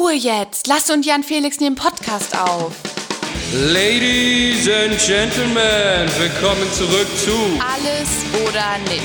Ruhe 0.00 0.14
jetzt. 0.14 0.66
Lass 0.66 0.88
und 0.88 1.04
Jan 1.04 1.22
Felix 1.22 1.60
nehmen 1.60 1.76
Podcast 1.76 2.34
auf. 2.34 2.74
Ladies 3.52 4.66
and 4.66 4.98
Gentlemen, 4.98 6.08
willkommen 6.18 6.72
zurück 6.72 7.06
zu 7.18 7.34
Alles 7.60 8.08
oder 8.48 8.78
nix. 8.88 9.04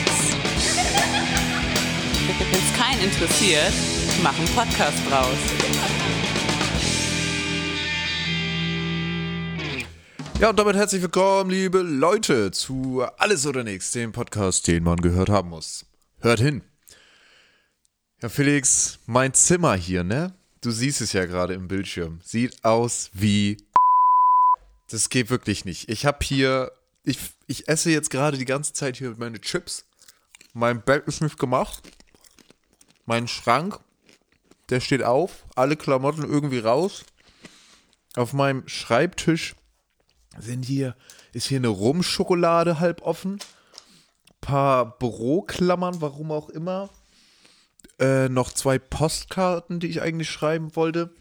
Wenn 2.40 2.60
es 2.60 2.74
keinen 2.78 3.04
interessiert, 3.04 3.74
mach 4.24 4.38
einen 4.40 4.48
Podcast 4.56 4.98
draus. 5.10 5.36
Ja, 10.40 10.50
und 10.50 10.58
damit 10.58 10.78
herzlich 10.78 11.02
willkommen, 11.02 11.50
liebe 11.50 11.80
Leute, 11.80 12.52
zu 12.52 13.04
Alles 13.18 13.46
oder 13.46 13.66
Nichts, 13.66 13.92
dem 13.92 14.14
Podcast, 14.14 14.66
den 14.68 14.84
man 14.84 15.02
gehört 15.02 15.28
haben 15.28 15.50
muss. 15.50 15.86
Hört 16.22 16.40
hin. 16.40 16.62
Ja, 18.22 18.30
Felix, 18.30 19.00
mein 19.08 19.34
Zimmer 19.34 19.76
hier, 19.76 20.06
ne? 20.06 20.34
Du 20.66 20.72
siehst 20.72 21.00
es 21.00 21.14
ja 21.14 21.28
gerade 21.28 21.54
im 21.54 21.68
Bildschirm. 21.68 22.22
Sieht 22.24 22.66
aus 22.66 23.12
wie. 23.14 23.58
Das 24.90 25.10
geht 25.10 25.30
wirklich 25.30 25.64
nicht. 25.64 25.90
Ich 25.90 26.08
habe 26.08 26.26
hier. 26.26 26.72
Ich, 27.04 27.20
ich 27.46 27.68
esse 27.68 27.92
jetzt 27.92 28.10
gerade 28.10 28.40
die 28.40 28.46
ganze 28.46 28.74
Zeit 28.74 28.98
hier 28.98 29.14
meine 29.20 29.40
Chips. 29.40 29.86
Mein 30.54 30.82
Bett 30.82 31.08
ist 31.08 31.22
nicht 31.22 31.38
gemacht. 31.38 31.84
Mein 33.06 33.28
Schrank, 33.28 33.80
der 34.70 34.80
steht 34.80 35.04
auf. 35.04 35.46
Alle 35.54 35.76
Klamotten 35.76 36.24
irgendwie 36.24 36.58
raus. 36.58 37.06
Auf 38.16 38.34
meinem 38.34 38.68
Schreibtisch 38.68 39.54
sind 40.40 40.66
hier, 40.66 40.96
ist 41.32 41.46
hier 41.46 41.60
eine 41.60 41.68
Rumschokolade 41.68 42.80
halb 42.80 43.04
offen. 43.04 43.38
Paar 44.42 44.98
Büroklammern, 44.98 46.02
warum 46.02 46.32
auch 46.32 46.50
immer. 46.50 46.90
Äh, 48.00 48.28
noch 48.30 48.52
zwei 48.52 48.78
Postkarten, 48.80 49.80
die 49.80 49.88
ich 49.88 50.02
eigentlich 50.02 50.30
schreiben 50.30 50.76
wollte. 50.76 51.14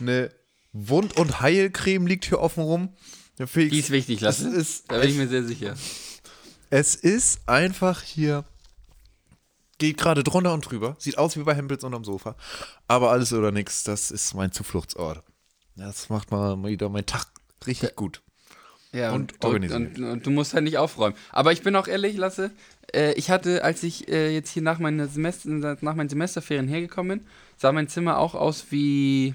Eine 0.00 0.30
Wund- 0.72 1.16
und 1.18 1.40
Heilcreme 1.40 2.06
liegt 2.06 2.24
hier 2.26 2.40
offen 2.40 2.62
rum. 2.62 2.94
Felix, 3.46 3.72
Die 3.72 3.78
ist 3.80 3.90
wichtig, 3.90 4.20
lass 4.20 4.40
es 4.40 4.52
ist, 4.52 4.84
Da 4.90 4.98
bin 4.98 5.10
ich 5.10 5.16
mir 5.16 5.28
sehr 5.28 5.44
sicher. 5.44 5.74
es 6.70 6.94
ist 6.94 7.40
einfach 7.48 8.02
hier. 8.02 8.44
Geht 9.78 9.96
gerade 9.98 10.24
drunter 10.24 10.54
und 10.54 10.62
drüber. 10.68 10.96
Sieht 10.98 11.18
aus 11.18 11.36
wie 11.36 11.42
bei 11.44 11.54
Hempels 11.54 11.84
unterm 11.84 12.02
Sofa. 12.04 12.34
Aber 12.88 13.12
alles 13.12 13.32
oder 13.32 13.52
nichts, 13.52 13.84
das 13.84 14.10
ist 14.10 14.34
mein 14.34 14.50
Zufluchtsort. 14.50 15.22
Das 15.76 16.08
macht 16.08 16.32
mal 16.32 16.60
wieder 16.64 16.88
meinen 16.88 17.06
Tag 17.06 17.26
richtig 17.64 17.94
gut. 17.94 18.22
Ja, 18.90 19.12
Und 19.12 19.44
und, 19.44 19.70
und, 19.70 19.98
und 20.00 20.26
du 20.26 20.30
musst 20.30 20.54
halt 20.54 20.64
nicht 20.64 20.78
aufräumen. 20.78 21.14
Aber 21.30 21.52
ich 21.52 21.62
bin 21.62 21.76
auch 21.76 21.86
ehrlich, 21.86 22.16
Lasse, 22.16 22.50
äh, 22.94 23.12
ich 23.14 23.30
hatte, 23.30 23.64
als 23.64 23.82
ich 23.82 24.08
äh, 24.08 24.32
jetzt 24.32 24.50
hier 24.50 24.62
nach, 24.62 24.78
meiner 24.78 25.08
Semester, 25.08 25.48
nach 25.48 25.94
meinen 25.94 26.08
Semesterferien 26.08 26.68
hergekommen 26.68 27.18
bin, 27.18 27.28
sah 27.56 27.72
mein 27.72 27.88
Zimmer 27.88 28.18
auch 28.18 28.34
aus 28.34 28.66
wie. 28.70 29.34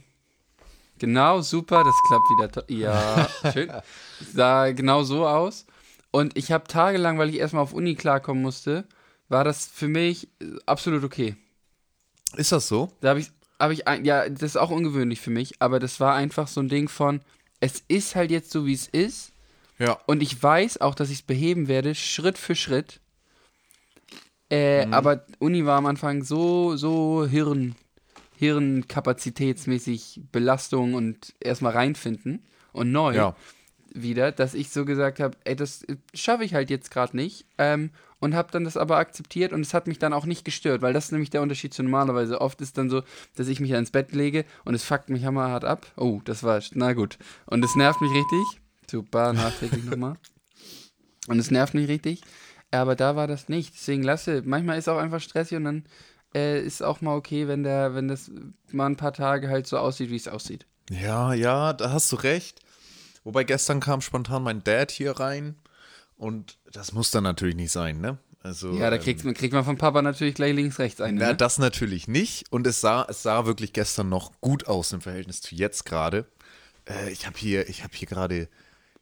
Genau, 0.99 1.41
super, 1.41 1.83
das 1.83 1.95
klappt 2.07 2.29
wieder. 2.29 2.69
Ja, 2.69 3.29
schön. 3.53 3.71
Sah 4.33 4.71
genau 4.71 5.03
so 5.03 5.27
aus. 5.27 5.65
Und 6.11 6.37
ich 6.37 6.51
habe 6.51 6.67
tagelang, 6.67 7.17
weil 7.17 7.29
ich 7.29 7.37
erstmal 7.37 7.63
auf 7.63 7.73
Uni 7.73 7.95
klarkommen 7.95 8.43
musste, 8.43 8.85
war 9.29 9.43
das 9.43 9.65
für 9.65 9.87
mich 9.87 10.29
äh, 10.41 10.45
absolut 10.65 11.03
okay. 11.03 11.35
Ist 12.35 12.51
das 12.51 12.67
so? 12.67 12.91
Da 13.01 13.09
habe 13.09 13.19
ich, 13.19 13.31
hab 13.59 13.71
ich, 13.71 13.83
ja, 14.05 14.29
das 14.29 14.43
ist 14.43 14.57
auch 14.57 14.69
ungewöhnlich 14.69 15.21
für 15.21 15.29
mich, 15.29 15.61
aber 15.61 15.79
das 15.79 15.99
war 15.99 16.15
einfach 16.15 16.47
so 16.47 16.61
ein 16.61 16.69
Ding 16.69 16.87
von, 16.87 17.21
es 17.59 17.83
ist 17.87 18.15
halt 18.15 18.31
jetzt 18.31 18.51
so, 18.51 18.65
wie 18.65 18.73
es 18.73 18.87
ist. 18.87 19.31
Ja. 19.79 19.99
Und 20.05 20.21
ich 20.21 20.41
weiß 20.41 20.81
auch, 20.81 20.95
dass 20.95 21.09
ich 21.09 21.19
es 21.19 21.21
beheben 21.23 21.67
werde, 21.67 21.95
Schritt 21.95 22.37
für 22.37 22.55
Schritt. 22.55 22.99
Äh, 24.53 24.85
Aber 24.91 25.25
Uni 25.39 25.65
war 25.65 25.77
am 25.77 25.85
Anfang 25.85 26.23
so, 26.23 26.75
so 26.75 27.25
Hirn, 27.25 27.75
Hirnkapazitätsmäßig 28.37 30.21
Belastung 30.31 30.93
und 30.93 31.33
erstmal 31.39 31.73
reinfinden 31.73 32.43
und 32.71 32.91
neu 32.91 33.15
Ja. 33.15 33.35
wieder, 33.93 34.31
dass 34.31 34.53
ich 34.53 34.69
so 34.69 34.85
gesagt 34.85 35.19
habe, 35.19 35.37
ey, 35.43 35.55
das 35.55 35.83
äh, 35.83 35.97
schaffe 36.13 36.43
ich 36.43 36.53
halt 36.53 36.69
jetzt 36.69 36.91
gerade 36.91 37.15
nicht. 37.15 37.45
Ähm, 37.57 37.91
und 38.19 38.35
habe 38.35 38.51
dann 38.53 38.63
das 38.63 38.77
aber 38.77 38.97
akzeptiert 38.97 39.51
und 39.51 39.59
es 39.59 39.73
hat 39.73 39.85
mich 39.85 39.99
dann 39.99 40.13
auch 40.13 40.25
nicht 40.25 40.45
gestört, 40.45 40.81
weil 40.81 40.93
das 40.93 41.05
ist 41.05 41.11
nämlich 41.11 41.29
der 41.29 41.41
Unterschied 41.41 41.73
zu 41.73 41.83
normalerweise. 41.83 42.39
Oft 42.39 42.61
ist 42.61 42.77
dann 42.77 42.89
so, 42.89 43.03
dass 43.35 43.49
ich 43.49 43.59
mich 43.59 43.71
ins 43.71 43.91
Bett 43.91 44.13
lege 44.13 44.45
und 44.63 44.75
es 44.75 44.83
fuckt 44.85 45.09
mich 45.09 45.25
hammerhart 45.25 45.65
ab. 45.65 45.85
Oh, 45.97 46.21
das 46.23 46.41
war, 46.41 46.61
na 46.73 46.93
gut. 46.93 47.17
Und 47.47 47.65
es 47.65 47.75
nervt 47.75 47.99
mich 47.99 48.11
richtig. 48.11 48.61
Super, 48.89 49.33
nachträglich 49.33 49.83
nochmal. 49.85 50.15
Und 51.27 51.37
es 51.37 51.51
nervt 51.51 51.73
mich 51.73 51.89
richtig. 51.89 52.21
Aber 52.73 52.95
da 52.95 53.15
war 53.15 53.27
das 53.27 53.49
nicht. 53.49 53.73
Deswegen 53.75 54.03
lasse, 54.03 54.41
manchmal 54.45 54.77
ist 54.77 54.89
auch 54.89 54.97
einfach 54.97 55.21
stressig 55.21 55.57
und 55.57 55.63
dann 55.65 55.85
äh, 56.35 56.59
ist 56.61 56.81
auch 56.81 57.01
mal 57.01 57.15
okay, 57.15 57.47
wenn 57.47 57.63
der, 57.63 57.93
wenn 57.95 58.07
das 58.07 58.31
mal 58.71 58.87
ein 58.87 58.97
paar 58.97 59.13
Tage 59.13 59.49
halt 59.49 59.67
so 59.67 59.77
aussieht, 59.77 60.09
wie 60.09 60.15
es 60.15 60.27
aussieht. 60.27 60.65
Ja, 60.89 61.33
ja, 61.33 61.73
da 61.73 61.91
hast 61.91 62.11
du 62.11 62.15
recht. 62.17 62.59
Wobei 63.23 63.43
gestern 63.43 63.79
kam 63.79 64.01
spontan 64.01 64.43
mein 64.43 64.63
Dad 64.63 64.91
hier 64.91 65.11
rein 65.19 65.55
und 66.17 66.57
das 66.71 66.91
muss 66.91 67.11
dann 67.11 67.23
natürlich 67.23 67.55
nicht 67.55 67.71
sein, 67.71 68.01
ne? 68.01 68.17
Also, 68.41 68.73
Ja, 68.73 68.89
da 68.89 68.97
ähm, 68.97 69.01
kriegt 69.01 69.23
man, 69.23 69.33
kriegt 69.33 69.53
man 69.53 69.63
vom 69.63 69.77
Papa 69.77 70.01
natürlich 70.01 70.35
gleich 70.35 70.53
links, 70.53 70.77
rechts 70.77 70.99
eine. 70.99 71.17
Na, 71.17 71.27
Ne? 71.29 71.35
das 71.35 71.59
natürlich 71.59 72.09
nicht. 72.09 72.51
Und 72.51 72.67
es 72.67 72.81
sah, 72.81 73.05
es 73.09 73.23
sah 73.23 73.45
wirklich 73.45 73.71
gestern 73.71 74.09
noch 74.09 74.33
gut 74.41 74.67
aus 74.67 74.91
im 74.91 74.99
Verhältnis 74.99 75.39
zu 75.39 75.55
jetzt 75.55 75.85
gerade. 75.85 76.25
Äh, 76.89 77.11
ich 77.11 77.25
habe 77.25 77.37
hier, 77.37 77.69
ich 77.69 77.83
habe 77.85 77.93
hier 77.95 78.07
gerade 78.09 78.49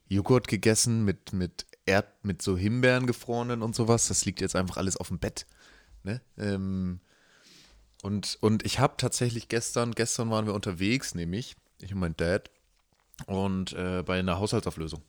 Joghurt 0.08 0.48
gegessen 0.48 1.03
mit, 1.06 1.34
mit 1.34 1.66
Erd, 1.91 2.07
mit 2.24 2.41
so 2.41 2.57
Himbeeren 2.57 3.06
gefrorenen 3.06 3.62
und 3.62 3.75
sowas. 3.75 4.07
Das 4.07 4.25
liegt 4.25 4.41
jetzt 4.41 4.56
einfach 4.56 4.78
alles 4.78 4.97
auf 4.97 5.09
dem 5.09 5.19
Bett. 5.19 5.46
Ne? 6.03 6.22
Ähm, 6.38 7.00
und, 8.02 8.38
und 8.41 8.66
ich 8.66 8.79
habe 8.79 8.96
tatsächlich 8.97 9.47
gestern, 9.47 9.91
gestern 9.91 10.29
waren 10.31 10.46
wir 10.46 10.53
unterwegs, 10.53 11.13
nämlich, 11.13 11.56
ich 11.81 11.94
und 11.94 12.00
mein 12.00 12.18
Dad, 12.18 12.50
und 13.28 13.74
äh, 13.74 14.03
bei 14.03 14.19
einer 14.19 14.40
Haushaltsauflösung. 14.40 15.02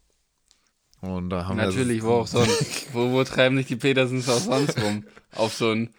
Und 1.01 1.31
da 1.31 1.47
haben 1.47 1.57
Natürlich, 1.57 2.03
wir. 2.03 2.09
wo 2.09 2.13
auch 2.15 2.27
sonst. 2.27 2.93
wo, 2.93 3.11
wo 3.13 3.25
treiben 3.25 3.57
sich 3.57 3.67
die 3.67 3.77
Petersens 3.77 4.29
auch 4.29 4.39
sonst 4.39 4.81
rum? 4.81 5.05
Auf 5.35 5.55
so 5.55 5.71
einen 5.71 5.95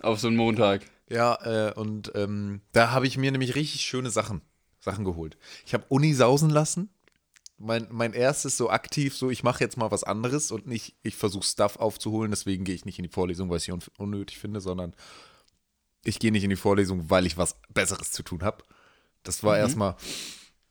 auf 0.00 0.20
so 0.20 0.28
einen 0.28 0.36
Montag. 0.36 0.82
Ja, 1.08 1.38
äh, 1.42 1.72
und 1.72 2.12
ähm, 2.14 2.60
da 2.72 2.90
habe 2.90 3.06
ich 3.06 3.16
mir 3.16 3.32
nämlich 3.32 3.54
richtig 3.54 3.80
schöne 3.80 4.10
Sachen, 4.10 4.42
Sachen 4.80 5.04
geholt. 5.04 5.36
Ich 5.66 5.74
habe 5.74 5.84
Uni 5.88 6.12
sausen 6.12 6.50
lassen. 6.50 6.90
Mein, 7.64 7.86
mein 7.90 8.12
erstes 8.12 8.58
so 8.58 8.68
aktiv, 8.68 9.16
so 9.16 9.30
ich 9.30 9.42
mache 9.42 9.64
jetzt 9.64 9.78
mal 9.78 9.90
was 9.90 10.04
anderes 10.04 10.50
und 10.50 10.66
nicht, 10.66 10.96
ich 11.02 11.16
versuche 11.16 11.44
Stuff 11.44 11.76
aufzuholen, 11.76 12.30
deswegen 12.30 12.64
gehe 12.64 12.74
ich 12.74 12.84
nicht 12.84 12.98
in 12.98 13.04
die 13.04 13.10
Vorlesung, 13.10 13.48
weil 13.48 13.56
ich 13.56 13.64
sie 13.64 13.72
un 13.72 13.80
unnötig 13.96 14.38
finde, 14.38 14.60
sondern 14.60 14.94
ich 16.04 16.18
gehe 16.18 16.30
nicht 16.30 16.44
in 16.44 16.50
die 16.50 16.56
Vorlesung, 16.56 17.08
weil 17.08 17.24
ich 17.24 17.38
was 17.38 17.56
Besseres 17.72 18.12
zu 18.12 18.22
tun 18.22 18.42
habe. 18.42 18.62
Das 19.22 19.42
war 19.42 19.56
erstmal, 19.56 19.96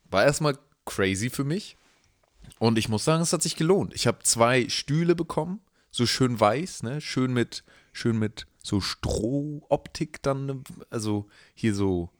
war 0.03 0.23
erstmal 0.23 0.59
crazy 0.85 1.31
für 1.31 1.43
mich. 1.43 1.77
Und 2.59 2.77
ich 2.77 2.89
muss 2.89 3.03
sagen, 3.03 3.23
es 3.23 3.33
hat 3.33 3.41
sich 3.41 3.55
gelohnt. 3.55 3.93
Ich 3.95 4.05
habe 4.05 4.19
zwei 4.21 4.69
Stühle 4.69 5.15
bekommen, 5.15 5.61
so 5.89 6.05
schön 6.05 6.39
weiß, 6.39 6.83
ne? 6.83 7.01
Schön 7.01 7.33
mit, 7.33 7.63
schön 7.91 8.19
mit 8.19 8.45
so 8.61 8.81
Strohoptik 8.81 10.21
dann, 10.21 10.45
ne? 10.45 10.63
also 10.89 11.27
hier 11.55 11.73
so, 11.73 12.11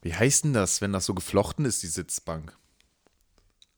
wie 0.00 0.14
heißt 0.14 0.44
denn 0.44 0.52
das, 0.52 0.80
wenn 0.80 0.92
das 0.92 1.04
so 1.04 1.14
geflochten 1.14 1.64
ist, 1.64 1.82
die 1.82 1.88
Sitzbank? 1.88 2.56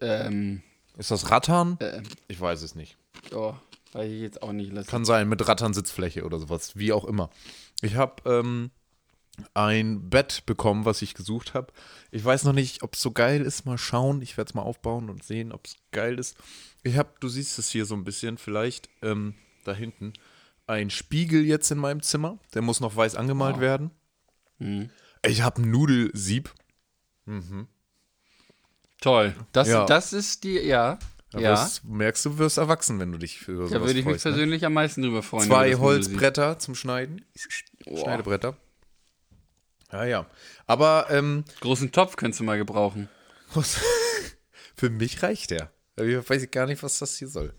Ähm, 0.04 0.62
Ist 0.96 1.10
das 1.10 1.30
Rattan? 1.30 1.76
äh, 1.80 2.02
Ich 2.28 2.40
weiß 2.40 2.62
es 2.62 2.74
nicht. 2.74 2.96
oh, 3.32 3.54
weiß 3.92 4.10
ich 4.10 4.20
jetzt 4.20 4.42
auch 4.42 4.52
nicht 4.52 4.72
lassen. 4.72 4.88
Kann 4.88 5.04
sein, 5.04 5.28
mit 5.28 5.46
Rattan-Sitzfläche 5.46 6.24
oder 6.24 6.38
sowas, 6.38 6.76
wie 6.76 6.92
auch 6.92 7.04
immer. 7.04 7.30
Ich 7.82 7.96
habe 7.96 8.22
ähm, 8.30 8.70
ein 9.54 10.08
Bett 10.10 10.44
bekommen, 10.46 10.84
was 10.84 11.02
ich 11.02 11.14
gesucht 11.14 11.54
habe. 11.54 11.72
Ich 12.10 12.24
weiß 12.24 12.44
noch 12.44 12.52
nicht, 12.52 12.82
ob 12.82 12.94
es 12.94 13.02
so 13.02 13.10
geil 13.10 13.40
ist. 13.42 13.66
Mal 13.66 13.78
schauen. 13.78 14.22
Ich 14.22 14.36
werde 14.36 14.48
es 14.50 14.54
mal 14.54 14.62
aufbauen 14.62 15.10
und 15.10 15.24
sehen, 15.24 15.52
ob 15.52 15.66
es 15.66 15.76
geil 15.90 16.18
ist. 16.18 16.36
Ich 16.82 16.96
habe, 16.96 17.10
du 17.20 17.28
siehst 17.28 17.58
es 17.58 17.70
hier 17.70 17.84
so 17.86 17.94
ein 17.94 18.04
bisschen, 18.04 18.38
vielleicht 18.38 18.88
ähm, 19.02 19.34
da 19.64 19.72
hinten, 19.72 20.12
ein 20.66 20.90
Spiegel 20.90 21.44
jetzt 21.44 21.70
in 21.70 21.78
meinem 21.78 22.00
Zimmer. 22.02 22.38
Der 22.54 22.62
muss 22.62 22.80
noch 22.80 22.94
weiß 22.96 23.16
angemalt 23.16 23.58
werden. 23.60 23.90
Mhm. 24.58 24.90
Ich 25.26 25.42
habe 25.42 25.62
ein 25.62 25.70
Nudelsieb. 25.70 26.52
Toll. 29.04 29.34
Das, 29.52 29.68
Ja. 29.68 29.84
das 29.84 30.14
ist 30.14 30.44
die, 30.44 30.58
ja. 30.60 30.98
Da 31.30 31.38
ja. 31.38 31.50
wirst, 31.52 31.84
merkst 31.84 32.24
du, 32.24 32.30
du 32.30 32.38
wirst 32.38 32.56
erwachsen, 32.56 32.98
wenn 33.00 33.12
du 33.12 33.18
dich 33.18 33.38
für 33.38 33.54
sowas 33.56 33.70
Da 33.70 33.80
würde 33.80 33.90
ich 33.98 34.06
mich 34.06 34.14
freust, 34.14 34.24
ne? 34.24 34.30
persönlich 34.32 34.64
am 34.64 34.72
meisten 34.72 35.02
drüber 35.02 35.22
freuen. 35.22 35.46
Zwei. 35.46 35.74
Holzbretter 35.74 36.58
zum 36.58 36.74
Schneiden. 36.74 37.22
Boah. 37.84 37.98
Schneidebretter. 37.98 38.56
Ja, 39.92 40.04
ja. 40.04 40.26
Aber 40.66 41.08
ähm, 41.10 41.44
Großen 41.60 41.92
Topf 41.92 42.16
könntest 42.16 42.40
du 42.40 42.44
mal 42.44 42.56
gebrauchen. 42.56 43.10
für 44.74 44.88
mich 44.88 45.22
reicht 45.22 45.50
der. 45.50 45.70
Ich 45.96 46.30
weiß 46.30 46.50
gar 46.50 46.66
nicht, 46.66 46.82
was 46.82 46.98
das 46.98 47.18
hier 47.18 47.28
soll. 47.28 47.52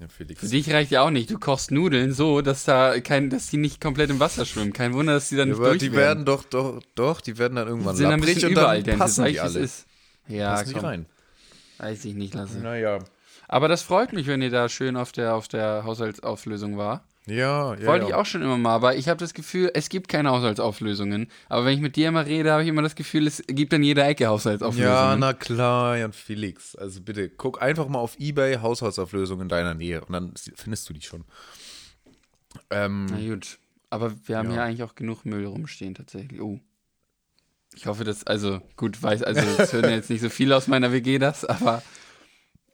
Ja. 0.00 0.08
Für 0.08 0.24
dich 0.24 0.72
reicht 0.72 0.90
ja 0.90 1.02
auch 1.02 1.10
nicht. 1.10 1.30
Du 1.30 1.38
kochst 1.38 1.70
Nudeln 1.70 2.12
so, 2.12 2.40
dass 2.40 2.64
da 2.64 2.98
kein, 2.98 3.30
dass 3.30 3.46
die 3.46 3.58
nicht 3.58 3.80
komplett 3.80 4.10
im 4.10 4.18
Wasser 4.18 4.44
schwimmen. 4.44 4.72
Kein 4.72 4.92
Wunder, 4.94 5.12
dass 5.12 5.28
die 5.28 5.36
dann 5.36 5.50
Ja, 5.50 5.54
nicht 5.54 5.64
durch 5.64 5.78
die 5.78 5.92
werden 5.92 6.24
doch, 6.24 6.42
doch, 6.42 6.82
doch, 6.96 7.20
die 7.20 7.38
werden 7.38 7.54
dann 7.54 7.68
irgendwann 7.68 7.94
sind 7.94 8.06
ein 8.06 8.18
lapprig 8.18 8.34
bisschen 8.34 8.48
und 8.48 8.52
überall 8.54 8.82
dann 8.82 8.98
passen 8.98 9.26
die 9.26 9.38
alle. 9.38 9.60
ist. 9.60 9.86
Ja, 10.28 10.62
die 10.62 10.72
komm, 10.72 10.84
rein. 10.84 11.06
weiß 11.78 12.04
ich 12.04 12.14
nicht 12.14 12.34
lassen. 12.34 12.62
Naja. 12.62 12.98
Aber 13.48 13.68
das 13.68 13.82
freut 13.82 14.12
mich, 14.12 14.26
wenn 14.26 14.40
ihr 14.42 14.50
da 14.50 14.68
schön 14.68 14.96
auf 14.96 15.12
der, 15.12 15.34
auf 15.34 15.48
der 15.48 15.84
Haushaltsauflösung 15.84 16.78
war. 16.78 17.04
Ja, 17.26 17.74
ja. 17.74 17.86
Wollte 17.86 18.04
ja. 18.04 18.08
ich 18.08 18.14
auch 18.14 18.26
schon 18.26 18.42
immer 18.42 18.58
mal, 18.58 18.74
aber 18.74 18.96
ich 18.96 19.08
habe 19.08 19.18
das 19.20 19.32
Gefühl, 19.32 19.70
es 19.74 19.88
gibt 19.88 20.08
keine 20.08 20.30
Haushaltsauflösungen. 20.30 21.28
Aber 21.48 21.64
wenn 21.64 21.74
ich 21.74 21.80
mit 21.80 21.94
dir 21.94 22.08
immer 22.08 22.26
rede, 22.26 22.50
habe 22.50 22.62
ich 22.62 22.68
immer 22.68 22.82
das 22.82 22.96
Gefühl, 22.96 23.26
es 23.28 23.44
gibt 23.46 23.72
an 23.74 23.82
jeder 23.84 24.08
Ecke 24.08 24.26
Haushaltsauflösungen. 24.26 24.92
Ja, 24.92 25.16
na 25.16 25.32
klar, 25.32 25.96
Jan 25.98 26.12
Felix. 26.12 26.74
Also 26.74 27.00
bitte, 27.00 27.28
guck 27.28 27.62
einfach 27.62 27.86
mal 27.88 28.00
auf 28.00 28.18
Ebay 28.18 28.56
Haushaltsauflösung 28.56 29.40
in 29.40 29.48
deiner 29.48 29.74
Nähe 29.74 30.00
und 30.04 30.12
dann 30.12 30.32
findest 30.56 30.88
du 30.88 30.94
die 30.94 31.02
schon. 31.02 31.24
Ähm, 32.70 33.06
Na 33.06 33.18
gut. 33.34 33.58
Aber 33.90 34.12
wir 34.26 34.38
haben 34.38 34.50
Ja. 34.50 34.56
ja 34.56 34.64
eigentlich 34.64 34.82
auch 34.82 34.94
genug 34.94 35.24
Müll 35.24 35.46
rumstehen, 35.46 35.94
tatsächlich. 35.94 36.40
Oh. 36.40 36.58
Ich 37.74 37.86
hoffe, 37.86 38.04
dass, 38.04 38.24
also, 38.24 38.60
gut, 38.76 39.02
weiß, 39.02 39.22
also, 39.22 39.40
es 39.62 39.72
hören 39.72 39.84
ja 39.84 39.90
jetzt 39.96 40.10
nicht 40.10 40.20
so 40.20 40.28
viele 40.28 40.56
aus 40.56 40.66
meiner 40.66 40.92
WG 40.92 41.18
das, 41.18 41.44
aber 41.44 41.82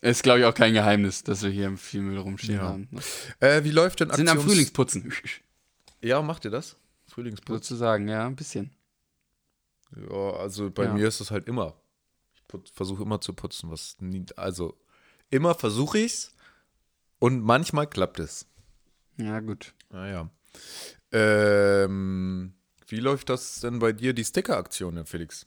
es 0.01 0.19
ist, 0.19 0.23
glaube 0.23 0.41
ich, 0.41 0.45
auch 0.45 0.55
kein 0.55 0.73
Geheimnis, 0.73 1.23
dass 1.23 1.43
wir 1.43 1.51
hier 1.51 1.77
viel 1.77 2.03
Müll 2.03 2.19
rumstehen 2.19 2.57
Ja. 2.59 2.63
haben. 2.69 2.89
äh, 3.41 3.63
wie 3.65 3.71
läuft 3.71 4.01
denn 4.01 4.11
Sind 4.11 4.29
am 4.29 4.39
Aktions- 4.39 4.45
Frühlingsputzen. 4.51 5.13
Ja, 6.01 6.21
macht 6.23 6.45
ihr 6.45 6.51
das? 6.51 6.77
Frühlingsputz? 7.07 7.69
Sozusagen, 7.69 8.09
ja, 8.09 8.27
ein 8.27 8.37
bisschen. 8.37 8.71
Ja, 9.97 10.31
also 10.35 10.71
bei 10.71 10.85
Ja. 10.85 10.93
mir 10.93 11.09
ist 11.09 11.21
es 11.21 11.31
halt 11.31 11.49
immer. 11.49 11.75
Ich 12.65 12.73
versuche 12.73 13.03
immer 13.03 13.21
zu 13.21 13.33
putzen, 13.33 13.71
was 13.71 13.97
nie, 14.01 14.25
also 14.37 14.79
immer 15.31 15.55
versuche 15.55 15.99
ich's 15.99 16.35
und 17.19 17.43
manchmal 17.43 17.87
klappt 17.89 18.21
es. 18.21 18.47
Ja, 19.17 19.41
gut. 19.41 19.75
Naja. 19.91 20.31
Ähm, 21.13 22.53
wie 22.89 23.01
läuft 23.01 23.29
das 23.29 23.61
denn 23.61 23.79
bei 23.79 23.93
dir, 23.93 24.13
die 24.13 24.25
Sticker-Aktion, 24.25 24.95
Herr 24.95 25.07
Felix? 25.07 25.47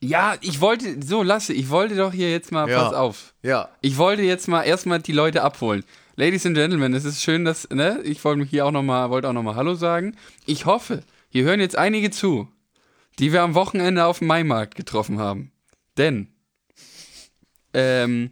Ja, 0.00 0.36
ich 0.40 0.60
wollte, 0.60 1.02
so, 1.04 1.22
Lasse, 1.24 1.52
ich 1.52 1.70
wollte 1.70 1.96
doch 1.96 2.12
hier 2.12 2.30
jetzt 2.30 2.52
mal, 2.52 2.68
Ja. 2.68 2.84
pass 2.84 2.94
auf. 2.94 3.34
Ja. 3.42 3.68
Ich 3.80 3.96
wollte 3.96 4.22
jetzt 4.22 4.46
mal 4.46 4.62
erstmal 4.62 5.00
die 5.00 5.12
Leute 5.12 5.42
abholen. 5.42 5.84
Ladies 6.14 6.46
and 6.46 6.54
Gentlemen, 6.56 6.94
es 6.94 7.04
ist 7.04 7.22
schön, 7.22 7.44
dass, 7.44 7.68
ne, 7.70 8.00
ich 8.04 8.24
wollte 8.24 8.40
mich 8.40 8.50
hier 8.50 8.64
auch 8.66 8.70
nochmal, 8.70 9.10
wollte 9.10 9.28
auch 9.28 9.32
nochmal 9.32 9.56
Hallo 9.56 9.74
sagen. 9.74 10.16
Ich 10.46 10.66
hoffe, 10.66 11.02
hier 11.30 11.44
hören 11.44 11.60
jetzt 11.60 11.76
einige 11.76 12.10
zu, 12.10 12.48
die 13.18 13.32
wir 13.32 13.42
am 13.42 13.54
Wochenende 13.54 14.04
auf 14.04 14.18
dem 14.20 14.28
Maimarkt 14.28 14.76
getroffen 14.76 15.18
haben. 15.18 15.50
Denn, 15.96 16.28
ähm, 17.74 18.30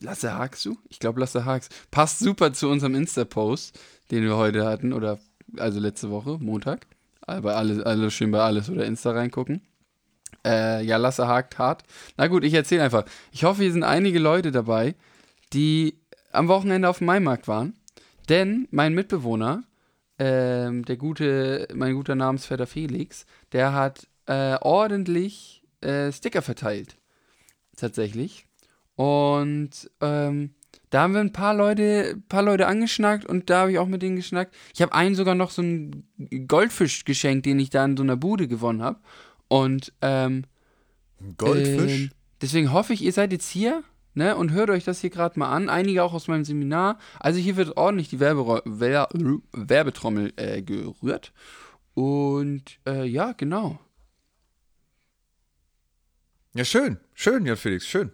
Lasse 0.00 0.34
hakst 0.34 0.64
du? 0.66 0.76
Ich 0.88 0.98
glaube, 0.98 1.20
Lasse 1.20 1.44
hakst. 1.44 1.72
Passt 1.90 2.18
super 2.18 2.52
zu 2.52 2.68
unserem 2.68 2.94
Insta-Post, 2.94 3.78
den 4.10 4.22
wir 4.24 4.36
heute 4.36 4.66
hatten, 4.66 4.92
oder, 4.92 5.18
also 5.58 5.80
letzte 5.80 6.10
Woche, 6.10 6.38
Montag. 6.40 6.86
Aber 7.26 7.56
alle, 7.56 7.84
alle 7.86 8.10
schön 8.10 8.30
bei 8.30 8.40
alles 8.40 8.68
oder 8.68 8.84
Insta 8.84 9.12
reingucken. 9.12 9.62
Äh, 10.44 10.84
ja, 10.84 10.98
Lasse 10.98 11.26
hakt 11.26 11.58
hart. 11.58 11.84
Na 12.16 12.26
gut, 12.26 12.44
ich 12.44 12.52
erzähle 12.54 12.82
einfach. 12.82 13.04
Ich 13.32 13.44
hoffe, 13.44 13.62
hier 13.62 13.72
sind 13.72 13.82
einige 13.82 14.18
Leute 14.18 14.52
dabei, 14.52 14.94
die 15.52 15.98
am 16.32 16.48
Wochenende 16.48 16.88
auf 16.88 16.98
dem 16.98 17.06
Maimarkt 17.06 17.48
waren. 17.48 17.74
Denn 18.28 18.68
mein 18.70 18.94
Mitbewohner, 18.94 19.62
ähm, 20.18 20.84
der 20.84 20.96
gute, 20.96 21.68
mein 21.74 21.94
guter 21.94 22.14
Namensvetter 22.14 22.66
Felix, 22.66 23.26
der 23.52 23.72
hat 23.72 24.06
äh, 24.26 24.56
ordentlich 24.60 25.62
äh, 25.80 26.12
Sticker 26.12 26.42
verteilt. 26.42 26.96
Tatsächlich. 27.76 28.46
Und 28.96 29.90
ähm, 30.00 30.54
da 30.94 31.02
haben 31.02 31.14
wir 31.14 31.20
ein 31.20 31.32
paar 31.32 31.54
Leute, 31.54 32.22
paar 32.28 32.44
Leute 32.44 32.68
angeschnackt 32.68 33.26
und 33.26 33.50
da 33.50 33.62
habe 33.62 33.72
ich 33.72 33.80
auch 33.80 33.88
mit 33.88 34.00
denen 34.00 34.14
geschnackt. 34.14 34.54
Ich 34.72 34.80
habe 34.80 34.92
einen 34.94 35.16
sogar 35.16 35.34
noch 35.34 35.50
so 35.50 35.60
einen 35.60 36.06
Goldfisch 36.46 37.04
geschenkt, 37.04 37.46
den 37.46 37.58
ich 37.58 37.68
da 37.68 37.84
in 37.84 37.96
so 37.96 38.04
einer 38.04 38.16
Bude 38.16 38.46
gewonnen 38.46 38.80
habe. 38.80 39.00
Und 39.48 39.92
ähm, 40.02 40.44
Goldfisch? 41.36 42.02
ähm, 42.02 42.10
deswegen 42.40 42.72
hoffe 42.72 42.92
ich, 42.92 43.02
ihr 43.02 43.12
seid 43.12 43.32
jetzt 43.32 43.50
hier 43.50 43.82
ne, 44.14 44.36
und 44.36 44.52
hört 44.52 44.70
euch 44.70 44.84
das 44.84 45.00
hier 45.00 45.10
gerade 45.10 45.36
mal 45.36 45.50
an. 45.50 45.68
Einige 45.68 46.04
auch 46.04 46.14
aus 46.14 46.28
meinem 46.28 46.44
Seminar. 46.44 47.00
Also 47.18 47.40
hier 47.40 47.56
wird 47.56 47.76
ordentlich 47.76 48.08
die 48.08 48.20
Werbe 48.20 48.62
Wer 48.64 49.08
Werbetrommel 49.50 50.32
äh, 50.36 50.62
gerührt. 50.62 51.32
Und 51.94 52.78
äh, 52.86 53.04
ja, 53.04 53.32
genau. 53.32 53.80
ja, 56.54 56.64
schön. 56.64 56.98
Schön, 57.14 57.46
Jan 57.46 57.56
Felix, 57.56 57.84
schön. 57.84 58.12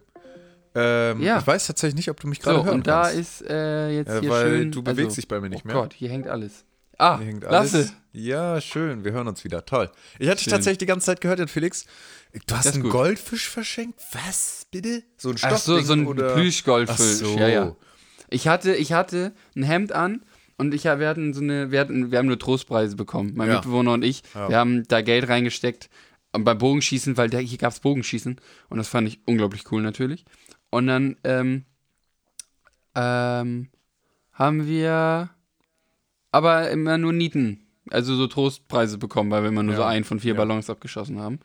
Ähm, 0.75 1.21
Ja. 1.23 1.39
Ich 1.39 1.47
weiß 1.47 1.67
tatsächlich 1.67 1.97
nicht, 1.97 2.11
ob 2.11 2.21
du 2.21 2.29
mich 2.29 2.41
gerade 2.41 2.59
So, 2.59 2.65
hören 2.65 2.75
und 2.77 2.87
da 2.87 3.03
kannst. 3.03 3.19
ist 3.19 3.43
äh, 3.49 3.91
jetzt 3.91 4.09
Äh, 4.11 4.21
hier 4.21 4.31
weil 4.31 4.49
schön... 4.51 4.73
du 4.73 4.83
bewegst 4.83 5.05
also, 5.07 5.15
dich 5.17 5.29
bei 5.29 5.41
mir 5.41 5.49
nicht 5.51 5.65
oh 5.65 5.69
mehr. 5.69 5.77
Gott, 5.77 5.95
hier 5.95 6.09
hängt 6.11 6.29
alles. 6.29 6.65
Ah, 6.99 7.17
Hier 7.19 7.27
hängt 7.29 7.45
alles. 7.47 7.73
Lasse. 7.73 7.93
Ja, 8.13 8.61
schön. 8.61 9.05
Wir 9.05 9.13
hören 9.13 9.27
uns 9.27 9.43
wieder. 9.43 9.65
Toll. 9.65 9.91
Ich 10.19 10.27
hatte 10.29 10.37
dich 10.37 10.45
Schön. 10.45 10.51
tatsächlich 10.53 10.79
die 10.79 10.87
ganze 10.87 11.07
Zeit 11.07 11.21
gehört, 11.23 11.49
Felix. 11.49 11.87
Du 12.47 12.55
hast 12.55 12.75
einen 12.75 12.83
gut. 12.83 12.93
Goldfisch 12.93 13.49
verschenkt? 13.49 13.99
Was, 14.13 14.67
bitte? 14.71 15.03
So 15.17 15.31
ein 15.31 15.37
Ach 15.41 15.57
so, 15.57 15.79
Stoffding 15.79 15.87
so 15.87 15.93
ein 15.95 16.07
oder? 16.07 16.35
Plüschgoldfisch. 16.35 16.99
So. 16.99 17.39
Ja, 17.39 17.49
ja. 17.49 17.77
Ich 18.29 18.49
hatte, 18.49 18.75
ich 18.77 18.93
hatte 18.93 19.33
ein 19.57 19.63
Hemd 19.63 19.93
an 19.93 20.23
und 20.59 20.75
ich, 20.75 20.85
wir 20.85 21.09
hatten 21.09 21.33
so 21.33 21.41
eine, 21.41 21.71
wir, 21.71 21.81
hatten, 21.81 22.11
wir 22.11 22.19
haben 22.19 22.27
nur 22.27 22.39
Trostpreise 22.39 22.97
bekommen, 22.97 23.33
mein 23.35 23.49
Ja. 23.49 23.55
Mitbewohner 23.55 23.95
und 23.95 24.05
ich. 24.05 24.23
Ja. 24.35 24.49
Wir 24.51 24.59
haben 24.59 24.87
da 24.87 25.01
Geld 25.01 25.27
reingesteckt 25.29 25.89
beim 26.33 26.59
Bogenschießen, 26.59 27.17
weil 27.17 27.31
da, 27.31 27.39
hier 27.39 27.59
gab 27.59 27.73
es 27.73 27.81
Bogenschießen 27.81 28.37
und 28.69 28.79
das 28.79 28.89
fand 28.89 29.09
ich 29.09 29.21
unglaublich 29.27 29.65
cool 29.73 29.81
natürlich. 29.83 30.25
Und 30.71 30.87
dann 30.87 31.17
ähm, 31.25 31.65
ähm, 32.95 33.69
haben 34.33 34.67
wir 34.67 35.31
aber 36.33 36.71
immer 36.71 36.99
nur 36.99 37.13
Nieten, 37.13 37.67
also 37.91 38.15
so 38.15 38.27
Trostpreise 38.27 38.99
bekommen, 38.99 39.31
weil 39.31 39.43
wir 39.43 39.49
immer 39.49 39.63
nur 39.63 39.75
Ja. 39.75 39.81
so 39.81 39.85
einen 39.85 40.05
von 40.05 40.21
vier 40.21 40.33
Ja. 40.35 40.37
Ballons 40.39 40.71
abgeschossen 40.71 41.19
haben. 41.19 41.41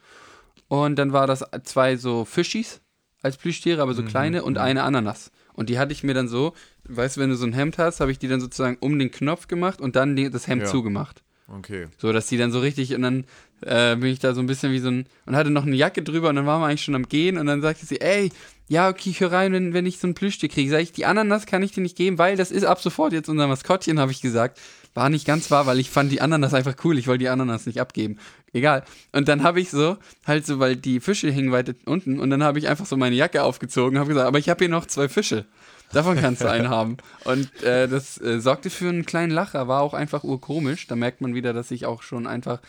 Und 0.67 0.97
dann 0.97 1.13
war 1.13 1.27
das 1.27 1.43
zwei 1.63 1.95
so 1.95 2.25
Fischis 2.25 2.81
als 3.21 3.37
Plüschtiere, 3.37 3.81
aber 3.81 3.93
so 3.93 4.03
Mhm, 4.03 4.07
kleine 4.07 4.43
und 4.43 4.57
eine 4.57 4.83
Ananas. 4.83 5.31
Und 5.53 5.69
die 5.69 5.79
hatte 5.79 5.93
ich 5.93 6.03
mir 6.03 6.13
dann 6.13 6.27
so, 6.27 6.53
weißt 6.87 7.17
du, 7.17 7.21
wenn 7.21 7.29
du 7.29 7.35
so 7.35 7.45
ein 7.45 7.53
Hemd 7.53 7.77
hast, 7.77 7.99
habe 7.99 8.11
ich 8.11 8.19
die 8.19 8.27
dann 8.27 8.41
sozusagen 8.41 8.77
um 8.79 8.97
den 8.99 9.09
Knopf 9.11 9.47
gemacht 9.47 9.81
und 9.81 9.95
dann 9.95 10.15
die, 10.15 10.29
das 10.29 10.47
Hemd 10.47 10.63
Ja. 10.63 10.67
zugemacht. 10.69 11.23
Okay. 11.47 11.87
So, 11.97 12.11
dass 12.11 12.27
die 12.27 12.37
dann 12.37 12.51
so 12.51 12.59
richtig, 12.59 12.93
und 12.95 13.03
dann 13.03 13.25
äh, 13.61 13.95
bin 13.95 14.09
ich 14.11 14.19
da 14.19 14.33
so 14.33 14.41
ein 14.41 14.47
bisschen 14.47 14.71
wie 14.71 14.79
so 14.79 14.89
ein, 14.89 15.05
und 15.27 15.35
hatte 15.35 15.51
noch 15.51 15.65
eine 15.65 15.75
Jacke 15.75 16.01
drüber 16.01 16.29
und 16.29 16.35
dann 16.35 16.45
waren 16.47 16.59
wir 16.61 16.67
eigentlich 16.67 16.83
schon 16.83 16.95
am 16.95 17.07
Gehen 17.07 17.37
und 17.37 17.45
dann 17.45 17.61
sagte 17.61 17.85
sie, 17.85 18.01
ey, 18.01 18.31
ja, 18.67 18.89
okay, 18.89 19.11
ich 19.11 19.19
höre 19.19 19.31
rein, 19.31 19.53
wenn, 19.53 19.73
wenn 19.73 19.85
ich 19.85 19.99
so 19.99 20.07
ein 20.07 20.15
Plüschtier 20.15 20.49
kriege. 20.49 20.71
Sag 20.71 20.81
ich, 20.81 20.91
die 20.91 21.05
Ananas 21.05 21.45
kann 21.45 21.61
ich 21.61 21.71
dir 21.71 21.81
nicht 21.81 21.95
geben, 21.95 22.17
weil 22.17 22.35
das 22.35 22.51
ist 22.51 22.63
ab 22.63 22.81
sofort 22.81 23.13
jetzt 23.13 23.29
unser 23.29 23.47
Maskottchen, 23.47 23.99
habe 23.99 24.11
ich 24.11 24.21
gesagt. 24.21 24.59
War 24.95 25.09
nicht 25.09 25.27
ganz 25.27 25.51
wahr, 25.51 25.65
weil 25.67 25.79
ich 25.79 25.89
fand 25.89 26.11
die 26.11 26.21
Ananas 26.21 26.53
einfach 26.53 26.75
cool. 26.83 26.97
Ich 26.97 27.07
wollte 27.07 27.19
die 27.19 27.29
Ananas 27.29 27.65
nicht 27.65 27.79
abgeben. 27.79 28.17
Egal. 28.53 28.83
Und 29.11 29.27
dann 29.27 29.43
habe 29.43 29.59
ich 29.59 29.69
so, 29.69 29.97
halt 30.25 30.45
so, 30.45 30.59
weil 30.59 30.77
die 30.77 30.99
Fische 30.99 31.29
hingen 31.29 31.51
weiter 31.51 31.73
unten 31.85 32.19
und 32.19 32.29
dann 32.29 32.43
habe 32.43 32.57
ich 32.57 32.67
einfach 32.67 32.85
so 32.85 32.95
meine 32.95 33.15
Jacke 33.15 33.43
aufgezogen, 33.43 33.99
habe 33.99 34.09
gesagt, 34.09 34.27
aber 34.27 34.39
ich 34.39 34.49
habe 34.49 34.59
hier 34.59 34.69
noch 34.69 34.85
zwei 34.85 35.09
Fische. 35.09 35.45
Davon 35.91 36.17
kannst 36.17 36.41
du 36.41 36.49
einen 36.49 36.69
haben. 36.69 36.97
Und 37.25 37.61
äh, 37.61 37.87
das 37.87 38.19
äh, 38.19 38.39
sorgte 38.39 38.69
für 38.69 38.89
einen 38.89 39.05
kleinen 39.05 39.31
Lacher, 39.31 39.67
war 39.67 39.81
auch 39.81 39.93
einfach 39.93 40.23
urkomisch. 40.23 40.87
Da 40.87 40.95
merkt 40.95 41.21
man 41.21 41.35
wieder, 41.35 41.53
dass 41.53 41.71
ich 41.71 41.85
auch 41.85 42.01
schon 42.01 42.25
einfach 42.25 42.61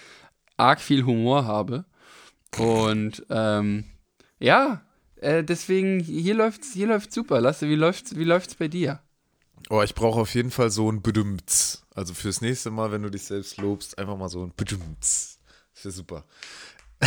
arg 0.56 0.80
viel 0.80 1.04
Humor 1.04 1.46
habe. 1.46 1.84
Und 2.58 3.24
ähm, 3.30 3.84
ja, 4.38 4.82
äh, 5.20 5.42
deswegen, 5.44 6.00
hier 6.00 6.34
läuft's, 6.34 6.72
hier 6.72 6.86
läuft's 6.86 7.14
super. 7.14 7.40
Lasse, 7.40 7.68
wie 7.68 7.74
läuft's, 7.74 8.16
wie 8.16 8.24
läuft's 8.24 8.54
bei 8.54 8.68
dir? 8.68 9.00
Oh, 9.68 9.82
ich 9.82 9.94
brauche 9.94 10.20
auf 10.20 10.34
jeden 10.34 10.50
Fall 10.50 10.70
so 10.70 10.90
ein 10.90 11.02
Bedümts. 11.02 11.82
Also 11.94 12.14
fürs 12.14 12.40
nächste 12.40 12.70
Mal, 12.70 12.92
wenn 12.92 13.02
du 13.02 13.10
dich 13.10 13.24
selbst 13.24 13.56
lobst, 13.56 13.98
einfach 13.98 14.16
mal 14.16 14.28
so 14.28 14.44
ein 14.44 14.52
Bedümts. 14.56 15.38
Das 15.74 15.84
wäre 15.84 15.92
super. 15.92 16.24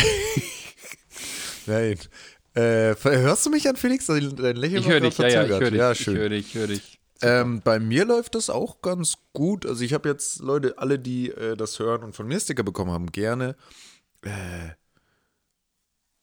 Nein. 1.66 1.98
Äh, 2.54 2.96
hörst 3.02 3.46
du 3.46 3.50
mich 3.50 3.68
an, 3.68 3.76
Felix? 3.76 4.06
Dein 4.06 4.56
Lächeln 4.56 4.82
Ich 4.82 4.88
höre 4.88 5.00
dich, 5.00 5.16
ja, 5.18 5.28
ja, 5.28 5.44
ich 5.44 5.50
höre 5.50 5.70
dich. 5.70 5.78
Ja, 5.78 5.92
ich 5.92 6.00
schön. 6.00 6.16
höre 6.16 6.28
dich, 6.28 6.46
ich 6.46 6.54
höre 6.54 6.66
dich. 6.66 7.00
Ähm, 7.22 7.60
bei 7.62 7.78
mir 7.78 8.04
läuft 8.04 8.34
das 8.34 8.50
auch 8.50 8.82
ganz 8.82 9.18
gut. 9.32 9.66
Also 9.66 9.84
ich 9.84 9.92
habe 9.92 10.08
jetzt 10.08 10.40
Leute, 10.40 10.78
alle, 10.78 10.98
die 10.98 11.30
äh, 11.30 11.56
das 11.56 11.78
hören 11.78 12.02
und 12.02 12.16
von 12.16 12.26
mir 12.26 12.40
Sticker 12.40 12.62
bekommen 12.62 12.90
haben, 12.90 13.12
gerne 13.12 13.56
äh, 14.22 14.70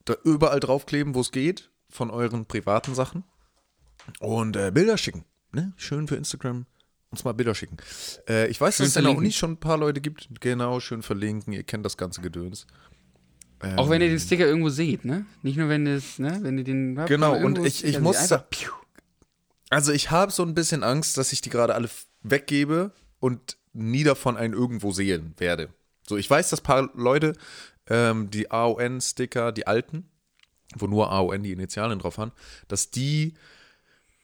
da 0.06 0.16
überall 0.24 0.60
draufkleben, 0.60 1.16
wo 1.16 1.22
es 1.22 1.32
geht, 1.32 1.70
von 1.90 2.10
euren 2.10 2.46
privaten 2.46 2.96
Sachen. 2.96 3.24
Und 4.20 4.56
äh, 4.56 4.72
Bilder 4.74 4.98
schicken. 4.98 5.26
Ne? 5.52 5.74
Schön 5.78 6.08
für 6.08 6.16
Instagram. 6.16 6.66
Uns 7.10 7.24
mal 7.24 7.34
Bilder 7.34 7.56
schicken. 7.56 7.78
Äh, 8.28 8.48
ich 8.48 8.60
weiß, 8.60 8.78
Schön 8.78 8.84
dass 8.86 8.92
es 8.92 8.96
in 8.98 9.06
der. 9.06 9.16
Uni 9.18 9.32
schon 9.32 9.52
ein 9.54 9.58
paar 9.60 9.78
Leute 9.78 10.02
gibt. 10.02 10.28
Genau, 10.42 10.80
schön 10.80 11.02
verlinken. 11.02 11.54
Ihr 11.54 11.64
kennt 11.64 11.86
das 11.86 11.98
ganze 11.98 12.22
Gedöns. 12.22 12.68
Ähm, 13.64 13.78
Auch 13.80 13.90
wenn 13.90 14.02
ihr 14.02 14.10
den 14.10 14.20
Sticker 14.20 14.46
irgendwo 14.46 14.70
seht, 14.70 15.04
ne? 15.06 15.26
Nicht 15.42 15.58
nur, 15.58 15.68
wenn 15.70 15.86
ihr 15.88 15.96
es, 15.96 16.20
ne? 16.20 16.38
Wenn 16.42 16.58
ihr 16.58 16.64
den 16.64 16.98
habt, 17.00 17.10
Genau, 17.10 17.36
und 17.38 17.58
ich- 17.66 17.84
ich 17.84 18.00
muss 18.00 18.18
Einfach, 18.18 18.28
sa- 18.30 18.46
piu. 18.50 18.72
Also 19.70 19.92
ich 19.94 20.12
habe 20.12 20.32
so 20.32 20.44
ein 20.44 20.54
bisschen 20.54 20.84
Angst, 20.84 21.18
dass 21.18 21.34
ich 21.34 21.42
die 21.42 21.50
gerade 21.50 21.74
alle 21.76 21.90
weggebe 22.22 22.92
und 23.20 23.58
nie 23.74 24.04
davon 24.04 24.38
einen 24.38 24.54
irgendwo 24.54 24.92
sehen 24.92 25.34
werde. 25.38 25.70
So, 26.08 26.18
ich 26.18 26.30
weiß, 26.30 26.50
dass 26.50 26.62
paar 26.62 26.90
Leute 26.94 27.34
ähm, 27.90 28.30
die 28.30 28.52
AON-Sticker, 28.52 29.52
die 29.52 29.66
alten, 29.68 30.10
wo 30.76 30.88
nur 30.88 31.12
AON 31.12 31.44
die 31.44 31.52
Initialen 31.52 32.00
drauf 32.00 32.18
haben, 32.18 32.32
dass 32.68 32.92
die 32.92 33.34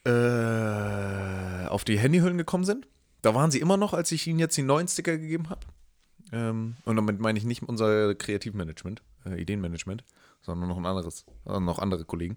äh, 0.05 1.67
auf 1.67 1.83
die 1.83 1.97
Handyhüllen 1.97 2.37
gekommen 2.37 2.65
sind. 2.65 2.87
Da 3.21 3.33
waren 3.33 3.51
sie 3.51 3.59
immer 3.59 3.77
noch, 3.77 3.93
als 3.93 4.11
ich 4.11 4.27
ihnen 4.27 4.39
jetzt 4.39 4.57
die 4.57 4.63
neuen 4.63 4.87
Sticker 4.87 5.17
gegeben 5.17 5.49
habe. 5.49 5.61
Ähm, 6.33 6.75
und 6.83 6.95
damit 6.95 7.19
meine 7.19 7.37
ich 7.37 7.45
nicht 7.45 7.63
unser 7.63 8.15
Kreativmanagement, 8.15 9.01
äh, 9.25 9.41
Ideenmanagement, 9.41 10.03
sondern 10.41 10.67
noch 10.67 10.77
ein 10.77 10.85
anderes, 10.85 11.25
äh, 11.45 11.59
noch 11.59 11.79
andere 11.79 12.03
Kollegen. 12.03 12.35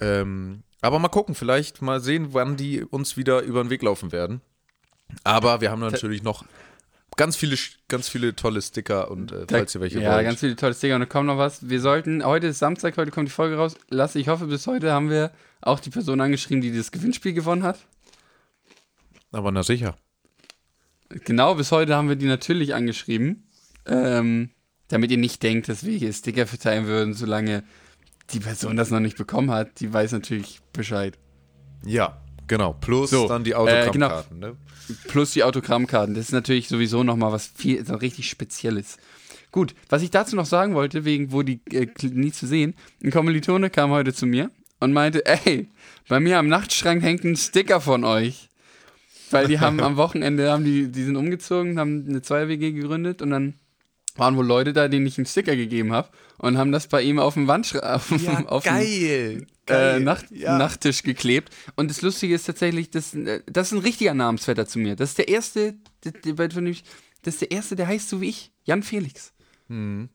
Ähm, 0.00 0.64
aber 0.80 0.98
mal 0.98 1.08
gucken, 1.08 1.34
vielleicht 1.34 1.82
mal 1.82 2.00
sehen, 2.00 2.28
wann 2.32 2.56
die 2.56 2.82
uns 2.82 3.16
wieder 3.16 3.42
über 3.42 3.62
den 3.62 3.70
Weg 3.70 3.82
laufen 3.82 4.10
werden. 4.10 4.40
Aber 5.22 5.60
wir 5.60 5.70
haben 5.70 5.80
natürlich 5.80 6.22
noch 6.22 6.44
ganz 7.16 7.36
viele, 7.36 7.56
ganz 7.88 8.08
viele 8.08 8.36
tolle 8.36 8.62
Sticker 8.62 9.10
und 9.10 9.32
äh, 9.32 9.46
falls 9.48 9.74
ihr 9.74 9.80
welche 9.80 10.00
ja, 10.00 10.14
wollt. 10.14 10.24
ganz 10.24 10.40
viele 10.40 10.56
tolle 10.56 10.74
Sticker 10.74 10.94
und 10.94 11.00
da 11.00 11.06
kommt 11.06 11.26
noch 11.26 11.38
was. 11.38 11.68
Wir 11.68 11.80
sollten, 11.80 12.24
heute 12.24 12.48
ist 12.48 12.58
Samstag, 12.58 12.96
heute 12.96 13.10
kommt 13.10 13.28
die 13.28 13.32
Folge 13.32 13.56
raus. 13.56 13.76
Lasse, 13.88 14.18
ich 14.18 14.28
hoffe, 14.28 14.46
bis 14.46 14.66
heute 14.66 14.92
haben 14.92 15.10
wir 15.10 15.32
auch 15.60 15.80
die 15.80 15.90
Person 15.90 16.20
angeschrieben, 16.20 16.60
die 16.60 16.74
das 16.74 16.92
Gewinnspiel 16.92 17.32
gewonnen 17.32 17.62
hat. 17.62 17.78
Aber 19.32 19.50
na 19.50 19.62
sicher. 19.62 19.96
Genau, 21.08 21.54
bis 21.54 21.72
heute 21.72 21.94
haben 21.94 22.08
wir 22.08 22.16
die 22.16 22.26
natürlich 22.26 22.74
angeschrieben. 22.74 23.48
Ähm, 23.86 24.50
damit 24.88 25.10
ihr 25.10 25.18
nicht 25.18 25.42
denkt, 25.42 25.68
dass 25.68 25.84
wir 25.84 25.96
hier 25.96 26.12
Sticker 26.12 26.46
verteilen 26.46 26.86
würden, 26.86 27.14
solange 27.14 27.64
die 28.30 28.40
Person 28.40 28.76
das 28.76 28.90
noch 28.90 29.00
nicht 29.00 29.16
bekommen 29.16 29.50
hat. 29.50 29.80
Die 29.80 29.92
weiß 29.92 30.12
natürlich 30.12 30.60
Bescheid. 30.72 31.18
Ja, 31.84 32.20
genau. 32.46 32.72
Plus 32.74 33.10
So, 33.10 33.28
dann 33.28 33.44
die 33.44 33.52
äh, 33.52 33.54
Autogrammkarten. 33.54 34.38
ne? 34.38 34.56
Plus 35.08 35.32
die 35.32 35.42
Autogrammkarten. 35.44 36.14
Das 36.14 36.26
ist 36.26 36.32
natürlich 36.32 36.68
sowieso 36.68 37.02
nochmal 37.02 37.32
was 37.32 37.46
viel, 37.46 37.84
so 37.84 37.94
richtig 37.94 38.28
Spezielles. 38.28 38.98
Gut, 39.52 39.74
was 39.88 40.02
ich 40.02 40.10
dazu 40.10 40.36
noch 40.36 40.46
sagen 40.46 40.74
wollte, 40.74 41.04
wegen 41.04 41.32
wo 41.32 41.42
die 41.42 41.60
äh, 41.72 41.86
nie 42.02 42.32
zu 42.32 42.46
sehen, 42.46 42.74
ein 43.02 43.10
Kommilitone 43.10 43.70
kam 43.70 43.90
heute 43.90 44.12
zu 44.12 44.26
mir 44.26 44.50
und 44.80 44.92
meinte, 44.92 45.24
ey, 45.24 45.68
bei 46.08 46.20
mir 46.20 46.38
am 46.38 46.48
Nachtschrank 46.48 47.02
hängt 47.02 47.24
ein 47.24 47.36
Sticker 47.36 47.80
von 47.80 48.04
euch. 48.04 48.48
Weil 49.30 49.48
die 49.48 49.58
haben 49.58 49.80
am 49.82 49.96
Wochenende, 49.96 50.50
haben 50.52 50.64
die, 50.64 50.88
die 50.92 51.02
sind 51.02 51.16
umgezogen, 51.16 51.78
haben 51.80 52.04
eine 52.08 52.20
2WG 52.20 52.72
gegründet 52.72 53.22
und 53.22 53.30
dann 53.30 53.54
waren 54.16 54.36
wohl 54.36 54.46
Leute 54.46 54.72
da, 54.72 54.88
denen 54.88 55.06
ich 55.06 55.18
einen 55.18 55.26
Sticker 55.26 55.56
gegeben 55.56 55.92
habe 55.92 56.08
und 56.38 56.58
haben 56.58 56.72
das 56.72 56.86
bei 56.88 57.02
ihm 57.02 57.18
auf 57.18 57.34
dem 57.34 57.46
Wandschrank, 57.48 57.84
auf, 57.84 58.08
dem- 58.08 58.46
auf 58.46 58.64
dem 58.64 58.72
geil. 58.74 59.46
äh, 59.68 60.00
Nacht, 60.00 60.26
ja. 60.30 60.56
Nachttisch 60.58 61.02
geklebt. 61.02 61.52
Und 61.76 61.90
das 61.90 62.02
Lustige 62.02 62.34
ist 62.34 62.44
tatsächlich, 62.44 62.90
das, 62.90 63.14
äh, 63.14 63.42
das 63.46 63.68
ist 63.68 63.72
ein 63.72 63.82
richtiger 63.82 64.14
Namensvetter 64.14 64.66
zu 64.66 64.78
mir. 64.78 64.96
Das 64.96 65.10
ist 65.10 65.18
der 65.18 65.28
erste, 65.28 65.74
ich- 66.04 66.84
das 67.22 67.34
ist 67.34 67.40
der 67.40 67.50
erste, 67.50 67.76
der 67.76 67.86
heißt 67.88 68.08
so 68.08 68.20
wie 68.20 68.28
ich, 68.28 68.52
Jan 68.64 68.82
Felix. 68.82 69.32
Hm. 69.68 70.08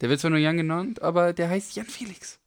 Der 0.00 0.08
wird 0.08 0.20
zwar 0.20 0.30
nur 0.30 0.38
Jan 0.40 0.56
genannt, 0.56 1.02
aber 1.02 1.32
der 1.32 1.48
heißt 1.50 1.74
Jan 1.76 1.86
Felix. 1.86 2.38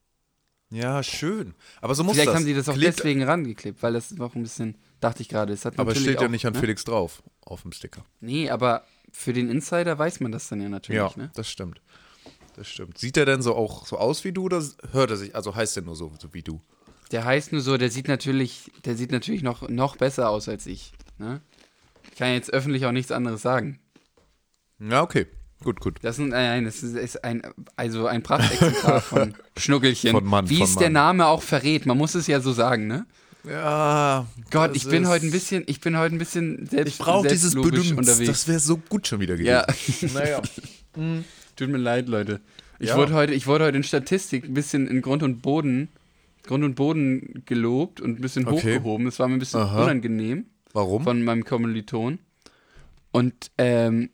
Ja, 0.71 1.03
schön. 1.03 1.53
Aber 1.81 1.93
so 1.93 2.03
muss 2.03 2.13
Vielleicht 2.13 2.29
das. 2.29 2.35
haben 2.35 2.45
die 2.47 2.53
das 2.55 2.67
auch 2.67 2.73
Klebt- 2.73 2.97
deswegen 2.97 3.21
rangeklebt, 3.23 3.83
weil 3.83 3.93
das 3.93 4.19
auch 4.19 4.33
ein 4.33 4.41
bisschen, 4.41 4.75
dachte 4.99 5.21
ich 5.21 5.29
gerade, 5.29 5.53
es 5.53 5.65
hat 5.65 5.73
Aber 5.77 5.89
natürlich 5.91 6.03
steht 6.09 6.21
ja 6.21 6.27
auch, 6.27 6.31
nicht 6.31 6.47
an 6.47 6.53
ne? 6.53 6.59
Felix 6.59 6.83
drauf 6.83 7.21
auf 7.41 7.61
dem 7.61 7.71
Sticker. 7.73 8.03
Nee, 8.21 8.49
aber 8.49 8.83
für 9.13 9.31
den 9.31 9.49
Insider 9.49 9.97
weiß 9.97 10.19
man 10.19 10.31
das 10.33 10.49
dann 10.49 10.59
ja 10.61 10.67
natürlich, 10.67 10.97
Ja, 10.97 11.11
ne? 11.15 11.31
das 11.35 11.49
stimmt. 11.49 11.81
Das 12.55 12.67
stimmt. 12.67 12.97
Sieht 12.97 13.15
er 13.17 13.25
denn 13.25 13.41
so 13.41 13.55
auch 13.55 13.85
so 13.87 13.97
aus 13.97 14.23
wie 14.25 14.31
du 14.31 14.43
oder 14.43 14.61
hört 14.91 15.09
er 15.11 15.17
sich, 15.17 15.35
also 15.35 15.55
heißt 15.55 15.77
er 15.77 15.83
nur 15.83 15.95
so, 15.95 16.11
so 16.19 16.33
wie 16.33 16.41
du? 16.43 16.59
Der 17.11 17.25
heißt 17.25 17.51
nur 17.51 17.61
so, 17.61 17.77
der 17.77 17.89
sieht 17.89 18.07
natürlich, 18.07 18.71
der 18.85 18.95
sieht 18.95 19.11
natürlich 19.11 19.43
noch, 19.43 19.69
noch 19.69 19.95
besser 19.97 20.29
aus 20.29 20.49
als 20.49 20.65
ich. 20.65 20.93
Ne? 21.19 21.41
Ich 22.11 22.17
kann 22.17 22.33
jetzt 22.33 22.51
öffentlich 22.53 22.85
auch 22.85 22.91
nichts 22.91 23.11
anderes 23.11 23.41
sagen. 23.41 23.79
Ja, 24.79 25.01
okay. 25.01 25.27
Gut, 25.63 25.79
gut. 25.79 25.99
Das 26.01 26.17
ist 26.17 26.23
ein, 26.25 26.29
nein, 26.29 26.65
das 26.65 26.83
ist, 26.83 26.95
ist 26.95 27.23
ein, 27.23 27.41
also 27.77 28.05
ein 28.07 28.21
Prachtexemplar 28.21 28.99
von 29.01 29.33
Schnuckelchen. 29.57 30.11
Von 30.11 30.25
Mann, 30.25 30.49
Wie 30.49 30.57
von 30.57 30.65
es 30.65 30.75
der 30.75 30.87
Mann. 30.89 30.93
Name 31.17 31.27
auch 31.27 31.41
verrät. 31.41 31.85
Man 31.85 31.97
muss 31.97 32.15
es 32.15 32.27
ja 32.27 32.41
so 32.41 32.51
sagen, 32.51 32.87
ne? 32.87 33.05
Ja. 33.45 34.25
Gott, 34.51 34.75
ich 34.75 34.87
bin 34.87 35.07
heute 35.07 35.25
ein 35.25 35.31
bisschen, 35.31 35.63
ich 35.67 35.81
bin 35.81 35.97
heute 35.97 36.15
ein 36.15 36.17
bisschen 36.17 36.65
selbst, 36.65 36.93
Ich 36.93 36.97
brauche 36.99 37.27
dieses 37.27 37.55
unterwegs. 37.55 38.25
Das 38.25 38.47
wäre 38.47 38.59
so 38.59 38.77
gut 38.77 39.07
schon 39.07 39.19
wieder 39.19 39.35
ja, 39.35 39.63
gewesen. 39.63 40.11
Naja. 40.13 40.41
tut 41.55 41.69
mir 41.69 41.77
leid, 41.77 42.07
Leute. 42.07 42.39
Ich 42.79 42.89
Ja. 42.89 42.97
wurde 42.97 43.13
heute, 43.13 43.33
ich 43.33 43.45
wurde 43.47 43.65
heute 43.65 43.77
in 43.77 43.83
Statistik 43.83 44.45
ein 44.45 44.53
bisschen 44.53 44.87
in 44.87 45.01
Grund 45.01 45.23
und 45.23 45.41
Boden, 45.41 45.89
Grund 46.43 46.63
und 46.63 46.75
Boden 46.75 47.43
gelobt 47.45 47.99
und 48.01 48.17
ein 48.17 48.21
bisschen 48.21 48.47
Okay. 48.47 48.77
hochgehoben. 48.77 49.05
Das 49.05 49.19
war 49.19 49.27
mir 49.27 49.35
ein 49.35 49.39
bisschen 49.39 49.61
Aha. 49.61 49.83
unangenehm. 49.83 50.45
Warum? 50.73 51.03
von 51.03 51.23
meinem 51.23 51.45
Kommiliton. 51.45 52.17
Und 53.11 53.51
ähm, 53.59 54.09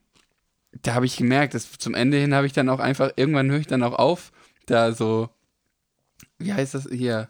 da 0.82 0.94
habe 0.94 1.06
ich 1.06 1.16
gemerkt, 1.16 1.54
dass 1.54 1.72
zum 1.78 1.94
Ende 1.96 2.18
hin 2.18 2.34
habe 2.34 2.48
ich 2.48 2.54
dann 2.54 2.68
auch 2.68 2.80
einfach, 2.80 3.12
irgendwann 3.16 3.50
höre 3.50 3.60
ich 3.60 3.68
dann 3.68 3.82
auch 3.82 3.94
auf, 3.98 4.32
da 4.66 4.92
so, 4.92 5.30
wie 6.38 6.52
heißt 6.54 6.74
das 6.74 6.90
hier? 6.92 7.30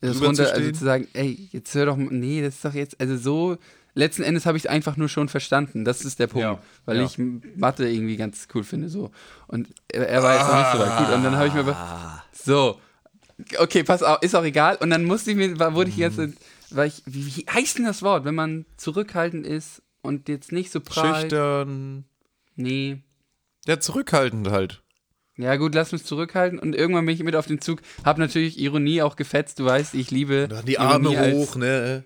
Das 0.00 0.12
Drüber 0.12 0.26
runter, 0.28 0.52
also 0.52 0.70
zu 0.72 0.84
sagen, 0.84 1.08
ey, 1.12 1.48
jetzt 1.52 1.74
hör 1.74 1.86
doch, 1.86 1.96
nee, 1.96 2.40
das 2.42 2.54
ist 2.56 2.64
doch 2.64 2.74
jetzt, 2.74 2.98
also 3.00 3.16
so, 3.16 3.58
letzten 3.94 4.22
Endes 4.22 4.46
habe 4.46 4.56
ich 4.56 4.64
es 4.64 4.70
einfach 4.70 4.96
nur 4.96 5.08
schon 5.08 5.28
verstanden, 5.28 5.84
das 5.84 6.02
ist 6.02 6.18
der 6.18 6.26
Punkt, 6.28 6.42
Ja, 6.44 6.58
weil 6.86 6.96
ja. 6.98 7.04
ich 7.04 7.18
Mathe 7.18 7.86
irgendwie 7.88 8.16
ganz 8.16 8.48
cool 8.54 8.64
finde, 8.64 8.88
so. 8.88 9.10
Und 9.46 9.68
er, 9.92 10.08
er 10.08 10.22
war 10.22 10.34
jetzt 10.36 10.48
noch 10.48 10.58
nicht 10.58 10.72
so 10.72 10.78
weit. 10.78 10.98
Gut, 11.06 11.14
und 11.16 11.24
dann 11.24 11.36
habe 11.36 11.48
ich 11.48 11.54
mir, 11.54 11.66
Ah. 11.66 12.22
aber- 12.22 12.24
so, 12.32 12.80
okay, 13.58 13.82
pass 13.82 14.02
auf, 14.02 14.22
ist 14.22 14.34
auch 14.34 14.44
egal. 14.44 14.76
Und 14.76 14.88
dann 14.90 15.04
musste 15.04 15.32
ich 15.32 15.36
mir, 15.36 15.58
wurde 15.74 15.90
ich 15.90 15.96
Mhm. 15.96 16.02
jetzt, 16.02 16.18
weil 16.70 16.88
ich, 16.88 17.02
wie, 17.04 17.26
wie 17.36 17.46
heißt 17.52 17.76
denn 17.78 17.84
das 17.84 18.02
Wort, 18.02 18.24
wenn 18.24 18.34
man 18.34 18.64
zurückhaltend 18.78 19.46
ist 19.46 19.82
und 20.02 20.28
jetzt 20.30 20.50
nicht 20.52 20.70
so 20.72 20.80
prall? 20.80 21.20
Schüchtern. 21.22 22.04
Nee. 22.56 23.02
Ja, 23.66 23.78
zurückhaltend 23.80 24.48
halt. 24.50 24.82
Ja 25.40 25.56
gut, 25.56 25.74
lass 25.74 25.92
mich 25.92 26.04
zurückhalten. 26.04 26.58
Und 26.58 26.74
irgendwann 26.74 27.06
bin 27.06 27.14
ich 27.14 27.22
mit 27.22 27.34
auf 27.36 27.46
den 27.46 27.60
Zug. 27.60 27.80
Hab 28.04 28.18
natürlich 28.18 28.58
Ironie 28.58 29.02
auch 29.02 29.16
gefetzt. 29.16 29.58
Du 29.58 29.64
weißt, 29.64 29.94
ich 29.94 30.10
liebe 30.10 30.48
Dann 30.48 30.64
die 30.66 30.78
Arme 30.78 31.12
Ironie 31.12 31.32
hoch, 31.34 31.56
ne? 31.56 32.04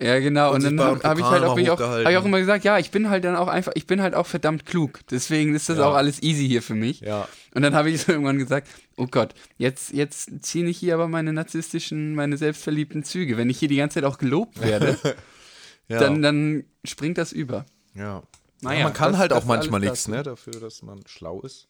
Ja, 0.00 0.18
genau. 0.18 0.52
Und 0.52 0.64
dann 0.64 0.78
Unsichtbaren 0.78 1.02
habe 1.02 1.08
hab 1.08 1.18
ich 1.18 1.24
halt 1.24 1.44
auch, 1.44 1.56
ich 1.58 1.70
auch, 1.70 1.78
hab 1.80 2.10
ich 2.10 2.16
auch 2.16 2.24
immer 2.24 2.40
gesagt, 2.40 2.64
ja, 2.64 2.78
ich 2.78 2.90
bin 2.90 3.08
halt 3.08 3.24
dann 3.24 3.36
auch 3.36 3.46
einfach, 3.48 3.72
ich 3.76 3.86
bin 3.86 4.02
halt 4.02 4.14
auch 4.14 4.26
verdammt 4.26 4.66
klug. 4.66 5.00
Deswegen 5.10 5.54
ist 5.54 5.68
das 5.68 5.78
Ja. 5.78 5.86
auch 5.86 5.94
alles 5.94 6.22
easy 6.22 6.46
hier 6.48 6.60
für 6.62 6.74
mich. 6.74 7.00
Ja. 7.00 7.28
Und 7.54 7.62
dann 7.62 7.74
habe 7.74 7.88
ich 7.90 8.00
so 8.02 8.10
irgendwann 8.12 8.38
gesagt, 8.38 8.66
oh 8.96 9.06
Gott, 9.08 9.34
jetzt, 9.58 9.92
jetzt 9.92 10.30
ziehe 10.44 10.66
ich 10.66 10.76
hier 10.78 10.94
aber 10.94 11.06
meine 11.06 11.32
narzisstischen, 11.32 12.14
meine 12.16 12.36
selbstverliebten 12.36 13.04
Züge. 13.04 13.36
Wenn 13.36 13.48
ich 13.50 13.58
hier 13.60 13.68
die 13.68 13.76
ganze 13.76 13.94
Zeit 14.00 14.04
auch 14.04 14.18
gelobt 14.18 14.60
werde, 14.60 14.98
Ja. 15.88 15.98
dann, 16.00 16.22
dann 16.22 16.64
springt 16.84 17.18
das 17.18 17.32
über. 17.32 17.66
ja. 17.94 18.22
Naja, 18.64 18.78
ja, 18.78 18.84
man 18.84 18.92
kann 18.92 19.10
das- 19.12 19.20
halt 19.20 19.32
auch 19.32 19.44
manchmal 19.44 19.80
nichts, 19.80 20.04
dazu. 20.04 20.12
ne? 20.16 20.22
Dafür, 20.22 20.52
dass 20.60 20.82
man 20.82 21.00
schlau 21.06 21.40
ist. 21.40 21.66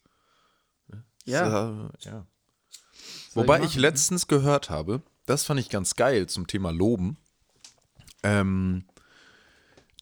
Ja. 1.25 1.49
So, 1.49 1.89
ja. 2.09 2.25
Wobei 3.33 3.59
ich 3.59 3.71
ich 3.71 3.75
letztens 3.75 4.27
gehört 4.27 4.69
habe, 4.69 5.01
das 5.25 5.43
fand 5.45 5.59
ich 5.59 5.69
ganz 5.69 5.95
geil 5.95 6.27
zum 6.27 6.47
Thema 6.47 6.71
Loben, 6.71 7.17
ähm, 8.21 8.85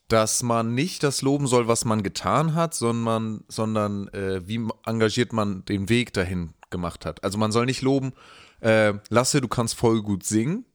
dass 0.07 0.43
man 0.43 0.73
nicht 0.73 1.03
das 1.03 1.21
loben 1.21 1.47
soll, 1.47 1.67
was 1.67 1.85
man 1.85 2.03
getan 2.03 2.53
hat, 2.53 2.73
sondern, 2.73 3.43
sondern 3.47 4.09
äh, 4.09 4.45
wie 4.45 4.67
engagiert 4.85 5.31
man 5.31 5.63
den 5.65 5.87
Weg 5.87 6.13
dahin 6.13 6.53
gemacht 6.69 7.05
hat. 7.05 7.23
Also 7.23 7.37
man 7.37 7.51
soll 7.51 7.65
nicht 7.65 7.81
loben, 7.81 8.11
äh, 8.59 8.93
Lasse, 9.09 9.39
du 9.39 9.47
kannst 9.47 9.75
voll 9.75 10.01
gut 10.01 10.23
singen, 10.23 10.65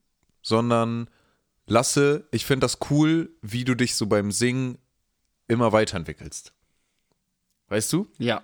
sondern 0.42 1.10
Lasse, 1.66 2.26
ich 2.30 2.46
finde 2.46 2.64
das 2.64 2.78
cool, 2.90 3.36
wie 3.42 3.64
du 3.64 3.74
dich 3.74 3.96
so 3.96 4.06
beim 4.06 4.32
Singen 4.32 4.78
immer 5.48 5.72
weiterentwickelst. 5.72 6.52
Weißt 7.68 7.92
du? 7.92 8.08
Ja. 8.18 8.42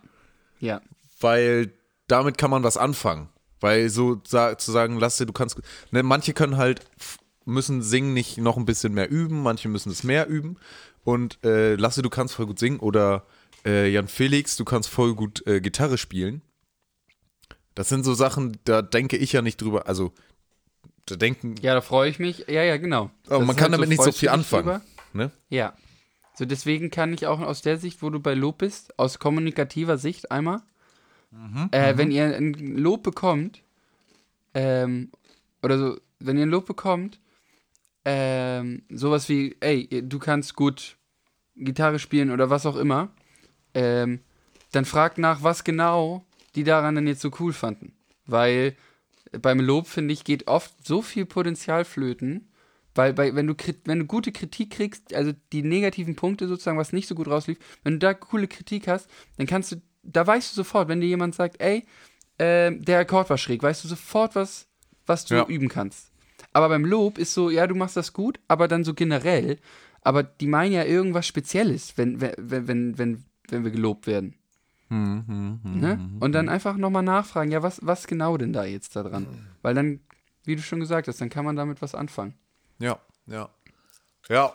Ja. 0.59 0.81
weil 1.21 1.73
damit 2.13 2.39
kann 2.39 2.51
man 2.51 2.63
was 2.63 2.77
anfangen. 2.77 3.29
Weil 3.61 3.89
so 3.89 4.17
zu 4.17 4.57
sagen, 4.59 4.99
Lasse, 4.99 5.25
du 5.25 5.33
kannst. 5.33 5.61
Ne, 5.91 6.03
manche 6.03 6.35
können 6.35 6.57
halt, 6.57 6.81
müssen 7.45 7.83
singen 7.83 8.13
nicht 8.13 8.39
noch 8.39 8.57
ein 8.57 8.65
bisschen 8.65 8.93
mehr 8.93 9.11
üben, 9.11 9.43
manche 9.43 9.69
müssen 9.69 9.91
es 9.91 10.05
mehr 10.05 10.29
üben. 10.29 10.57
Und 11.05 11.39
äh, 11.45 11.75
Lasse, 11.77 12.03
du 12.03 12.11
kannst 12.11 12.35
voll 12.35 12.47
gut 12.47 12.59
singen. 12.59 12.81
Oder 12.81 13.25
äh, 13.65 13.89
Jan 13.89 14.09
Felix, 14.09 14.57
du 14.57 14.65
kannst 14.65 14.89
voll 14.89 15.15
gut 15.15 15.47
äh, 15.47 15.61
Gitarre 15.61 15.97
spielen. 15.97 16.43
Das 17.75 17.89
sind 17.89 18.05
so 18.05 18.15
Sachen, 18.15 18.59
da 18.65 18.83
denke 18.83 19.17
ich 19.17 19.33
ja 19.33 19.41
nicht 19.41 19.61
drüber. 19.61 19.87
Also, 19.87 20.13
da 21.07 21.17
denken. 21.17 21.55
Ja, 21.63 21.75
da 21.75 21.81
freue 21.81 22.11
ich 22.11 22.19
mich. 22.19 22.45
Ja, 22.49 22.63
ja, 22.63 22.77
genau. 22.77 23.11
aber 23.27 23.39
Das 23.39 23.47
man 23.47 23.57
kann 23.57 23.65
halt 23.71 23.75
damit 23.75 23.89
nicht 23.89 23.99
so 23.99 24.05
freust 24.05 24.19
du 24.19 24.21
viel 24.21 24.29
anfangen. 24.29 24.83
Ne? 25.15 25.31
Ja. 25.49 25.75
So, 26.35 26.45
deswegen 26.45 26.91
kann 26.91 27.13
ich 27.13 27.27
auch 27.27 27.41
aus 27.41 27.63
der 27.63 27.79
Sicht, 27.79 28.03
wo 28.03 28.11
du 28.11 28.19
bei 28.21 28.35
Lob 28.35 28.59
bist, 28.59 28.99
aus 28.99 29.19
kommunikativer 29.19 29.99
Sicht 29.99 30.31
einmal, 30.31 30.63
äh, 31.71 31.97
wenn 31.97 32.11
ihr 32.11 32.37
ein 32.37 32.55
Lob 32.55 33.03
bekommt, 33.03 33.63
ähm, 34.55 35.11
oder 35.63 35.79
so, 35.79 36.01
wenn 36.19 36.37
ihr 36.37 36.45
ein 36.45 36.51
Lob 36.51 36.67
bekommt, 36.67 37.21
ähm, 38.05 38.83
sowas 38.91 39.29
wie, 39.29 39.57
ey, 39.61 39.89
du 40.09 40.19
kannst 40.19 40.57
gut 40.57 40.97
Gitarre 41.57 41.99
spielen 41.99 42.31
oder 42.31 42.51
was 42.51 42.67
auch 42.67 42.77
immer, 42.77 43.11
ähm, 43.75 44.21
dann 44.73 44.85
fragt 44.85 45.19
nach, 45.19 45.43
was 45.43 45.65
genau 45.65 46.25
die 46.55 46.65
daran 46.65 46.95
dann 46.95 47.07
jetzt 47.07 47.23
so 47.23 47.31
cool 47.41 47.53
fanden. 47.53 47.93
Weil 48.27 48.77
beim 49.41 49.61
Lob, 49.61 49.87
finde 49.87 50.13
ich, 50.13 50.25
geht 50.25 50.49
oft 50.49 50.73
so 50.87 51.03
viel 51.03 51.25
Potenzial 51.25 51.85
flöten, 51.85 52.49
weil 52.95 53.15
bei, 53.15 53.35
wenn, 53.35 53.47
du, 53.47 53.55
wenn 53.85 54.01
du 54.01 54.05
gute 54.05 54.33
Kritik 54.33 54.73
kriegst, 54.73 55.15
also 55.15 55.33
die 55.53 55.63
negativen 55.63 56.17
Punkte 56.17 56.47
sozusagen, 56.47 56.79
was 56.79 56.93
nicht 56.93 57.09
so 57.09 57.15
gut 57.15 57.29
rauslief, 57.29 57.59
wenn 57.85 57.95
du 57.95 57.99
da 58.01 58.13
coole 58.13 58.49
Kritik 58.49 58.89
hast, 58.89 59.09
dann 59.39 59.47
kannst 59.47 59.73
du, 59.73 59.77
da 60.03 60.27
weißt 60.27 60.53
du 60.53 60.57
sofort, 60.57 60.89
wenn 60.89 61.01
dir 61.01 61.07
jemand 61.09 61.35
sagt, 61.35 61.61
ey, 61.61 61.85
äh, 62.39 62.73
der 62.73 63.01
Akkord 63.01 63.31
war 63.31 63.39
schräg, 63.39 63.63
weißt 63.63 63.85
du 63.85 63.89
sofort, 63.89 64.35
was, 64.35 64.67
was 65.07 65.25
du 65.25 65.35
Ja. 65.35 65.47
üben 65.47 65.69
kannst. 65.69 66.11
Aber 66.53 66.69
beim 66.69 66.85
Lob 66.85 67.19
ist 67.19 67.35
so, 67.35 67.51
ja, 67.51 67.67
du 67.67 67.75
machst 67.75 67.97
das 67.97 68.13
gut, 68.13 68.39
aber 68.49 68.69
dann 68.69 68.85
so 68.85 68.95
generell. 68.95 69.59
Aber 70.03 70.23
die 70.23 70.47
meinen 70.49 70.73
ja 70.73 70.85
irgendwas 70.85 71.27
Spezielles, 71.27 71.97
wenn, 71.97 72.21
wenn, 72.21 72.35
wenn, 72.39 72.99
wenn, 72.99 73.25
wenn, 73.49 73.65
wir 73.65 73.71
gelobt 73.71 74.07
werden. 74.07 74.35
ne? 74.91 76.11
Und 76.21 76.33
dann 76.33 76.49
einfach 76.49 76.77
nochmal 76.77 77.03
nachfragen, 77.05 77.51
ja, 77.53 77.63
was, 77.63 77.79
was 77.83 78.07
genau 78.07 78.37
denn 78.37 78.53
da 78.53 78.65
jetzt 78.65 78.97
da 78.97 79.03
dran? 79.05 79.27
Weil 79.63 79.75
dann, 79.75 80.01
wie 80.45 80.57
du 80.57 80.63
schon 80.63 80.81
gesagt 80.81 81.09
hast, 81.09 81.21
dann 81.21 81.31
kann 81.31 81.45
man 81.45 81.57
damit 81.57 81.81
was 81.81 81.95
anfangen. 81.95 82.35
Ja, 82.79 82.99
ja. 83.27 83.49
Ja. 84.29 84.53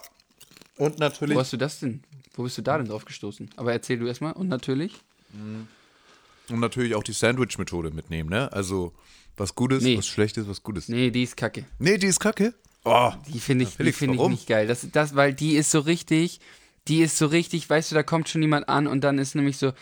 Und 0.77 0.99
natürlich. 0.99 1.35
Wo 1.35 1.39
hast 1.39 1.53
du 1.53 1.57
das 1.57 1.79
denn? 1.79 2.03
Wo 2.35 2.43
bist 2.43 2.57
du 2.57 2.61
da 2.61 2.77
denn 2.77 2.87
drauf 2.87 3.05
gestoßen? 3.05 3.49
Aber 3.55 3.71
erzähl 3.71 3.97
du 3.97 4.05
erstmal. 4.05 4.33
Und 4.33 4.47
natürlich? 4.49 5.01
Und 5.33 6.59
natürlich 6.59 6.95
auch 6.95 7.03
die 7.03 7.13
Sandwich-Methode 7.13 7.91
mitnehmen, 7.91 8.29
ne? 8.29 8.51
Also, 8.53 8.93
was 9.35 9.53
Gutes, 9.55 9.83
Nee. 9.83 9.97
was 9.97 10.07
Schlechtes, 10.07 10.47
was 10.47 10.63
Gutes. 10.63 10.87
Nee, 10.89 11.11
die 11.11 11.23
ist 11.23 11.35
kacke. 11.37 11.65
Nee, 11.79 11.97
die 11.97 12.07
ist 12.07 12.19
kacke. 12.19 12.53
Oh, 12.85 13.11
Die 13.27 13.39
finde 13.39 13.65
ich, 13.65 13.75
die 13.75 13.91
finde 13.91 14.15
ich 14.21 14.29
nicht 14.29 14.47
geil. 14.47 14.65
Das, 14.65 14.87
das, 14.91 15.13
weil 15.15 15.33
die 15.33 15.55
ist 15.57 15.71
so 15.71 15.79
richtig, 15.79 16.39
die 16.87 17.01
ist 17.01 17.17
so 17.17 17.25
richtig, 17.25 17.69
weißt 17.69 17.91
du, 17.91 17.95
da 17.95 18.03
kommt 18.03 18.29
schon 18.29 18.41
jemand 18.41 18.69
an 18.69 18.87
und 18.87 19.01
dann 19.03 19.17
ist 19.19 19.35
nämlich 19.35 19.57
so, 19.57 19.73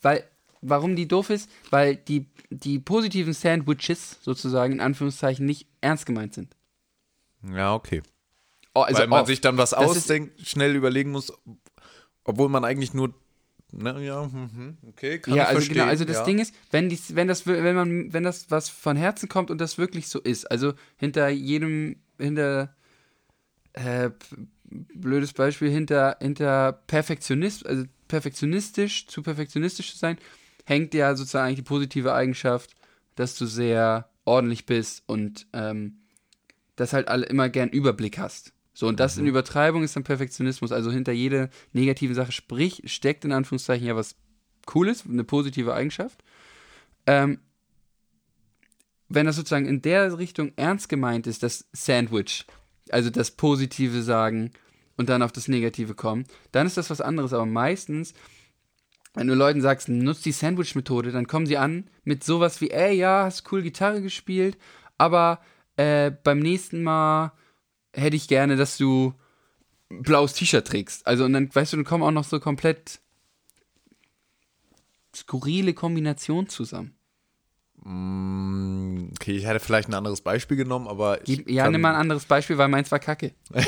weil, 0.00 0.22
warum 0.62 0.94
die 0.94 1.08
doof 1.08 1.30
ist? 1.30 1.50
Weil 1.70 1.96
die, 1.96 2.26
die 2.50 2.78
positiven 2.78 3.32
Sandwiches 3.32 4.18
sozusagen 4.22 4.74
in 4.74 4.80
Anführungszeichen 4.80 5.44
nicht 5.44 5.66
ernst 5.80 6.06
gemeint 6.06 6.34
sind. 6.34 6.54
ja, 7.52 7.74
okay. 7.74 8.02
Oh, 8.72 8.82
also 8.82 9.00
Weil 9.00 9.08
man 9.08 9.20
oft. 9.22 9.26
sich 9.26 9.40
dann 9.40 9.56
was 9.58 9.70
Das 9.70 9.80
ausdenkt, 9.80 10.46
schnell 10.46 10.76
überlegen 10.76 11.10
muss, 11.10 11.32
obwohl 12.22 12.48
man 12.48 12.64
eigentlich 12.64 12.94
nur. 12.94 13.12
Na 13.72 13.98
ja, 14.00 14.24
mhm, 14.24 14.78
okay, 14.88 15.18
kann 15.18 15.34
ja, 15.34 15.42
ich 15.42 15.48
also 15.48 15.58
verstehen. 15.58 15.74
genau, 15.74 15.86
also 15.86 16.04
das 16.04 16.18
ja. 16.18 16.24
Ding 16.24 16.38
ist, 16.38 16.54
wenn 16.70 16.88
dies, 16.88 17.14
wenn 17.14 17.28
das, 17.28 17.46
wenn 17.46 17.74
man, 17.74 18.12
wenn 18.12 18.24
das 18.24 18.50
was 18.50 18.68
von 18.68 18.96
Herzen 18.96 19.28
kommt 19.28 19.50
und 19.50 19.60
das 19.60 19.78
wirklich 19.78 20.08
so 20.08 20.20
ist, 20.20 20.50
also 20.50 20.74
hinter 20.96 21.28
jedem, 21.28 21.96
hinter 22.18 22.74
äh, 23.74 24.10
blödes 24.70 25.32
Beispiel, 25.32 25.70
hinter, 25.70 26.16
hinter 26.20 26.72
Perfektionist, 26.86 27.66
also 27.66 27.84
perfektionistisch, 28.08 29.06
zu 29.06 29.22
perfektionistisch 29.22 29.92
zu 29.92 29.98
sein, 29.98 30.18
hängt 30.64 30.94
ja 30.94 31.14
sozusagen 31.14 31.46
eigentlich 31.46 31.56
die 31.56 31.62
positive 31.62 32.12
Eigenschaft, 32.12 32.74
dass 33.14 33.36
du 33.36 33.46
sehr 33.46 34.08
ordentlich 34.24 34.66
bist 34.66 35.02
und 35.06 35.46
ähm, 35.52 35.98
das 36.76 36.92
halt 36.92 37.08
alle 37.08 37.26
immer 37.26 37.48
gern 37.48 37.68
Überblick 37.68 38.18
hast. 38.18 38.52
So, 38.80 38.88
und 38.88 38.98
das 38.98 39.18
in 39.18 39.26
Übertreibung 39.26 39.82
ist 39.82 39.94
dann 39.94 40.04
Perfektionismus. 40.04 40.72
Also 40.72 40.90
hinter 40.90 41.12
jeder 41.12 41.50
negativen 41.74 42.14
Sache 42.14 42.32
sprich, 42.32 42.80
steckt 42.86 43.26
in 43.26 43.32
Anführungszeichen 43.32 43.86
ja 43.86 43.94
was 43.94 44.16
Cooles, 44.64 45.04
eine 45.06 45.22
positive 45.22 45.74
Eigenschaft. 45.74 46.24
Ähm, 47.06 47.40
wenn 49.10 49.26
das 49.26 49.36
sozusagen 49.36 49.66
in 49.66 49.82
der 49.82 50.16
Richtung 50.16 50.52
ernst 50.56 50.88
gemeint 50.88 51.26
ist, 51.26 51.42
das 51.42 51.68
Sandwich, 51.74 52.46
also 52.88 53.10
das 53.10 53.32
Positive 53.32 54.00
sagen 54.00 54.50
und 54.96 55.10
dann 55.10 55.20
auf 55.20 55.32
das 55.32 55.46
Negative 55.46 55.94
kommen, 55.94 56.24
dann 56.50 56.66
ist 56.66 56.78
das 56.78 56.88
was 56.88 57.02
anderes. 57.02 57.34
Aber 57.34 57.44
meistens, 57.44 58.14
wenn 59.12 59.26
du 59.26 59.34
Leuten 59.34 59.60
sagst, 59.60 59.90
nutzt 59.90 60.24
die 60.24 60.32
Sandwich-Methode, 60.32 61.12
dann 61.12 61.26
kommen 61.26 61.44
sie 61.44 61.58
an 61.58 61.90
mit 62.02 62.24
sowas 62.24 62.62
wie, 62.62 62.70
ey, 62.70 62.94
ja, 62.94 63.24
hast 63.24 63.52
cool 63.52 63.60
Gitarre 63.60 64.00
gespielt, 64.00 64.56
aber 64.96 65.38
äh, 65.76 66.10
beim 66.10 66.38
nächsten 66.38 66.82
Mal 66.82 67.32
hätte 67.92 68.16
ich 68.16 68.28
gerne, 68.28 68.56
dass 68.56 68.76
du 68.76 69.14
blaues 69.88 70.32
T-Shirt 70.34 70.66
trägst. 70.66 71.06
Also, 71.06 71.24
und 71.24 71.32
dann, 71.32 71.54
weißt 71.54 71.72
du, 71.72 71.76
dann 71.78 71.84
kommen 71.84 72.04
auch 72.04 72.10
noch 72.12 72.24
so 72.24 72.38
komplett 72.40 73.00
skurrile 75.14 75.74
Kombinationen 75.74 76.48
zusammen. 76.48 76.94
Mm, 77.82 79.10
Okay, 79.14 79.36
ich 79.36 79.44
hätte 79.46 79.60
vielleicht 79.60 79.88
ein 79.88 79.94
anderes 79.94 80.20
Beispiel 80.20 80.56
genommen, 80.56 80.86
aber. 80.88 81.20
ich 81.22 81.38
Gib, 81.38 81.50
ja, 81.50 81.64
kann- 81.64 81.72
nimm 81.72 81.80
mal 81.82 81.90
ein 81.90 82.00
anderes 82.00 82.24
Beispiel, 82.24 82.56
weil 82.58 82.68
meins 82.68 82.90
war 82.90 82.98
kacke. 82.98 83.34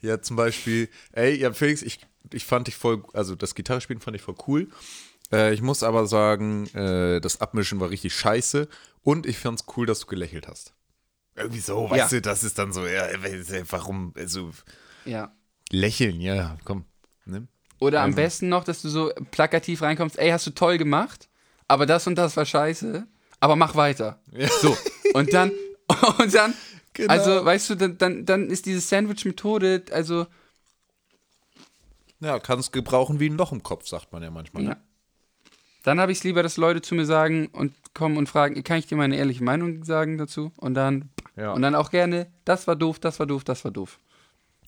Ja, 0.00 0.20
zum 0.20 0.36
Beispiel, 0.36 0.88
ey, 1.12 1.36
ja, 1.36 1.52
Felix, 1.52 1.80
ich, 1.82 2.00
ich 2.32 2.44
fand 2.44 2.66
dich 2.66 2.74
voll, 2.76 3.04
also 3.12 3.36
das 3.36 3.54
Gitarrespielen 3.54 4.00
fand 4.00 4.16
ich 4.16 4.22
voll 4.22 4.34
cool. 4.48 4.68
Äh, 5.32 5.54
ich 5.54 5.62
muss 5.62 5.82
aber 5.84 6.06
sagen, 6.06 6.66
äh, 6.74 7.20
das 7.20 7.40
Abmischen 7.40 7.78
war 7.80 7.90
richtig 7.90 8.12
scheiße 8.14 8.68
und 9.02 9.26
ich 9.26 9.38
fand's 9.38 9.64
cool, 9.76 9.86
dass 9.86 10.00
du 10.00 10.06
gelächelt 10.06 10.48
hast. 10.48 10.74
Irgendwie 11.34 11.60
so, 11.60 11.88
weißt 11.90 12.12
Ja. 12.12 12.18
du, 12.18 12.22
das 12.22 12.44
ist 12.44 12.58
dann 12.58 12.72
so, 12.72 12.86
ja, 12.86 13.06
warum, 13.70 14.12
also, 14.16 14.50
Ja. 15.04 15.34
lächeln, 15.70 16.20
ja, 16.20 16.56
komm, 16.64 16.84
ne? 17.24 17.48
Oder 17.78 18.02
am 18.02 18.10
Ähm. 18.10 18.16
besten 18.16 18.48
noch, 18.48 18.64
dass 18.64 18.82
du 18.82 18.88
so 18.88 19.10
plakativ 19.30 19.82
reinkommst, 19.82 20.18
ey, 20.18 20.30
hast 20.30 20.46
du 20.46 20.50
toll 20.50 20.78
gemacht, 20.78 21.28
aber 21.68 21.86
das 21.86 22.06
und 22.06 22.16
das 22.16 22.36
war 22.36 22.44
scheiße, 22.44 23.06
aber 23.40 23.56
mach 23.56 23.74
weiter. 23.74 24.20
So. 24.60 24.76
Und 25.14 25.32
dann, 25.32 25.52
und 26.18 26.34
dann, 26.34 26.54
Genau. 26.94 27.10
also, 27.10 27.44
weißt 27.44 27.70
du, 27.70 27.74
dann, 27.76 27.96
dann, 27.96 28.26
dann 28.26 28.50
ist 28.50 28.66
diese 28.66 28.80
Sandwich-Methode, 28.80 29.84
also, 29.92 30.26
Ja, 32.20 32.38
kannst 32.38 32.72
gebrauchen 32.72 33.18
wie 33.18 33.28
ein 33.30 33.36
Loch 33.36 33.50
im 33.52 33.62
Kopf, 33.62 33.86
sagt 33.88 34.12
man 34.12 34.22
ja 34.22 34.30
manchmal. 34.30 34.62
Ja. 34.62 34.68
Ne? 34.70 34.76
Dann 35.82 35.98
habe 35.98 36.12
ich 36.12 36.18
es 36.18 36.24
lieber, 36.24 36.42
dass 36.44 36.56
Leute 36.58 36.82
zu 36.82 36.94
mir 36.94 37.06
sagen 37.06 37.48
und 37.48 37.74
kommen 37.94 38.16
und 38.16 38.28
fragen, 38.28 38.62
kann 38.64 38.78
ich 38.78 38.86
dir 38.86 38.96
meine 38.96 39.16
ehrliche 39.16 39.44
Meinung 39.44 39.84
sagen 39.84 40.18
dazu? 40.18 40.52
Und 40.56 40.74
dann, 40.74 41.10
Ja. 41.36 41.52
und 41.52 41.62
dann 41.62 41.74
auch 41.74 41.90
gerne, 41.90 42.30
das 42.44 42.66
war 42.66 42.76
doof, 42.76 42.98
das 42.98 43.18
war 43.18 43.26
doof, 43.26 43.44
das 43.44 43.64
war 43.64 43.70
doof. 43.70 43.98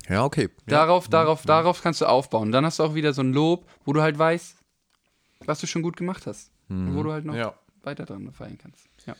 Ja, 0.09 0.25
okay. 0.25 0.43
Ja. 0.43 0.49
Darauf, 0.67 1.09
darauf, 1.09 1.43
darauf 1.45 1.83
kannst 1.83 2.01
du 2.03 2.07
aufbauen. 2.07 2.53
Dann 2.53 2.67
hast 2.67 2.79
du 2.79 2.83
auch 2.83 2.95
wieder 2.95 3.13
so 3.15 3.23
ein 3.23 3.33
Lob, 3.33 3.67
wo 3.85 3.93
du 3.95 4.03
halt 4.03 4.19
weißt, 4.19 4.57
was 5.47 5.61
du 5.61 5.67
schon 5.67 5.83
gut 5.83 5.97
gemacht 5.97 6.27
hast. 6.27 6.51
Und 6.69 6.95
wo 6.97 7.03
du 7.03 7.13
halt 7.13 7.25
noch 7.25 7.35
Ja. 7.35 7.55
weiter 7.83 8.05
dran 8.05 8.31
feiern 8.33 8.59
kannst. 8.59 8.87
Ja. 9.07 9.15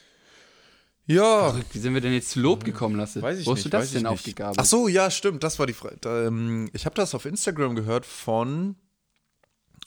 Ja, 1.07 1.55
Wie 1.73 1.79
sind 1.79 1.93
wir 1.93 2.01
denn 2.01 2.15
jetzt 2.15 2.31
zu 2.31 2.41
Lob 2.41 2.65
gekommen, 2.65 2.97
Lasse? 2.97 3.21
Weiß 3.21 3.39
ich 3.39 3.47
wo 3.47 3.51
hast 3.53 3.57
nicht. 3.59 3.67
du 3.67 3.71
das 3.71 3.93
denn 3.93 4.07
aufgegabelt? 4.07 4.59
Ach 4.59 4.65
so, 4.65 4.89
ja, 4.89 5.11
stimmt. 5.11 5.43
Das 5.45 5.59
war 5.59 5.67
die 5.67 5.75
Frage. 5.75 5.99
Ähm, 6.09 6.71
ich 6.73 6.87
habe 6.87 6.95
das 6.95 7.15
auf 7.15 7.27
Instagram 7.27 7.75
gehört 7.75 8.07
von, 8.07 8.77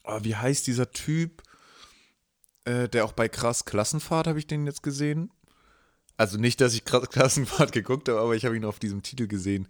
oh, 0.03 0.19
wie 0.21 0.35
heißt 0.35 0.67
dieser 0.67 0.91
Typ, 0.91 1.41
äh, 2.67 2.89
der 2.89 3.05
auch 3.05 3.13
bei 3.13 3.27
Krass 3.29 3.65
Klassenfahrt 3.65 4.27
habe 4.27 4.39
ich 4.39 4.47
den 4.47 4.65
jetzt 4.65 4.83
gesehen. 4.83 5.31
Also 6.17 6.37
nicht, 6.37 6.59
dass 6.61 6.73
ich 6.73 6.83
Krass 6.85 7.09
Klassenfahrt 7.11 7.71
geguckt 7.71 8.09
habe, 8.09 8.19
aber 8.19 8.35
ich 8.35 8.45
habe 8.45 8.55
ihn 8.57 8.65
auf 8.65 8.79
diesem 8.79 9.01
Titel 9.03 9.27
gesehen. 9.27 9.67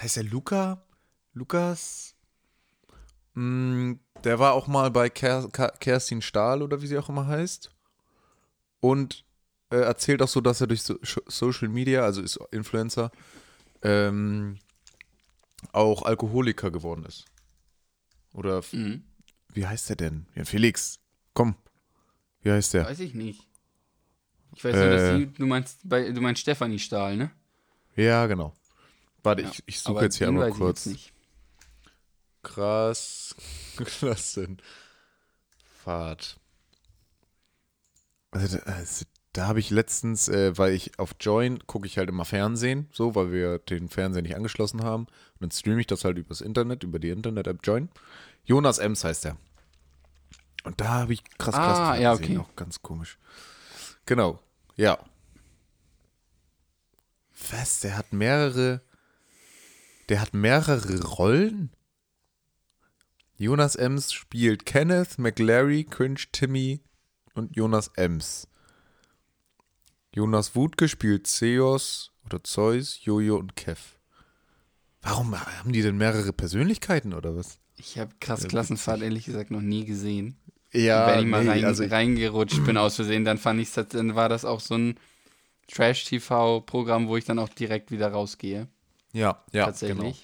Heißt 0.00 0.16
er 0.16 0.24
Luca? 0.24 0.84
Lukas? 1.32 2.14
Mm, 3.34 3.94
der 4.24 4.38
war 4.38 4.52
auch 4.52 4.66
mal 4.66 4.90
bei 4.90 5.08
Ker 5.08 5.48
Ka- 5.50 5.72
Kerstin 5.78 6.22
Stahl 6.22 6.62
oder 6.62 6.82
wie 6.82 6.86
sie 6.86 6.98
auch 6.98 7.08
immer 7.08 7.26
heißt. 7.26 7.70
Und 8.80 9.24
äh, 9.70 9.76
erzählt 9.76 10.22
auch 10.22 10.28
so, 10.28 10.40
dass 10.40 10.60
er 10.60 10.66
durch 10.66 10.82
so 10.82 10.98
Social 11.02 11.68
Media, 11.68 12.02
also 12.04 12.22
ist 12.22 12.38
Influencer, 12.52 13.10
ähm, 13.82 14.58
auch 15.72 16.02
Alkoholiker 16.02 16.70
geworden 16.70 17.04
ist. 17.04 17.24
Oder 18.32 18.62
Mhm. 18.72 19.04
wie 19.52 19.66
heißt 19.66 19.88
der 19.88 19.96
denn? 19.96 20.26
Ja, 20.34 20.44
Felix, 20.44 20.98
komm. 21.34 21.54
Wie 22.42 22.50
heißt 22.52 22.74
der? 22.74 22.84
Weiß 22.86 23.00
ich 23.00 23.14
nicht. 23.14 23.46
Ich 24.54 24.64
weiß 24.64 24.74
nur, 24.74 24.90
dass 24.90 25.02
Äh. 25.02 25.18
sie, 25.18 25.26
du 25.26 25.46
meinst, 25.46 25.80
bei, 25.84 26.10
du 26.10 26.20
meinst 26.20 26.40
Stefanie 26.42 26.78
Stahl, 26.78 27.16
ne? 27.16 27.30
Ja, 27.96 28.26
genau. 28.26 28.54
Warte, 29.22 29.42
Ja, 29.42 29.50
ich, 29.50 29.62
ich 29.66 29.80
suche 29.80 30.04
jetzt 30.04 30.16
hier 30.18 30.28
einmal 30.28 30.46
weiß 30.48 30.54
ich 30.54 30.58
kurz. 30.58 30.84
jetzt 30.84 30.92
nicht. 30.92 31.12
Krass. 32.42 33.34
Klassenfahrt. 33.76 34.62
Also, 38.30 38.58
da, 38.58 38.62
also, 38.72 39.04
da 39.32 39.46
habe 39.46 39.60
ich 39.60 39.70
letztens, 39.70 40.28
äh, 40.28 40.56
weil 40.56 40.72
ich 40.72 40.98
auf 40.98 41.14
Join 41.20 41.58
gucke 41.66 41.86
ich 41.86 41.98
halt 41.98 42.08
immer 42.08 42.24
Fernsehen, 42.24 42.88
so, 42.92 43.14
weil 43.14 43.32
wir 43.32 43.58
den 43.58 43.88
Fernseher 43.88 44.22
nicht 44.22 44.36
angeschlossen 44.36 44.82
haben. 44.82 45.04
Und 45.04 45.40
dann 45.40 45.50
streame 45.50 45.80
ich 45.80 45.86
das 45.86 46.04
halt 46.04 46.18
übers 46.18 46.40
Internet, 46.40 46.82
über 46.84 46.98
die 46.98 47.10
Internet-App 47.10 47.60
Join. 47.62 47.88
Jonas 48.44 48.78
Ems 48.78 49.04
heißt 49.04 49.26
er. 49.26 49.36
Und 50.64 50.80
da 50.80 50.88
habe 50.88 51.12
ich 51.12 51.24
krass, 51.38 51.54
Ah, 51.54 51.60
Klassenfahrt 51.60 52.00
ja, 52.00 52.14
gesehen, 52.14 52.38
okay. 52.38 52.50
auch 52.50 52.56
ganz 52.56 52.82
komisch. 52.82 53.18
Genau, 54.06 54.40
ja. 54.76 54.98
Was, 57.50 57.80
der 57.80 57.96
hat 57.96 58.12
mehrere, 58.12 58.82
der 60.08 60.20
hat 60.20 60.34
mehrere 60.34 61.02
Rollen? 61.04 61.70
Jonas 63.36 63.76
Ems 63.76 64.12
spielt 64.12 64.66
Kenneth, 64.66 65.18
McLary, 65.18 65.84
Cringe, 65.84 66.20
Timmy 66.32 66.82
und 67.34 67.54
Jonas 67.54 67.88
Ems. 67.94 68.48
Jonas 70.12 70.56
Wutke 70.56 70.88
spielt 70.88 71.28
Zeus 71.28 72.10
oder 72.24 72.42
Zeus, 72.42 73.04
Jojo 73.04 73.36
und 73.36 73.54
Kev. 73.54 73.80
Warum 75.02 75.38
haben 75.38 75.72
die 75.72 75.82
denn 75.82 75.96
mehrere 75.96 76.32
Persönlichkeiten 76.32 77.14
oder 77.14 77.36
was? 77.36 77.60
Ich 77.76 77.98
habe 77.98 78.10
krass 78.18 78.48
Klassenfahrt 78.48 79.02
ehrlich 79.02 79.26
gesagt 79.26 79.52
noch 79.52 79.60
nie 79.60 79.84
gesehen. 79.84 80.36
Ja, 80.84 81.06
Wenn 81.06 81.20
ich 81.20 81.26
mal 81.26 81.42
nee, 81.42 81.50
rein, 81.50 81.64
also 81.64 81.84
reingerutscht 81.84 82.64
bin 82.64 82.76
aus 82.78 82.96
Versehen, 82.96 83.24
dann 83.24 83.38
fand 83.38 83.60
ich 83.60 83.72
dann 83.72 84.14
war 84.14 84.28
das 84.28 84.44
auch 84.44 84.60
so 84.60 84.74
ein 84.76 84.98
Trash-TV-Programm, 85.68 87.08
wo 87.08 87.16
ich 87.16 87.24
dann 87.24 87.38
auch 87.38 87.48
direkt 87.48 87.90
wieder 87.90 88.08
rausgehe. 88.12 88.68
ja, 89.12 89.42
ja, 89.52 89.66
tatsächlich. 89.66 89.96
Genau. 89.98 90.14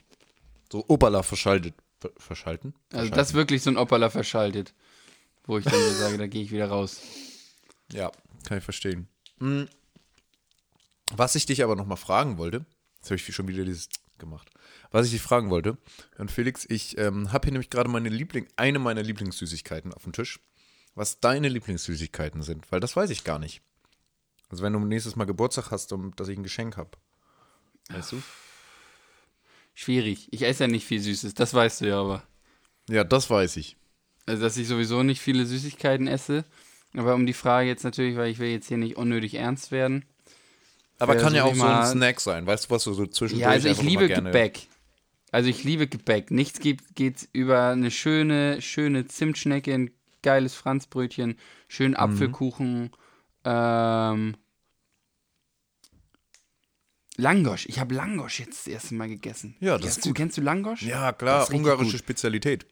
So 0.72 0.84
Opala 0.88 1.22
verschaltet, 1.22 1.74
ver- 2.00 2.12
verschalten. 2.16 2.74
Also 2.92 3.10
das 3.10 3.28
ist 3.28 3.34
wirklich 3.34 3.62
so 3.62 3.70
ein 3.70 3.76
Opperler 3.76 4.10
verschaltet, 4.10 4.74
wo 5.46 5.58
ich 5.58 5.64
dann 5.64 5.74
so 5.74 5.92
sage, 6.02 6.18
da 6.18 6.26
gehe 6.26 6.42
ich 6.42 6.50
wieder 6.50 6.68
raus. 6.68 7.00
Ja, 7.92 8.10
kann 8.48 8.58
ich 8.58 8.64
verstehen. 8.64 9.08
Hm. 9.38 9.68
Was 11.14 11.34
ich 11.34 11.46
dich 11.46 11.62
aber 11.62 11.76
noch 11.76 11.86
mal 11.86 11.96
fragen 11.96 12.38
wollte, 12.38 12.64
jetzt 12.96 13.06
habe 13.10 13.16
ich 13.16 13.34
schon 13.34 13.46
wieder 13.48 13.64
dieses 13.64 13.88
gemacht. 14.18 14.50
Was 14.94 15.06
ich 15.06 15.12
dich 15.12 15.22
fragen 15.22 15.50
wollte, 15.50 15.76
und 16.18 16.30
Felix, 16.30 16.64
ich 16.68 16.96
ähm, 16.98 17.32
habe 17.32 17.46
hier 17.46 17.52
nämlich 17.52 17.68
gerade 17.68 17.90
meine 17.90 18.10
Liebling, 18.10 18.46
eine 18.54 18.78
meiner 18.78 19.02
Lieblingssüßigkeiten 19.02 19.92
auf 19.92 20.04
dem 20.04 20.12
Tisch. 20.12 20.38
Was 20.94 21.18
deine 21.18 21.48
Lieblingssüßigkeiten 21.48 22.42
sind, 22.42 22.70
weil 22.70 22.78
das 22.78 22.94
weiß 22.94 23.10
ich 23.10 23.24
gar 23.24 23.40
nicht. 23.40 23.60
Also 24.50 24.62
wenn 24.62 24.72
du 24.72 24.78
nächstes 24.78 25.16
Mal 25.16 25.24
Geburtstag 25.24 25.72
hast, 25.72 25.92
um, 25.92 26.14
dass 26.14 26.28
ich 26.28 26.38
ein 26.38 26.44
Geschenk 26.44 26.76
habe. 26.76 26.90
Weißt 27.88 28.12
du? 28.12 28.22
schwierig. 29.74 30.28
Ich 30.30 30.42
esse 30.42 30.62
ja 30.62 30.68
nicht 30.68 30.86
viel 30.86 31.00
Süßes, 31.00 31.34
das 31.34 31.52
weißt 31.52 31.80
du 31.80 31.88
ja 31.88 32.00
aber. 32.00 32.22
Ja, 32.88 33.02
das 33.02 33.28
weiß 33.28 33.56
ich. 33.56 33.76
Also, 34.26 34.42
dass 34.42 34.56
ich 34.56 34.68
sowieso 34.68 35.02
nicht 35.02 35.20
viele 35.20 35.44
Süßigkeiten 35.44 36.06
esse. 36.06 36.44
Aber 36.96 37.16
um 37.16 37.26
die 37.26 37.32
Frage 37.32 37.66
jetzt 37.66 37.82
natürlich, 37.82 38.16
weil 38.16 38.30
ich 38.30 38.38
will 38.38 38.50
jetzt 38.50 38.68
hier 38.68 38.76
nicht 38.76 38.96
unnötig 38.96 39.34
ernst 39.34 39.72
werden. 39.72 40.04
Aber 41.00 41.16
kann 41.16 41.34
ja 41.34 41.42
auch 41.42 41.54
so 41.56 41.64
ein 41.64 41.84
Snack 41.84 42.20
sein. 42.20 42.46
Weißt 42.46 42.66
du, 42.66 42.70
was 42.70 42.84
du 42.84 42.92
so 42.92 43.06
zwischendurch 43.06 43.42
Ja, 43.42 43.48
also 43.48 43.66
ich 43.66 43.82
liebe 43.82 44.06
Gebäck. 44.06 44.68
Also 45.34 45.48
ich 45.50 45.64
liebe 45.64 45.88
Gebäck. 45.88 46.30
Nichts 46.30 46.60
geht, 46.60 46.94
geht 46.94 47.28
über 47.32 47.70
eine 47.70 47.90
schöne, 47.90 48.62
schöne 48.62 49.08
Zimtschnecke, 49.08 49.74
ein 49.74 49.90
geiles 50.22 50.54
Franzbrötchen, 50.54 51.38
schönen 51.66 51.96
Apfelkuchen, 51.96 52.92
ähm, 53.44 54.36
Langosch. 57.16 57.66
Ich 57.66 57.80
habe 57.80 57.96
Langosch 57.96 58.38
jetzt 58.38 58.60
das 58.60 58.66
erste 58.68 58.94
Mal 58.94 59.08
gegessen. 59.08 59.56
Ja, 59.58 59.76
das 59.76 59.94
kennst 59.94 60.06
du. 60.06 60.12
Kennst 60.12 60.36
du 60.36 60.40
Langosch? 60.40 60.82
Ja, 60.82 61.10
klar, 61.10 61.52
ungarische 61.52 61.90
gut. 61.90 61.98
Spezialität. 61.98 62.66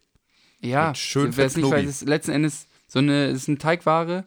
Ja, 0.60 0.90
Mit 0.90 0.98
schön 0.98 1.36
weiß 1.36 1.56
nicht, 1.56 1.68
weil 1.68 1.84
es 1.84 2.02
ist 2.02 2.08
letzten 2.08 2.30
Endes 2.30 2.68
so 2.86 3.00
eine, 3.00 3.26
es 3.26 3.38
ist 3.38 3.48
eine 3.48 3.58
Teigware. 3.58 4.24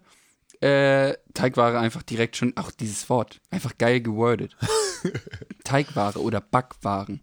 Äh, 0.60 1.14
Teigware 1.34 1.80
einfach 1.80 2.04
direkt 2.04 2.36
schon, 2.36 2.52
auch 2.58 2.72
dieses 2.72 3.10
Wort, 3.10 3.40
einfach 3.50 3.78
geil 3.78 4.02
gewordet. 4.02 4.58
Teigware 5.64 6.20
oder 6.20 6.42
Backwaren. 6.42 7.22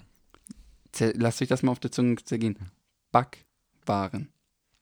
Lasst 0.98 1.42
euch 1.42 1.48
das 1.48 1.62
mal 1.62 1.72
auf 1.72 1.80
der 1.80 1.90
Zunge 1.92 2.16
zergehen. 2.16 2.58
Backwaren. 3.10 4.28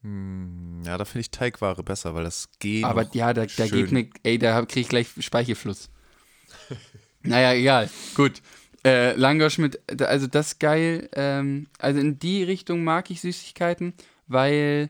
Ja, 0.02 0.96
da 0.96 1.04
finde 1.04 1.20
ich 1.20 1.30
Teigware 1.30 1.82
besser, 1.82 2.14
weil 2.14 2.24
das 2.24 2.48
geht. 2.58 2.84
Aber 2.84 3.06
ja, 3.12 3.34
da, 3.34 3.44
da 3.44 3.66
geht 3.68 3.92
mir, 3.92 4.08
ey, 4.22 4.38
da 4.38 4.64
kriege 4.64 4.80
ich 4.80 4.88
gleich 4.88 5.08
Speichelfluss. 5.20 5.90
naja, 7.22 7.52
egal, 7.52 7.90
gut. 8.14 8.40
Äh, 8.82 9.12
Langosch 9.14 9.58
mit, 9.58 9.78
also 10.00 10.26
das 10.26 10.52
ist 10.52 10.58
geil. 10.60 11.10
Ähm, 11.12 11.66
also 11.78 12.00
in 12.00 12.18
die 12.18 12.42
Richtung 12.44 12.82
mag 12.82 13.10
ich 13.10 13.20
Süßigkeiten, 13.20 13.92
weil 14.26 14.88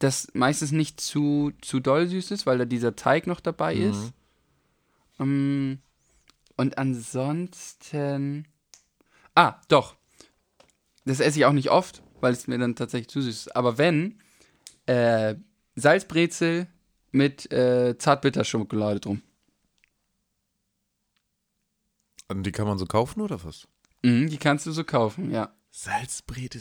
das 0.00 0.26
meistens 0.32 0.72
nicht 0.72 1.00
zu, 1.00 1.52
zu 1.60 1.78
doll 1.78 2.08
süß 2.08 2.32
ist, 2.32 2.46
weil 2.46 2.58
da 2.58 2.64
dieser 2.64 2.96
Teig 2.96 3.28
noch 3.28 3.38
dabei 3.38 3.76
Mhm. 3.76 3.90
ist. 3.90 4.12
Ähm, 5.20 5.78
und 6.56 6.78
ansonsten. 6.78 8.48
Ah, 9.36 9.60
doch. 9.68 9.94
Das 11.04 11.20
esse 11.20 11.38
ich 11.38 11.44
auch 11.44 11.52
nicht 11.52 11.70
oft, 11.70 12.02
weil 12.20 12.32
es 12.32 12.46
mir 12.46 12.58
dann 12.58 12.76
tatsächlich 12.76 13.08
zu 13.08 13.20
süß 13.22 13.36
ist. 13.46 13.56
Aber 13.56 13.78
wenn, 13.78 14.18
äh, 14.86 15.34
Salzbrezel 15.76 16.66
mit 17.12 17.50
äh, 17.52 17.96
Zartbitterschokolade 17.98 19.00
drum. 19.00 19.22
Und 22.28 22.44
die 22.44 22.52
kann 22.52 22.66
man 22.66 22.78
so 22.78 22.86
kaufen 22.86 23.20
oder 23.20 23.42
was? 23.44 23.66
Mhm, 24.02 24.28
die 24.30 24.38
kannst 24.38 24.66
du 24.66 24.72
so 24.72 24.84
kaufen, 24.84 25.30
ja. 25.30 25.52
Salzbrete. 25.70 26.60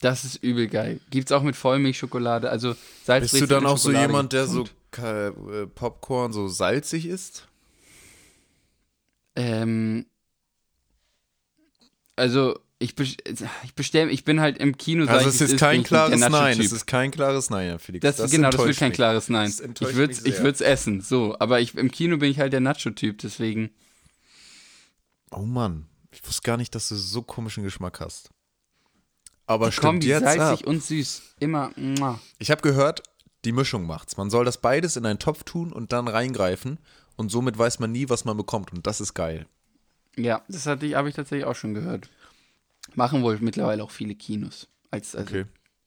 Das 0.00 0.24
ist 0.24 0.42
übel 0.42 0.66
geil. 0.66 1.00
Gibt's 1.10 1.30
auch 1.30 1.42
mit 1.42 1.56
Vollmilchschokolade, 1.56 2.50
also 2.50 2.74
Salzbrezel 3.04 3.40
Bist 3.40 3.42
du 3.42 3.46
dann 3.46 3.66
auch 3.66 3.76
so 3.76 3.90
Schokolade 3.90 4.06
jemand, 4.06 4.32
der 4.32 4.46
so 4.46 4.64
äh, 4.96 5.66
Popcorn 5.66 6.32
so 6.32 6.48
salzig 6.48 7.06
isst? 7.06 7.46
Ähm, 9.36 10.06
also 12.20 12.58
ich, 12.78 12.94
ich 12.98 13.74
bestelle, 13.74 14.10
ich 14.10 14.24
bin 14.24 14.40
halt 14.40 14.58
im 14.58 14.76
Kino. 14.78 15.06
Also 15.06 15.28
es 15.28 15.40
ist 15.40 15.50
bin 15.50 15.58
kein 15.58 15.82
klares 15.82 16.20
Nein. 16.20 16.60
Es 16.60 16.72
ist 16.72 16.86
kein 16.86 17.10
klares 17.10 17.50
Nein, 17.50 17.78
Felix. 17.78 18.02
Das, 18.16 18.30
genau, 18.30 18.50
das 18.50 18.64
wird 18.64 18.78
kein 18.78 18.92
klares 18.92 19.28
Nein. 19.28 19.50
Das 19.50 19.60
Ich 19.90 19.96
würde 19.96 20.14
mich 20.14 20.26
ich 20.26 20.42
würd's 20.42 20.60
essen, 20.60 21.00
so. 21.00 21.36
Aber 21.38 21.60
ich, 21.60 21.74
im 21.76 21.90
Kino 21.90 22.16
bin 22.16 22.30
ich 22.30 22.38
halt 22.38 22.52
der 22.52 22.60
Nacho-Typ, 22.60 23.18
deswegen. 23.18 23.70
Oh 25.30 25.42
Mann, 25.42 25.86
ich 26.10 26.26
wusste 26.26 26.42
gar 26.42 26.56
nicht, 26.56 26.74
dass 26.74 26.88
du 26.88 26.94
so 26.94 27.22
komischen 27.22 27.64
Geschmack 27.64 28.00
hast. 28.00 28.30
Aber 29.46 29.66
Die 29.66 29.72
stimmt 29.72 29.84
Kombi 29.86 30.06
jetzt 30.06 30.22
salzig 30.22 30.64
ab. 30.64 30.66
und 30.66 30.82
süß. 30.82 31.22
Immer. 31.40 31.72
muah. 31.76 32.18
Ich 32.38 32.50
habe 32.50 32.62
gehört, 32.62 33.02
die 33.44 33.52
Mischung 33.52 33.86
macht's. 33.86 34.16
Man 34.16 34.30
soll 34.30 34.44
das 34.44 34.58
beides 34.58 34.96
in 34.96 35.04
einen 35.04 35.18
Topf 35.18 35.44
tun 35.44 35.72
und 35.72 35.92
dann 35.92 36.08
reingreifen 36.08 36.78
und 37.16 37.30
somit 37.30 37.58
weiß 37.58 37.78
man 37.78 37.92
nie, 37.92 38.08
was 38.08 38.24
man 38.24 38.36
bekommt 38.36 38.72
und 38.72 38.86
das 38.86 39.00
ist 39.00 39.12
geil. 39.14 39.46
Ja, 40.16 40.42
das 40.48 40.66
hatte 40.66 40.86
ich, 40.86 40.94
habe 40.94 41.08
ich 41.08 41.14
tatsächlich 41.14 41.46
auch 41.46 41.54
schon 41.54 41.74
gehört. 41.74 42.08
Machen 42.94 43.22
wohl 43.22 43.38
mittlerweile 43.40 43.82
auch 43.84 43.90
viele 43.90 44.14
Kinos. 44.14 44.68
Als, 44.90 45.14
also, 45.14 45.28
Okay. 45.30 45.46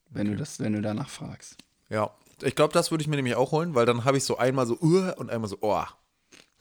wenn 0.10 0.28
du 0.28 0.36
das, 0.36 0.60
wenn 0.60 0.74
du 0.74 0.82
danach 0.82 1.10
fragst. 1.10 1.58
Ja, 1.90 2.12
ich 2.42 2.56
glaube, 2.56 2.74
das 2.74 2.92
würde 2.92 3.02
ich 3.02 3.08
mir 3.08 3.16
nämlich 3.18 3.36
auch 3.36 3.52
holen, 3.52 3.76
weil 3.76 3.86
dann 3.86 4.06
habe 4.06 4.18
ich 4.18 4.24
so 4.24 4.38
einmal 4.38 4.66
so 4.66 4.78
uh, 4.82 5.12
und 5.18 5.30
einmal 5.30 5.50
so 5.50 5.58
oh. 5.62 5.84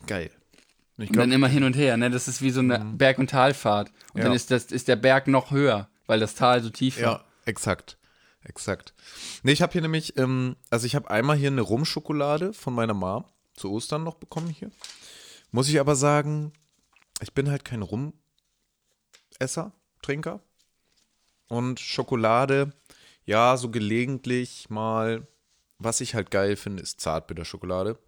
Geil. 0.07 0.31
Und 0.97 1.05
ich 1.05 1.11
Und 1.11 1.17
dann 1.17 1.33
immer 1.33 1.49
hin 1.49 1.65
und 1.65 1.75
her, 1.75 1.97
ne? 1.97 2.11
Das 2.11 2.29
ist 2.29 2.43
wie 2.43 2.51
so 2.51 2.61
eine 2.61 2.79
Berg- 2.81 3.19
und 3.19 3.31
Talfahrt. 3.31 3.91
Und 4.13 4.19
Ja. 4.19 4.25
dann 4.25 4.35
ist, 4.35 4.51
das, 4.51 4.67
ist 4.67 4.89
der 4.89 4.97
Berg 4.97 5.29
noch 5.29 5.51
höher, 5.51 5.89
weil 6.07 6.21
das 6.21 6.35
Tal 6.35 6.63
so 6.63 6.71
tief 6.71 6.97
war. 6.97 7.03
ja, 7.03 7.25
exakt. 7.47 7.97
Exakt. 8.45 8.93
Nee, 9.45 9.53
ich 9.53 9.63
habe 9.63 9.73
hier 9.73 9.83
nämlich, 9.83 10.19
ähm, 10.19 10.57
also 10.71 10.85
ich 10.87 10.97
habe 10.97 11.09
einmal 11.11 11.37
hier 11.37 11.49
eine 11.49 11.61
Rumschokolade 11.61 12.53
von 12.53 12.75
meiner 12.75 12.95
Mom 12.95 13.25
zu 13.55 13.71
Ostern 13.71 14.03
noch 14.03 14.17
bekommen 14.17 14.49
hier. 14.49 14.71
Muss 15.53 15.69
ich 15.69 15.79
aber 15.79 15.95
sagen, 15.95 16.53
ich 17.23 17.33
bin 17.35 17.51
halt 17.51 17.65
kein 17.65 17.83
Rumesser, 17.83 19.73
Trinker. 20.03 20.41
Und 21.49 21.81
Schokolade, 21.81 22.73
ja, 23.25 23.57
so 23.57 23.71
gelegentlich 23.71 24.71
mal, 24.71 25.27
was 25.79 26.01
ich 26.01 26.15
halt 26.15 26.31
geil 26.31 26.57
finde, 26.57 26.83
ist 26.83 27.01
Zartbitterschokolade. 27.01 27.99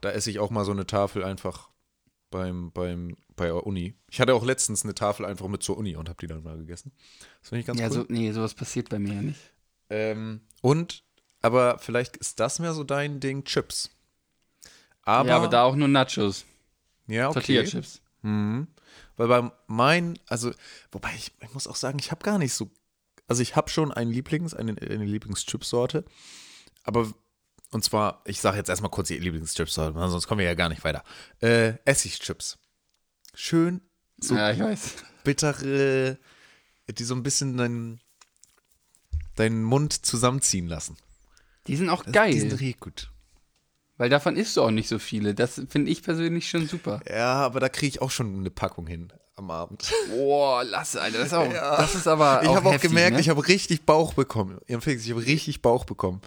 Da 0.00 0.10
esse 0.10 0.30
ich 0.30 0.40
auch 0.40 0.50
mal 0.50 0.64
so 0.64 0.72
eine 0.72 0.86
Tafel 0.86 1.22
einfach 1.22 1.70
beim, 2.30 2.72
beim, 2.72 3.16
bei 3.36 3.46
der 3.46 3.64
Uni. 3.66 3.94
Ich 4.10 4.20
hatte 4.20 4.34
auch 4.34 4.44
letztens 4.44 4.82
eine 4.82 4.94
Tafel 4.94 5.26
einfach 5.26 5.46
mit 5.48 5.62
zur 5.62 5.76
Uni 5.76 5.94
und 5.96 6.08
habe 6.08 6.18
die 6.20 6.26
dann 6.26 6.42
mal 6.42 6.58
gegessen. 6.58 6.92
Das 7.40 7.50
finde 7.50 7.60
ich 7.60 7.66
ganz 7.66 7.78
Ja, 7.80 7.86
cool. 7.86 7.92
so, 7.92 8.04
nee, 8.08 8.32
sowas 8.32 8.54
passiert 8.54 8.88
bei 8.88 8.98
mir 8.98 9.14
ja 9.14 9.22
nicht. 9.22 9.40
Ähm, 9.90 10.40
und, 10.60 11.04
aber 11.40 11.78
vielleicht 11.78 12.16
ist 12.16 12.40
das 12.40 12.58
mehr 12.58 12.72
so 12.74 12.82
dein 12.84 13.20
Ding, 13.20 13.44
Chips. 13.44 13.90
Aber, 15.02 15.28
ja, 15.28 15.36
aber 15.36 15.48
da 15.48 15.62
auch 15.64 15.76
nur 15.76 15.88
Nachos. 15.88 16.44
ja, 17.06 17.28
okay. 17.28 17.34
Tortilla-Chips. 17.34 18.01
Mhm. 18.22 18.68
Weil 19.16 19.28
bei 19.28 19.50
meinen, 19.66 20.18
also, 20.26 20.52
wobei 20.90 21.12
ich, 21.14 21.32
ich 21.40 21.52
muss 21.54 21.66
auch 21.66 21.76
sagen, 21.76 21.98
ich 21.98 22.10
habe 22.10 22.24
gar 22.24 22.38
nicht 22.38 22.54
so, 22.54 22.70
also 23.28 23.42
ich 23.42 23.56
habe 23.56 23.70
schon 23.70 23.92
einen 23.92 24.10
Lieblings, 24.10 24.54
eine, 24.54 24.72
eine 24.80 25.04
Lieblingschipsorte, 25.04 26.04
aber, 26.84 27.12
und 27.70 27.84
zwar, 27.84 28.22
ich 28.26 28.40
sage 28.40 28.58
jetzt 28.58 28.68
erstmal 28.68 28.90
kurz 28.90 29.08
die 29.08 29.18
Lieblingschipsorte, 29.18 29.92
sonst 30.08 30.26
kommen 30.26 30.40
wir 30.40 30.46
ja 30.46 30.54
gar 30.54 30.68
nicht 30.68 30.84
weiter. 30.84 31.02
Äh, 31.40 31.74
Essigchips. 31.84 32.58
Schön 33.34 33.80
so 34.18 34.34
Ja, 34.36 34.50
ich 34.52 34.60
weiß. 34.60 34.94
bittere, 35.24 36.18
die 36.88 37.04
so 37.04 37.14
ein 37.14 37.22
bisschen 37.22 37.56
deinen, 37.56 38.00
deinen 39.36 39.62
Mund 39.64 40.04
zusammenziehen 40.04 40.66
lassen. 40.68 40.96
Die 41.66 41.76
sind 41.76 41.88
auch 41.88 42.02
Das- 42.04 42.12
geil, 42.12 42.32
Die 42.32 42.40
sind 42.40 42.52
richtig 42.52 42.80
gut. 42.80 43.10
Weil 44.02 44.08
davon 44.08 44.34
isst 44.34 44.56
du 44.56 44.62
auch 44.62 44.72
nicht 44.72 44.88
so 44.88 44.98
viele. 44.98 45.32
Das 45.32 45.62
finde 45.68 45.88
ich 45.92 46.02
persönlich 46.02 46.50
schon 46.50 46.66
super. 46.66 47.00
Ja, 47.08 47.34
aber 47.34 47.60
da 47.60 47.68
kriege 47.68 47.86
ich 47.86 48.02
auch 48.02 48.10
schon 48.10 48.36
eine 48.36 48.50
Packung 48.50 48.88
hin 48.88 49.12
am 49.36 49.48
Abend. 49.52 49.92
Boah, 50.10 50.64
lass, 50.64 50.96
Alter. 50.96 51.18
Das 51.18 51.28
ist, 51.28 51.34
auch, 51.34 51.48
das 51.52 51.94
ist 51.94 52.08
aber 52.08 52.40
ich 52.42 52.48
habe 52.48 52.68
auch 52.68 52.80
gemerkt, 52.80 53.14
ne? 53.14 53.20
ich 53.20 53.28
habe 53.28 53.46
richtig 53.46 53.86
Bauch 53.86 54.14
bekommen. 54.14 54.58
Ihr 54.66 54.80
Felix, 54.80 55.04
ich 55.04 55.12
habe 55.12 55.24
richtig 55.24 55.62
Bauch 55.62 55.84
bekommen. 55.84 56.20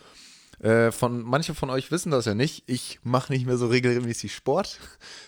Äh, 0.61 0.93
von, 0.93 1.21
manche 1.21 1.53
von 1.53 1.69
euch 1.69 1.91
wissen 1.91 2.11
das 2.11 2.23
ja 2.23 2.33
nicht. 2.33 2.63
Ich 2.65 2.99
mache 3.03 3.33
nicht 3.33 3.45
mehr 3.45 3.57
so 3.57 3.67
regelmäßig 3.67 4.33
Sport. 4.33 4.79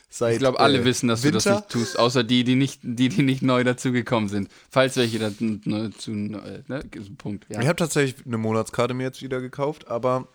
Seit, 0.09 0.35
Ich 0.35 0.39
glaube, 0.39 0.61
alle 0.61 0.77
äh, 0.77 0.85
wissen, 0.85 1.09
dass 1.09 1.23
du 1.23 1.31
das 1.31 1.47
Winter. 1.47 1.57
nicht 1.57 1.69
tust, 1.69 1.99
außer 1.99 2.23
die, 2.23 2.45
die 2.45 2.55
nicht, 2.55 2.79
die, 2.81 3.09
die 3.09 3.23
nicht 3.23 3.41
neu 3.41 3.65
dazugekommen 3.65 4.29
sind. 4.29 4.49
Falls 4.69 4.95
welche 4.95 5.19
dazu, 5.19 5.43
ne, 5.65 5.91
zu, 5.97 6.11
äh, 6.11 6.63
ne, 6.67 6.81
Punkt. 7.17 7.45
Ja. 7.49 7.59
Ich 7.59 7.67
habe 7.67 7.75
tatsächlich 7.75 8.25
eine 8.25 8.37
Monatskarte 8.37 8.93
mir 8.93 9.03
jetzt 9.03 9.21
wieder 9.21 9.41
gekauft, 9.41 9.89
aber 9.89 10.29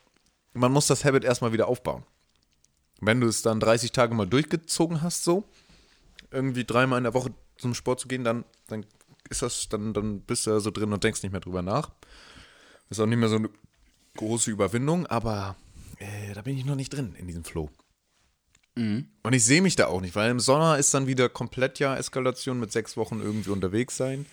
man 0.53 0.73
muss 0.73 0.87
das 0.87 1.05
Habit 1.05 1.25
erstmal 1.25 1.53
wieder 1.53 1.69
aufbauen. 1.69 2.05
Wenn 3.01 3.21
du 3.21 3.27
es 3.27 3.43
dann 3.43 3.61
30 3.61 3.93
Tage 3.93 4.15
mal 4.15 4.27
durchgezogen 4.27 5.03
hast, 5.03 5.25
so, 5.25 5.45
irgendwie 6.31 6.65
dreimal 6.65 6.99
in 6.99 7.05
der 7.05 7.15
Woche 7.15 7.33
zum 7.57 7.75
Sport 7.75 8.01
zu 8.01 8.09
gehen, 8.09 8.25
dann, 8.25 8.45
dann 8.69 8.87
ist 9.29 9.43
das, 9.43 9.69
dann, 9.69 9.93
dann 9.93 10.21
bist 10.21 10.47
du 10.47 10.51
da 10.51 10.61
so 10.61 10.71
drin 10.71 10.93
und 10.93 11.03
denkst 11.05 11.23
nicht 11.23 11.33
mehr 11.33 11.41
drüber 11.41 11.63
nach. 11.63 11.91
Ist 12.91 13.01
auch 13.01 13.07
nicht 13.07 13.19
mehr 13.19 13.29
so 13.29 13.37
eine 13.37 13.51
große 14.17 14.51
Überwindung, 14.51 15.07
aber 15.07 15.57
äh, 15.99 16.35
da 16.35 16.43
bin 16.43 16.57
ich 16.57 16.65
noch 16.65 16.75
nicht 16.75 16.91
drin 16.91 17.15
in 17.19 17.27
diesem 17.27 17.45
Flow. 17.45 17.71
Und 19.23 19.33
ich 19.33 19.45
sehe 19.45 19.63
mich 19.63 19.77
da 19.77 19.87
auch 19.87 20.01
nicht, 20.01 20.15
weil 20.15 20.31
im 20.31 20.41
Sommer 20.41 20.79
ist 20.79 20.95
dann 20.95 21.07
wieder 21.07 21.29
komplett 21.29 21.79
ja 21.79 21.97
Eskalation 21.97 22.59
mit 22.59 22.73
sechs 22.73 22.97
Wochen 22.97 23.21
irgendwie 23.21 23.51
unterwegs 23.51 23.97
sein. 23.97 24.27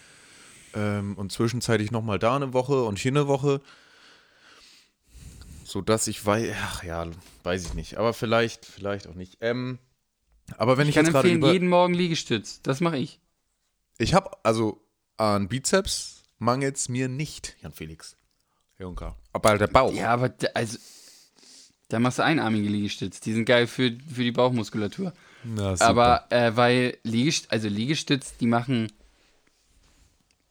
Ähm, 0.73 1.15
und 1.15 1.31
zwischenzeitlich 1.31 1.91
nochmal 1.91 2.19
da 2.19 2.35
eine 2.35 2.53
Woche 2.53 2.83
und 2.83 2.99
hier 2.99 3.11
eine 3.11 3.27
Woche. 3.27 3.61
So 5.69 5.81
dass 5.81 6.07
ich 6.07 6.25
weiß, 6.25 6.51
ach 6.63 6.83
ja, 6.83 7.05
weiß 7.43 7.63
ich 7.65 7.73
nicht. 7.75 7.97
Aber 7.97 8.13
vielleicht, 8.13 8.65
vielleicht 8.65 9.05
auch 9.07 9.13
nicht. 9.13 9.37
Ähm, 9.41 9.77
aber 10.57 10.77
wenn 10.79 10.85
ich, 10.87 10.89
ich 10.89 10.95
kann 10.95 11.05
jetzt 11.05 11.13
gerade 11.13 11.27
empfehlen, 11.27 11.43
über. 11.43 11.53
jeden 11.53 11.67
Morgen 11.69 11.93
Liegestütz. 11.93 12.61
Das 12.63 12.81
mache 12.81 12.97
ich. 12.97 13.19
Ich 13.99 14.15
habe, 14.15 14.31
also 14.43 14.81
an 15.17 15.47
Bizeps 15.47 16.23
mangelt's 16.39 16.89
mir 16.89 17.07
nicht, 17.07 17.55
Jan 17.61 17.71
Felix. 17.71 18.15
Junker. 18.79 19.15
Aber 19.31 19.57
der 19.59 19.67
Bauch. 19.67 19.93
Ja, 19.93 20.11
aber 20.11 20.29
d- 20.29 20.47
also 20.55 20.79
Da 21.89 21.99
machst 21.99 22.17
du 22.17 22.23
einarmige 22.23 22.67
Liegestütz. 22.69 23.19
Die 23.19 23.33
sind 23.33 23.45
geil 23.45 23.67
für, 23.67 23.95
für 24.11 24.23
die 24.23 24.31
Bauchmuskulatur. 24.31 25.13
Na, 25.43 25.75
super. 25.75 25.85
Aber 25.87 26.31
äh, 26.31 26.55
weil 26.55 26.97
Liegestütz, 27.03 27.51
also 27.51 27.67
Liegestütz, 27.67 28.35
die 28.37 28.47
machen 28.47 28.91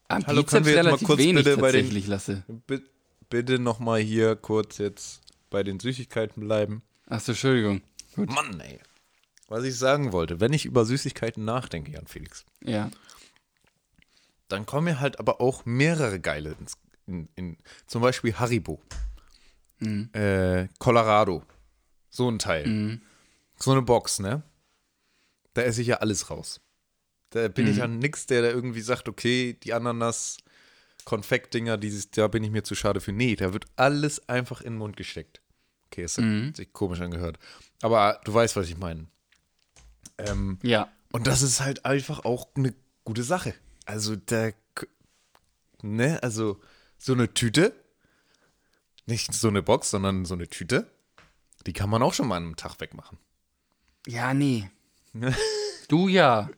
am 0.09 0.25
Hallo, 0.27 0.45
können 0.45 0.65
Bizeps 0.65 0.67
wir 0.67 0.73
jetzt 0.75 0.85
mal 0.85 0.89
relativ 0.91 1.07
kurz 1.09 1.19
wenig 1.19 1.45
bitte 1.45 1.57
bei 1.57 1.73
den- 1.73 1.81
tatsächlich 1.81 2.07
lasse. 2.07 2.45
Bi- 3.29 3.37
bitte 3.43 3.59
nochmal 3.59 4.01
hier 4.01 4.37
kurz 4.37 4.79
jetzt 4.79 5.21
bei 5.51 5.63
den 5.63 5.81
Süßigkeiten 5.81 6.41
bleiben. 6.43 6.83
Achso, 7.07 7.33
Entschuldigung. 7.33 7.83
Gut. 8.15 8.31
Mann, 8.31 8.61
ey. 8.61 8.79
Was 9.49 9.65
ich 9.65 9.77
sagen 9.79 10.13
wollte, 10.13 10.41
wenn 10.41 10.53
ich 10.53 10.67
über 10.67 10.85
Süßigkeiten 10.85 11.45
nachdenke, 11.45 11.93
Jan 11.93 12.07
Felix, 12.07 12.45
Ja. 12.63 12.91
dann 14.49 14.67
kommen 14.67 14.85
mir 14.85 15.01
halt 15.01 15.19
aber 15.19 15.41
auch 15.41 15.65
mehrere 15.65 16.21
geile 16.21 16.55
ins, 16.61 16.77
in, 17.07 17.29
in, 17.35 17.57
zum 17.87 18.03
Beispiel 18.03 18.35
Haribo, 18.35 18.81
äh, 20.13 20.69
Colorado, 20.79 21.45
so 22.11 22.31
ein 22.31 22.39
Teil, 22.39 23.01
so 23.57 23.71
eine 23.73 23.83
Box, 23.83 24.19
ne? 24.19 24.43
Da 25.55 25.63
esse 25.63 25.81
ich 25.81 25.89
ja 25.89 25.97
alles 25.97 26.29
raus. 26.31 26.61
Da 27.31 27.49
bin 27.49 27.67
ich 27.67 27.79
ja 27.79 27.87
nix, 27.87 28.27
der 28.27 28.43
da 28.43 28.49
irgendwie 28.49 28.81
sagt, 28.81 29.09
okay, 29.09 29.55
die 29.63 29.73
Ananas, 29.73 30.39
Konfektdinger, 31.09 31.79
dieses, 31.79 32.11
da 32.11 32.29
bin 32.29 32.45
ich 32.45 32.51
mir 32.51 32.65
zu 32.65 32.75
schade 32.75 33.01
für. 33.01 33.13
Nee, 33.13 33.35
da 33.35 33.55
wird 33.55 33.65
alles 33.77 34.29
einfach 34.29 34.61
in 34.61 34.75
den 34.75 34.79
Mund 34.79 34.95
gesteckt. 34.99 35.41
Okay, 35.87 36.03
es 36.03 36.19
hat 36.19 36.55
sich 36.55 36.71
komisch 36.75 37.01
angehört. 37.01 37.39
Aber 37.81 38.21
du 38.25 38.35
weißt, 38.35 38.57
was 38.57 38.69
ich 38.69 38.77
meine. 38.77 39.07
Ähm, 40.19 40.59
Ja. 40.63 40.93
und 41.13 41.27
das 41.27 41.41
ist 41.41 41.61
halt 41.63 41.87
einfach 41.87 42.27
auch 42.27 42.49
eine 42.57 42.75
gute 43.05 43.23
Sache. 43.23 43.55
Also 43.87 44.17
da, 44.17 44.51
ne, 45.81 46.23
also 46.23 46.61
so 46.99 47.15
eine 47.15 47.33
Tüte, 47.33 47.73
nicht 49.07 49.33
so 49.33 49.49
eine 49.49 49.63
Box, 49.63 49.89
sondern 49.89 50.27
so 50.27 50.35
eine 50.35 50.47
Tüte, 50.47 50.91
die 51.67 51.73
kann 51.73 51.89
man 51.89 52.03
auch 52.03 52.13
schon 52.13 52.29
mal 52.29 52.37
an 52.37 52.43
einem 52.45 52.57
Tag 52.57 52.79
wegmachen. 52.81 53.17
Ja, 54.07 54.35
nee. 54.35 54.71
du 55.89 56.09
ja. 56.09 56.51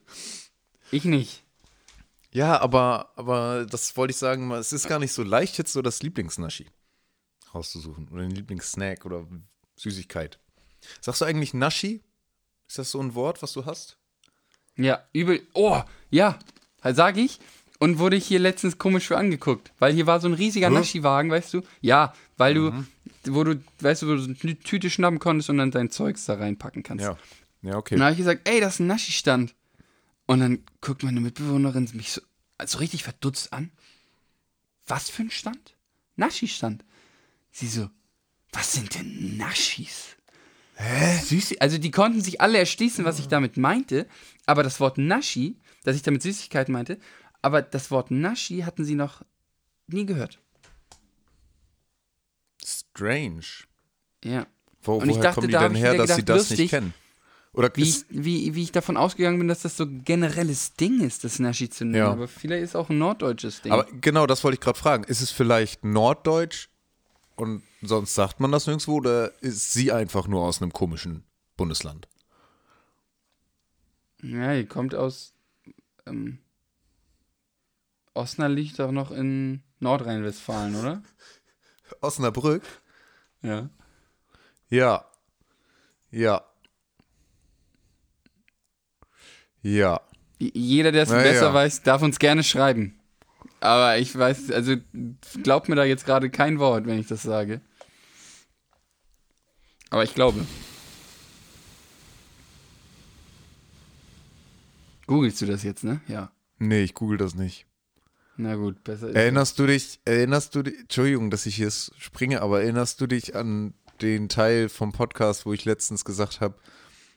Ich 0.91 1.05
nicht. 1.05 1.41
Ja, 2.33 2.59
aber, 2.61 3.11
aber 3.15 3.65
das 3.65 3.95
wollte 3.97 4.11
ich 4.11 4.17
sagen, 4.17 4.49
es 4.51 4.71
ist 4.73 4.87
gar 4.87 4.99
nicht 4.99 5.11
so 5.13 5.23
leicht, 5.23 5.57
jetzt 5.57 5.73
so 5.73 5.81
das 5.81 6.01
Lieblingsnaschi 6.01 6.67
rauszusuchen 7.53 8.07
oder 8.09 8.21
den 8.21 8.31
Lieblingssnack 8.31 9.05
oder 9.05 9.27
Süßigkeit. 9.75 10.39
Sagst 11.01 11.19
du 11.21 11.25
eigentlich 11.25 11.53
Naschi? 11.53 12.01
Ist 12.67 12.77
das 12.77 12.91
so 12.91 13.01
ein 13.01 13.13
Wort, 13.13 13.41
was 13.43 13.51
du 13.53 13.65
hast? 13.65 13.97
Ja, 14.77 15.03
übel. 15.11 15.41
Oh, 15.53 15.81
ja. 16.09 16.39
Sag 16.83 17.17
ich. 17.17 17.39
Und 17.79 17.99
wurde 17.99 18.15
ich 18.15 18.25
hier 18.25 18.39
letztens 18.39 18.77
komisch 18.77 19.07
für 19.07 19.17
angeguckt. 19.17 19.73
Weil 19.79 19.93
hier 19.93 20.07
war 20.07 20.19
so 20.21 20.27
ein 20.29 20.33
riesiger 20.33 20.69
Hä? 20.69 20.73
Naschi-Wagen, 20.75 21.29
weißt 21.31 21.53
du? 21.53 21.61
Ja, 21.81 22.13
weil 22.37 22.53
du, 22.53 22.71
Mhm. 22.71 22.87
wo 23.25 23.43
du, 23.43 23.61
weißt 23.81 24.03
du, 24.03 24.07
wo 24.07 24.11
du 24.11 24.19
so 24.19 24.29
eine 24.29 24.59
Tüte 24.59 24.89
schnappen 24.89 25.19
konntest 25.19 25.49
und 25.49 25.57
dann 25.57 25.71
dein 25.71 25.89
Zeugs 25.89 26.25
da 26.25 26.35
reinpacken 26.35 26.83
kannst. 26.83 27.03
Ja. 27.03 27.17
Ja, 27.63 27.75
okay. 27.77 27.95
Und 27.95 27.99
dann 27.99 28.05
habe 28.07 28.13
ich 28.13 28.19
gesagt, 28.19 28.47
ey, 28.47 28.59
das 28.61 28.75
ist 28.75 28.79
ein 28.79 28.87
Naschi-Stand. 28.87 29.53
Und 30.31 30.39
dann 30.39 30.63
guckt 30.79 31.03
meine 31.03 31.19
Mitbewohnerin 31.19 31.89
mich 31.93 32.13
so, 32.13 32.21
also 32.57 32.77
richtig 32.77 33.03
verdutzt 33.03 33.51
an. 33.51 33.69
Was 34.87 35.09
für 35.09 35.23
ein 35.23 35.29
Stand? 35.29 35.75
Naschi-Stand. 36.15 36.85
Sie 37.51 37.67
so, 37.67 37.89
was 38.53 38.71
sind 38.71 38.95
denn 38.95 39.35
Naschis? 39.35 40.15
Hä? 40.75 41.19
Süßi 41.21 41.57
also 41.59 41.77
die 41.77 41.91
konnten 41.91 42.21
sich 42.21 42.39
alle 42.39 42.59
erschließen, 42.59 43.03
was 43.03 43.19
ich 43.19 43.27
damit 43.27 43.57
meinte, 43.57 44.07
aber 44.45 44.63
das 44.63 44.79
Wort 44.79 44.97
Naschi, 44.97 45.57
dass 45.83 45.97
ich 45.97 46.01
damit 46.01 46.21
Süßigkeiten 46.21 46.71
meinte, 46.71 46.97
aber 47.41 47.61
das 47.61 47.91
Wort 47.91 48.09
Naschi 48.09 48.59
hatten 48.61 48.85
sie 48.85 48.95
noch 48.95 49.25
nie 49.87 50.05
gehört. 50.05 50.39
Strange. 52.63 53.65
Ja. 54.23 54.47
Wo, 54.81 54.93
Und 54.93 55.09
ich 55.09 55.17
woher 55.17 55.23
dachte, 55.23 55.35
kommen 55.35 55.47
die 55.49 55.53
da 55.53 55.67
denn 55.67 55.75
ich 55.75 55.81
her, 55.81 55.95
dass 55.95 56.11
sie 56.11 56.21
gedacht, 56.21 56.39
das 56.39 56.49
nicht 56.51 56.59
lustig, 56.59 56.69
kennen? 56.69 56.93
Oder 57.53 57.69
Wie 57.75 57.83
ich, 57.83 58.05
wie, 58.09 58.55
wie 58.55 58.63
ich 58.63 58.71
davon 58.71 58.95
ausgegangen 58.95 59.37
bin, 59.37 59.49
dass 59.49 59.63
das 59.63 59.75
so 59.75 59.83
ein 59.83 60.05
generelles 60.05 60.73
Ding 60.75 61.01
ist, 61.01 61.25
das 61.25 61.37
Naschi 61.39 61.69
zu 61.69 61.83
nennen. 61.83 61.95
Ja. 61.95 62.11
Aber 62.11 62.27
vielleicht 62.29 62.63
ist 62.63 62.75
auch 62.75 62.89
ein 62.89 62.97
norddeutsches 62.97 63.61
Ding. 63.61 63.73
aber 63.73 63.85
genau, 63.99 64.25
das 64.25 64.43
wollte 64.43 64.55
ich 64.55 64.61
gerade 64.61 64.79
fragen. 64.79 65.03
Ist 65.03 65.21
es 65.21 65.31
vielleicht 65.31 65.83
Norddeutsch 65.83 66.69
und 67.35 67.63
sonst 67.81 68.15
sagt 68.15 68.39
man 68.39 68.51
das 68.53 68.67
nirgendwo 68.67 68.95
oder 68.95 69.33
ist 69.41 69.73
sie 69.73 69.91
einfach 69.91 70.27
nur 70.27 70.43
aus 70.43 70.61
einem 70.61 70.71
komischen 70.71 71.25
Bundesland? 71.57 72.07
Ja, 74.23 74.55
die 74.55 74.65
kommt 74.65 74.95
aus. 74.95 75.33
Ähm, 76.05 76.39
Osnabrück 78.13 78.55
liegt 78.55 78.79
doch 78.79 78.91
noch 78.91 79.11
in 79.11 79.61
Nordrhein-Westfalen, 79.79 80.75
oder? 80.75 81.03
Osnabrück? 82.01 82.63
Ja. 83.41 83.69
Ja. 84.69 85.05
Ja. 86.11 86.45
Ja. 89.61 90.01
Jeder, 90.39 90.91
der 90.91 91.03
es 91.03 91.09
Na 91.09 91.21
besser 91.21 91.53
weiß, 91.53 91.83
darf 91.83 92.01
uns 92.01 92.19
gerne 92.19 92.43
schreiben. 92.43 92.95
Aber 93.59 93.99
ich 93.99 94.17
weiß, 94.17 94.51
also 94.51 94.75
glaubt 95.43 95.69
mir 95.69 95.75
da 95.75 95.83
jetzt 95.83 96.05
gerade 96.05 96.31
kein 96.31 96.57
Wort, 96.57 96.87
wenn 96.87 96.99
ich 96.99 97.07
das 97.07 97.21
sage. 97.21 97.61
Aber 99.91 100.03
ich 100.03 100.15
glaube. 100.15 100.45
Googlest 105.05 105.41
du 105.41 105.45
das 105.45 105.63
jetzt, 105.63 105.83
ne? 105.83 106.01
Ja. 106.07 106.31
Nee, 106.57 106.83
ich 106.83 106.93
google 106.95 107.17
das 107.17 107.35
nicht. 107.35 107.67
Na 108.37 108.55
gut, 108.55 108.83
besser 108.83 109.09
ist 109.09 109.15
Erinnerst 109.15 109.59
du 109.59 109.67
dich, 109.67 109.99
erinnerst 110.05 110.55
du 110.55 110.63
dich, 110.63 110.79
Entschuldigung, 110.79 111.29
dass 111.29 111.45
ich 111.45 111.55
hier 111.55 111.69
springe, 111.69 112.41
aber 112.41 112.61
erinnerst 112.61 113.01
du 113.01 113.07
dich 113.07 113.35
an 113.35 113.73
den 114.01 114.29
Teil 114.29 114.69
vom 114.69 114.93
Podcast, 114.93 115.45
wo 115.45 115.53
ich 115.53 115.65
letztens 115.65 116.05
gesagt 116.05 116.41
habe, 116.41 116.55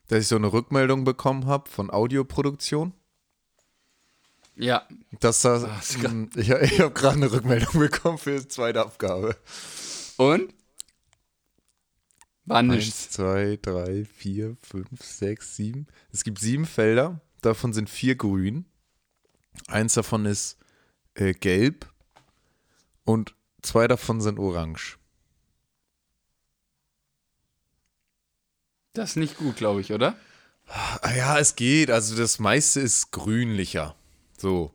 dass 0.09 0.21
ich 0.23 0.29
so 0.29 0.37
eine 0.37 0.53
Rückmeldung 0.53 1.05
bekommen 1.05 1.47
habe 1.47 1.69
von 1.71 1.90
Audioproduktion? 1.90 2.93
Ja, 4.57 4.87
Dass 5.21 5.43
das, 5.43 5.64
klar. 5.99 6.12
Mm, 6.12 6.31
ich, 6.37 6.49
ich 6.51 6.81
habe 6.81 6.93
gerade 6.93 7.17
eine 7.17 7.33
Rückmeldung 7.33 7.73
bekommen 7.81 8.19
für 8.19 8.38
die 8.38 8.47
zweite 8.49 8.81
Abgabe. 8.83 9.37
und? 10.17 10.55
War 12.47 12.59
Eins, 12.59 12.75
nichts. 12.75 13.11
zwei, 13.11 13.59
drei, 13.61 14.05
vier, 14.05 14.57
fünf, 14.61 15.03
sechs, 15.03 15.57
sieben. 15.57 15.87
Es 16.12 16.25
gibt 16.25 16.38
sieben 16.38 16.67
Felder, 16.67 17.21
davon 17.40 17.73
sind 17.73 17.88
vier 17.88 18.17
grün. 18.17 18.67
Eins 19.67 19.95
davon 19.95 20.27
ist 20.27 20.59
äh, 21.14 21.33
gelb 21.33 21.90
und 23.05 23.35
zwei 23.62 23.88
davon 23.88 24.21
sind 24.21 24.38
orange. 24.38 24.99
Das 28.94 29.11
ist 29.11 29.16
nicht 29.16 29.37
gut, 29.37 29.57
glaube 29.57 29.80
ich, 29.80 29.92
oder? 29.92 30.16
Ah 30.66 31.12
ja, 31.14 31.38
es 31.38 31.57
geht. 31.57 31.90
Also 31.90 32.16
das 32.16 32.38
meiste 32.38 32.80
ist 32.80 33.11
grünlicher. 33.11 33.94
So. 34.38 34.72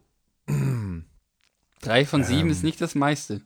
Drei 1.82 2.05
von 2.05 2.23
sieben 2.23 2.47
Ähm. 2.47 2.51
ist 2.51 2.63
nicht 2.63 2.82
das 2.82 2.95
meiste. 2.95 3.41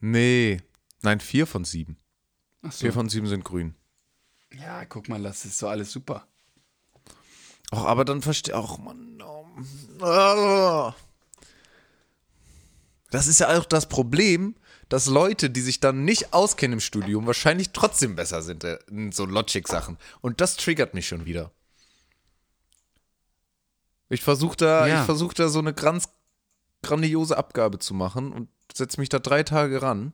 Nee. 0.00 0.62
Nein, 1.02 1.20
vier 1.20 1.46
von 1.46 1.64
sieben. 1.64 1.98
Ach 2.62 2.72
so. 2.72 2.80
Vier 2.80 2.92
von 2.92 3.08
sieben 3.08 3.26
sind 3.26 3.44
grün. 3.44 3.74
Ja, 4.52 4.84
guck 4.84 5.08
mal, 5.08 5.22
das 5.22 5.44
ist 5.44 5.58
so 5.58 5.68
alles 5.68 5.92
super. 5.92 6.26
Ach, 7.70 7.84
aber 7.84 8.04
dann 8.04 8.22
verstehe 8.22 8.56
auch, 8.56 8.78
Mann. 8.78 9.20
Oh. 9.22 10.04
Ah. 10.04 10.94
Das 13.10 13.26
ist 13.26 13.40
ja 13.40 13.56
auch 13.58 13.64
das 13.64 13.88
Problem, 13.88 14.54
dass 14.90 15.06
Leute, 15.06 15.48
die 15.48 15.60
sich 15.62 15.80
dann 15.80 16.04
nicht 16.04 16.34
auskennen 16.34 16.74
im 16.74 16.80
Studium, 16.80 17.26
wahrscheinlich 17.26 17.70
trotzdem 17.70 18.16
besser 18.16 18.42
sind 18.42 18.64
äh, 18.64 18.78
in 18.90 19.12
so 19.12 19.24
Logic-Sachen. 19.24 19.96
Und 20.20 20.42
das 20.42 20.56
triggert 20.56 20.92
mich 20.92 21.08
schon 21.08 21.24
wieder. 21.24 21.50
Ich 24.08 24.22
versuche 24.22 24.56
da, 24.56 24.86
Ja. 24.86 25.00
ich 25.00 25.06
versuch 25.06 25.32
da 25.32 25.48
so 25.48 25.60
eine 25.60 25.72
ganz 25.72 26.08
grandiose 26.82 27.36
Abgabe 27.38 27.78
zu 27.78 27.94
machen 27.94 28.32
und 28.32 28.48
setze 28.74 28.98
mich 29.00 29.08
da 29.08 29.18
drei 29.18 29.42
Tage 29.42 29.80
ran. 29.82 30.12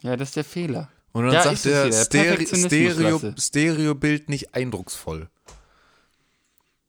Ja, 0.00 0.16
das 0.16 0.30
ist 0.30 0.36
der 0.36 0.44
Fehler. 0.44 0.90
Und 1.12 1.24
dann 1.24 1.34
Ja, 1.34 1.42
sagt 1.42 1.64
der 1.64 1.92
Stere 1.92 2.24
Perfektionismus, 2.36 2.92
Stereo. 3.20 3.34
Stereobild 3.38 4.28
nicht 4.28 4.54
eindrucksvoll. 4.54 5.28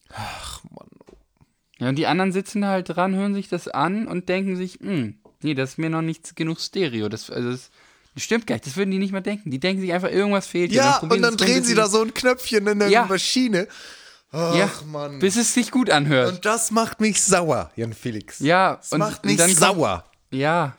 Ach, 0.10 0.64
Mann. 0.72 0.88
Ja, 1.80 1.90
und 1.90 1.96
die 1.96 2.08
anderen 2.08 2.32
sitzen 2.32 2.62
da 2.62 2.70
halt 2.70 2.90
dran, 2.90 3.14
hören 3.16 3.34
sich 3.34 3.50
das 3.50 3.68
an 3.68 4.08
und 4.08 4.30
denken 4.30 4.56
sich, 4.56 4.80
hm, 4.82 5.20
nee, 5.42 5.54
das 5.54 5.72
ist 5.72 5.78
mir 5.78 5.90
noch 5.90 6.02
nicht 6.02 6.36
genug 6.36 6.60
Stereo. 6.60 7.10
Das, 7.10 7.30
also 7.30 7.52
das, 7.52 7.70
das 8.14 8.24
stimmt 8.24 8.48
gar 8.48 8.56
nicht, 8.56 8.66
das 8.66 8.76
würden 8.76 8.92
die 8.92 8.98
nicht 9.00 9.12
mal 9.14 9.22
denken. 9.22 9.52
Die 9.52 9.60
denken 9.60 9.82
sich 9.82 9.94
einfach, 9.94 10.10
irgendwas 10.10 10.48
fehlt. 10.48 10.72
Ja, 10.72 10.98
und 11.00 11.10
dann 11.10 11.22
so 11.22 11.28
ein 11.30 11.38
drehen 11.38 11.64
sie 11.64 11.76
da 11.76 11.88
so 11.88 12.02
ein 12.02 12.14
Knöpfchen 12.14 12.66
in 12.68 12.80
der 12.80 12.90
Ja. 12.90 13.06
Maschine. 13.06 13.68
Ach, 14.32 14.56
ja, 14.56 14.70
Mann. 14.88 15.20
bis 15.20 15.38
es 15.38 15.54
sich 15.54 15.72
gut 15.72 15.90
anhört. 15.90 16.28
Und 16.34 16.46
das 16.46 16.72
macht 16.72 17.00
mich 17.00 17.22
sauer, 17.24 17.72
Jan 17.78 17.94
Felix. 17.94 18.40
ja, 18.40 18.76
Das 18.76 18.92
und, 18.92 19.00
macht 19.00 19.24
und 19.24 19.30
mich 19.30 19.38
dann 19.38 19.48
kommt- 19.48 19.60
sauer. 19.60 20.06
Ja, 20.32 20.76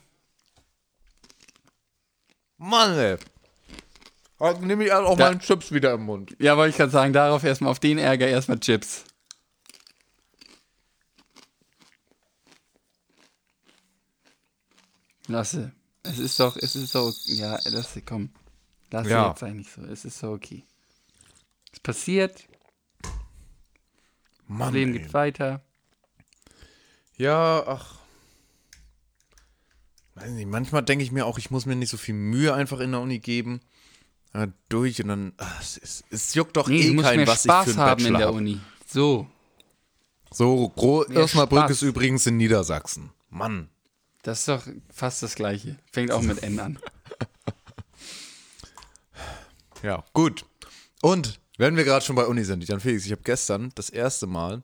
Mann, 2.58 2.98
ey. 2.98 3.16
Dann 4.38 4.60
nehme 4.66 4.84
ich 4.84 4.92
auch 4.92 5.16
Da- 5.16 5.30
meinen 5.30 5.40
Chips 5.40 5.72
wieder 5.72 5.92
im 5.94 6.02
Mund. 6.04 6.36
ja, 6.38 6.56
wollte 6.56 6.70
ich 6.70 6.76
gerade 6.76 6.92
sagen, 6.92 7.12
darauf 7.12 7.42
erstmal, 7.44 7.70
auf 7.70 7.80
den 7.80 7.98
Ärger 7.98 8.26
erstmal 8.28 8.58
Chips. 8.60 9.04
Lasse. 15.28 15.72
Es 16.02 16.18
ist 16.18 16.40
doch, 16.40 16.56
es 16.56 16.74
ist 16.74 16.94
doch, 16.94 17.14
ja, 17.26 17.58
Lasse, 17.66 18.02
komm. 18.02 18.30
Lass 18.90 19.06
Ja. 19.06 19.28
jetzt 19.30 19.42
eigentlich 19.42 19.70
so. 19.70 19.82
Es 19.82 20.04
ist 20.04 20.18
so 20.18 20.32
okay. 20.32 20.64
Es 21.72 21.80
passiert, 21.80 22.48
das 23.02 23.12
Mann, 24.46 24.72
Leben 24.72 24.94
ey. 24.94 25.00
geht 25.00 25.12
weiter. 25.14 25.62
Ja, 27.16 27.62
ach. 27.66 27.96
Weiß 30.14 30.30
nicht, 30.30 30.48
manchmal 30.48 30.82
denke 30.82 31.04
ich 31.04 31.12
mir 31.12 31.26
auch, 31.26 31.38
ich 31.38 31.50
muss 31.50 31.66
mir 31.66 31.76
nicht 31.76 31.90
so 31.90 31.96
viel 31.96 32.14
Mühe 32.14 32.54
einfach 32.54 32.80
in 32.80 32.90
der 32.92 33.00
Uni 33.00 33.18
geben. 33.18 33.60
Äh, 34.32 34.48
durch 34.68 35.00
und 35.02 35.08
dann. 35.08 35.32
Ach, 35.36 35.60
es, 35.60 35.76
ist- 35.76 36.04
es 36.10 36.34
juckt 36.34 36.56
doch 36.56 36.68
Nee, 36.68 36.80
eh 36.88 36.96
keinen, 36.96 37.26
was 37.26 37.44
Spaß 37.44 37.68
ich 37.68 37.74
für 37.74 37.80
einen 37.80 37.90
haben 37.90 37.98
in 38.06 38.12
Bachelor 38.12 38.18
der 38.18 38.28
hab. 38.28 38.34
Uni. 38.34 38.60
So, 38.86 39.26
So, 40.30 40.72
Osnabrück 40.76 41.70
ist 41.70 41.82
übrigens 41.82 42.26
in 42.26 42.36
Niedersachsen. 42.36 43.10
Mann. 43.30 43.68
Das 44.28 44.40
ist 44.40 44.48
doch 44.48 44.68
fast 44.92 45.22
das 45.22 45.34
Gleiche. 45.36 45.78
Fängt 45.90 46.12
auch 46.12 46.20
mit 46.20 46.42
N 46.42 46.60
an. 46.60 46.78
Ja, 49.80 50.04
gut. 50.12 50.44
Und 51.02 51.38
wenn 51.56 51.76
wir 51.76 51.84
gerade 51.84 52.04
schon 52.04 52.16
bei 52.16 52.26
Uni 52.26 52.42
sind, 52.42 52.66
Jan 52.66 52.80
Felix, 52.80 53.06
ich 53.06 53.12
habe 53.12 53.22
gestern 53.22 53.70
das 53.76 53.90
erste 53.90 54.26
Mal 54.26 54.62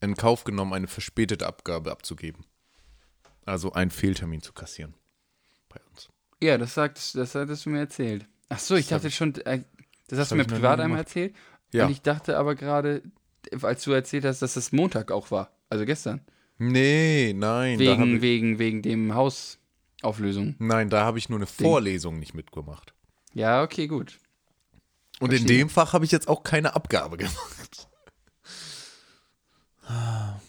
in 0.00 0.14
Kauf 0.14 0.44
genommen, 0.44 0.72
eine 0.72 0.86
verspätete 0.86 1.44
Abgabe 1.44 1.90
abzugeben. 1.90 2.44
Also 3.44 3.72
einen 3.72 3.90
Fehltermin 3.90 4.40
zu 4.40 4.52
kassieren. 4.52 4.94
Bei 5.68 5.80
uns. 5.90 6.10
Ja, 6.40 6.58
das, 6.58 6.74
sagtest, 6.74 7.16
das 7.16 7.34
hattest 7.34 7.66
du 7.66 7.70
mir 7.70 7.80
erzählt. 7.80 8.24
Ach 8.50 8.60
so, 8.60 8.76
ich 8.76 8.86
dachte 8.86 9.10
schon, 9.10 9.34
äh, 9.46 9.64
das 10.06 10.20
hast 10.20 10.30
du 10.30 10.36
mir 10.36 10.42
ich 10.42 10.48
privat 10.48 10.78
einmal 10.78 11.00
erzählt. 11.00 11.34
Ja. 11.72 11.86
Und 11.86 11.90
ich 11.90 12.02
dachte 12.02 12.38
aber 12.38 12.54
gerade, 12.54 13.02
als 13.62 13.82
du 13.82 13.90
erzählt 13.90 14.24
hast, 14.24 14.42
dass 14.42 14.54
das 14.54 14.70
Montag 14.70 15.10
auch 15.10 15.32
war. 15.32 15.50
Also 15.70 15.84
gestern. 15.86 16.24
Nee, 16.58 17.32
nein. 17.34 17.78
Wegen, 17.78 18.16
ich, 18.16 18.22
wegen, 18.22 18.58
wegen 18.58 18.82
dem 18.82 19.14
Hausauflösung. 19.14 20.54
nein, 20.58 20.90
da 20.90 21.04
habe 21.04 21.18
ich 21.18 21.28
nur 21.28 21.38
eine 21.38 21.46
Vorlesung 21.46 22.18
nicht 22.18 22.34
mitgemacht. 22.34 22.94
Ja, 23.32 23.62
okay, 23.62 23.86
gut. 23.86 24.18
Und 25.20 25.32
in 25.32 25.38
Verstehe. 25.38 25.58
dem 25.58 25.68
Fach 25.68 25.92
habe 25.92 26.04
ich 26.04 26.10
jetzt 26.10 26.28
auch 26.28 26.42
keine 26.42 26.74
Abgabe 26.74 27.16
gemacht. 27.16 27.88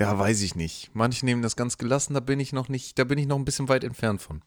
Ja, 0.00 0.18
weiß 0.18 0.40
ich 0.40 0.54
nicht. 0.54 0.90
Manche 0.94 1.26
nehmen 1.26 1.42
das 1.42 1.56
ganz 1.56 1.76
gelassen, 1.76 2.14
da 2.14 2.20
bin 2.20 2.40
ich 2.40 2.54
noch 2.54 2.70
nicht, 2.70 2.98
da 2.98 3.04
bin 3.04 3.18
ich 3.18 3.26
noch 3.26 3.36
ein 3.36 3.44
bisschen 3.44 3.68
weit 3.68 3.84
entfernt 3.84 4.22
von. 4.22 4.40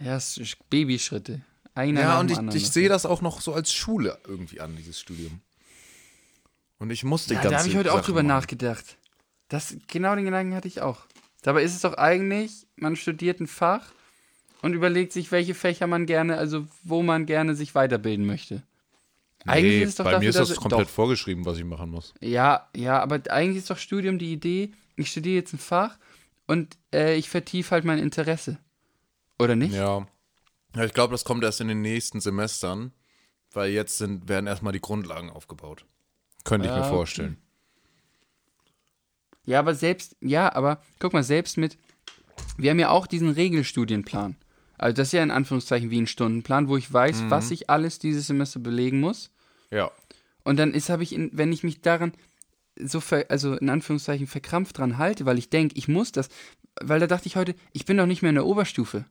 Ja, 0.00 0.18
Babyschritte. 0.70 1.42
Einer 1.74 2.00
Ja, 2.00 2.20
und 2.20 2.30
ich, 2.30 2.38
ich 2.54 2.70
sehe 2.70 2.88
das 2.88 3.04
auch 3.04 3.20
noch 3.20 3.42
so 3.42 3.52
als 3.52 3.70
Schule 3.70 4.18
irgendwie 4.26 4.62
an, 4.62 4.74
dieses 4.74 4.98
Studium. 4.98 5.42
Und 6.82 6.90
ich 6.90 7.04
musste 7.04 7.34
Ja, 7.34 7.40
ganze 7.40 7.50
da 7.54 7.58
habe 7.60 7.68
ich 7.68 7.76
heute 7.76 7.92
auch 7.94 8.00
drüber 8.00 8.24
machen. 8.24 8.26
nachgedacht. 8.40 8.98
Das, 9.46 9.76
genau 9.86 10.16
den 10.16 10.24
Gedanken 10.24 10.52
hatte 10.56 10.66
ich 10.66 10.80
auch. 10.80 11.06
Dabei 11.42 11.62
ist 11.62 11.76
es 11.76 11.82
doch 11.82 11.94
eigentlich, 11.94 12.66
man 12.74 12.96
studiert 12.96 13.38
ein 13.38 13.46
Fach 13.46 13.86
und 14.62 14.74
überlegt 14.74 15.12
sich, 15.12 15.30
welche 15.30 15.54
Fächer 15.54 15.86
man 15.86 16.06
gerne, 16.06 16.38
also 16.38 16.66
wo 16.82 17.02
man 17.04 17.24
gerne 17.24 17.54
sich 17.54 17.76
weiterbilden 17.76 18.26
möchte. 18.26 18.62
Eigentlich 19.46 19.74
Nee, 19.76 19.82
ist 19.84 19.88
es 19.90 19.94
doch 19.94 20.04
bei 20.04 20.10
dafür, 20.10 20.24
mir 20.24 20.30
ist 20.30 20.38
das 20.40 20.56
komplett 20.56 20.88
doch. 20.88 20.92
vorgeschrieben, 20.92 21.44
was 21.46 21.56
ich 21.56 21.64
machen 21.64 21.90
muss. 21.90 22.14
Ja, 22.20 22.68
ja, 22.74 23.00
aber 23.00 23.20
eigentlich 23.30 23.58
ist 23.58 23.70
doch 23.70 23.78
Studium 23.78 24.18
die 24.18 24.32
Idee, 24.32 24.72
ich 24.96 25.08
studiere 25.08 25.36
jetzt 25.36 25.52
ein 25.52 25.58
Fach 25.58 25.98
und 26.48 26.76
äh, 26.92 27.14
ich 27.16 27.28
vertiefe 27.28 27.70
halt 27.70 27.84
mein 27.84 28.00
Interesse. 28.00 28.58
Oder 29.38 29.54
nicht? 29.54 29.72
Ja. 29.72 30.04
Ja, 30.74 30.84
ich 30.84 30.94
glaube, 30.94 31.12
das 31.12 31.24
kommt 31.24 31.44
erst 31.44 31.60
in 31.60 31.68
den 31.68 31.80
nächsten 31.82 32.20
Semestern, 32.20 32.92
weil 33.52 33.70
jetzt 33.70 33.98
sind, 33.98 34.28
werden 34.28 34.48
erstmal 34.48 34.72
die 34.72 34.80
Grundlagen 34.80 35.30
aufgebaut. 35.30 35.84
Könnte 36.44 36.68
ich 36.68 36.74
Ja, 36.74 36.80
mir 36.80 36.88
vorstellen. 36.88 37.36
Ja, 39.44 39.58
aber 39.58 39.74
selbst, 39.74 40.16
ja, 40.20 40.52
aber 40.54 40.80
guck 41.00 41.12
mal, 41.12 41.24
selbst 41.24 41.56
mit, 41.58 41.76
wir 42.56 42.70
haben 42.70 42.78
ja 42.78 42.90
auch 42.90 43.06
diesen 43.06 43.30
Regelstudienplan. 43.30 44.36
Also 44.78 44.96
das 44.96 45.08
ist 45.08 45.12
ja 45.12 45.22
in 45.22 45.30
Anführungszeichen 45.30 45.90
wie 45.90 46.00
ein 46.00 46.06
Stundenplan, 46.06 46.68
wo 46.68 46.76
ich 46.76 46.92
weiß, 46.92 47.24
was 47.28 47.50
ich 47.50 47.70
alles 47.70 47.98
dieses 47.98 48.26
Semester 48.26 48.60
belegen 48.60 49.00
muss. 49.00 49.30
Ja. 49.70 49.90
Und 50.44 50.56
dann 50.58 50.74
ist, 50.74 50.90
habe 50.90 51.02
ich, 51.02 51.12
in, 51.12 51.30
wenn 51.32 51.52
ich 51.52 51.62
mich 51.62 51.82
daran 51.82 52.12
so, 52.76 53.00
ver, 53.00 53.26
also 53.28 53.54
in 53.54 53.68
Anführungszeichen 53.68 54.26
verkrampft 54.26 54.78
dran 54.78 54.98
halte, 54.98 55.26
weil 55.26 55.38
ich 55.38 55.50
denke, 55.50 55.76
ich 55.76 55.88
muss 55.88 56.10
das, 56.10 56.28
weil 56.80 57.00
da 57.00 57.06
dachte 57.06 57.26
ich 57.28 57.36
heute, 57.36 57.54
ich 57.72 57.84
bin 57.84 57.96
doch 57.96 58.06
nicht 58.06 58.22
mehr 58.22 58.30
in 58.30 58.36
der 58.36 58.46
Oberstufe. 58.46 59.04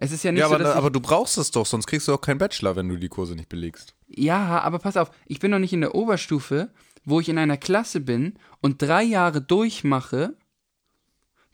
Es 0.00 0.12
ist 0.12 0.22
ja 0.22 0.30
nicht 0.30 0.40
Ja, 0.40 0.48
so, 0.48 0.54
aber, 0.54 0.76
aber 0.76 0.90
du 0.90 1.00
brauchst 1.00 1.38
es 1.38 1.50
doch, 1.50 1.66
sonst 1.66 1.88
kriegst 1.88 2.06
du 2.06 2.14
auch 2.14 2.20
keinen 2.20 2.38
Bachelor, 2.38 2.76
wenn 2.76 2.88
du 2.88 2.96
die 2.96 3.08
Kurse 3.08 3.34
nicht 3.34 3.48
belegst. 3.48 3.94
Ja, 4.06 4.60
aber 4.60 4.78
pass 4.78 4.96
auf, 4.96 5.10
ich 5.26 5.40
bin 5.40 5.50
noch 5.50 5.58
nicht 5.58 5.72
in 5.72 5.80
der 5.80 5.96
Oberstufe, 5.96 6.70
wo 7.04 7.18
ich 7.18 7.28
in 7.28 7.36
einer 7.36 7.56
Klasse 7.56 8.00
bin 8.00 8.38
und 8.60 8.80
drei 8.80 9.02
Jahre 9.02 9.42
durchmache, 9.42 10.36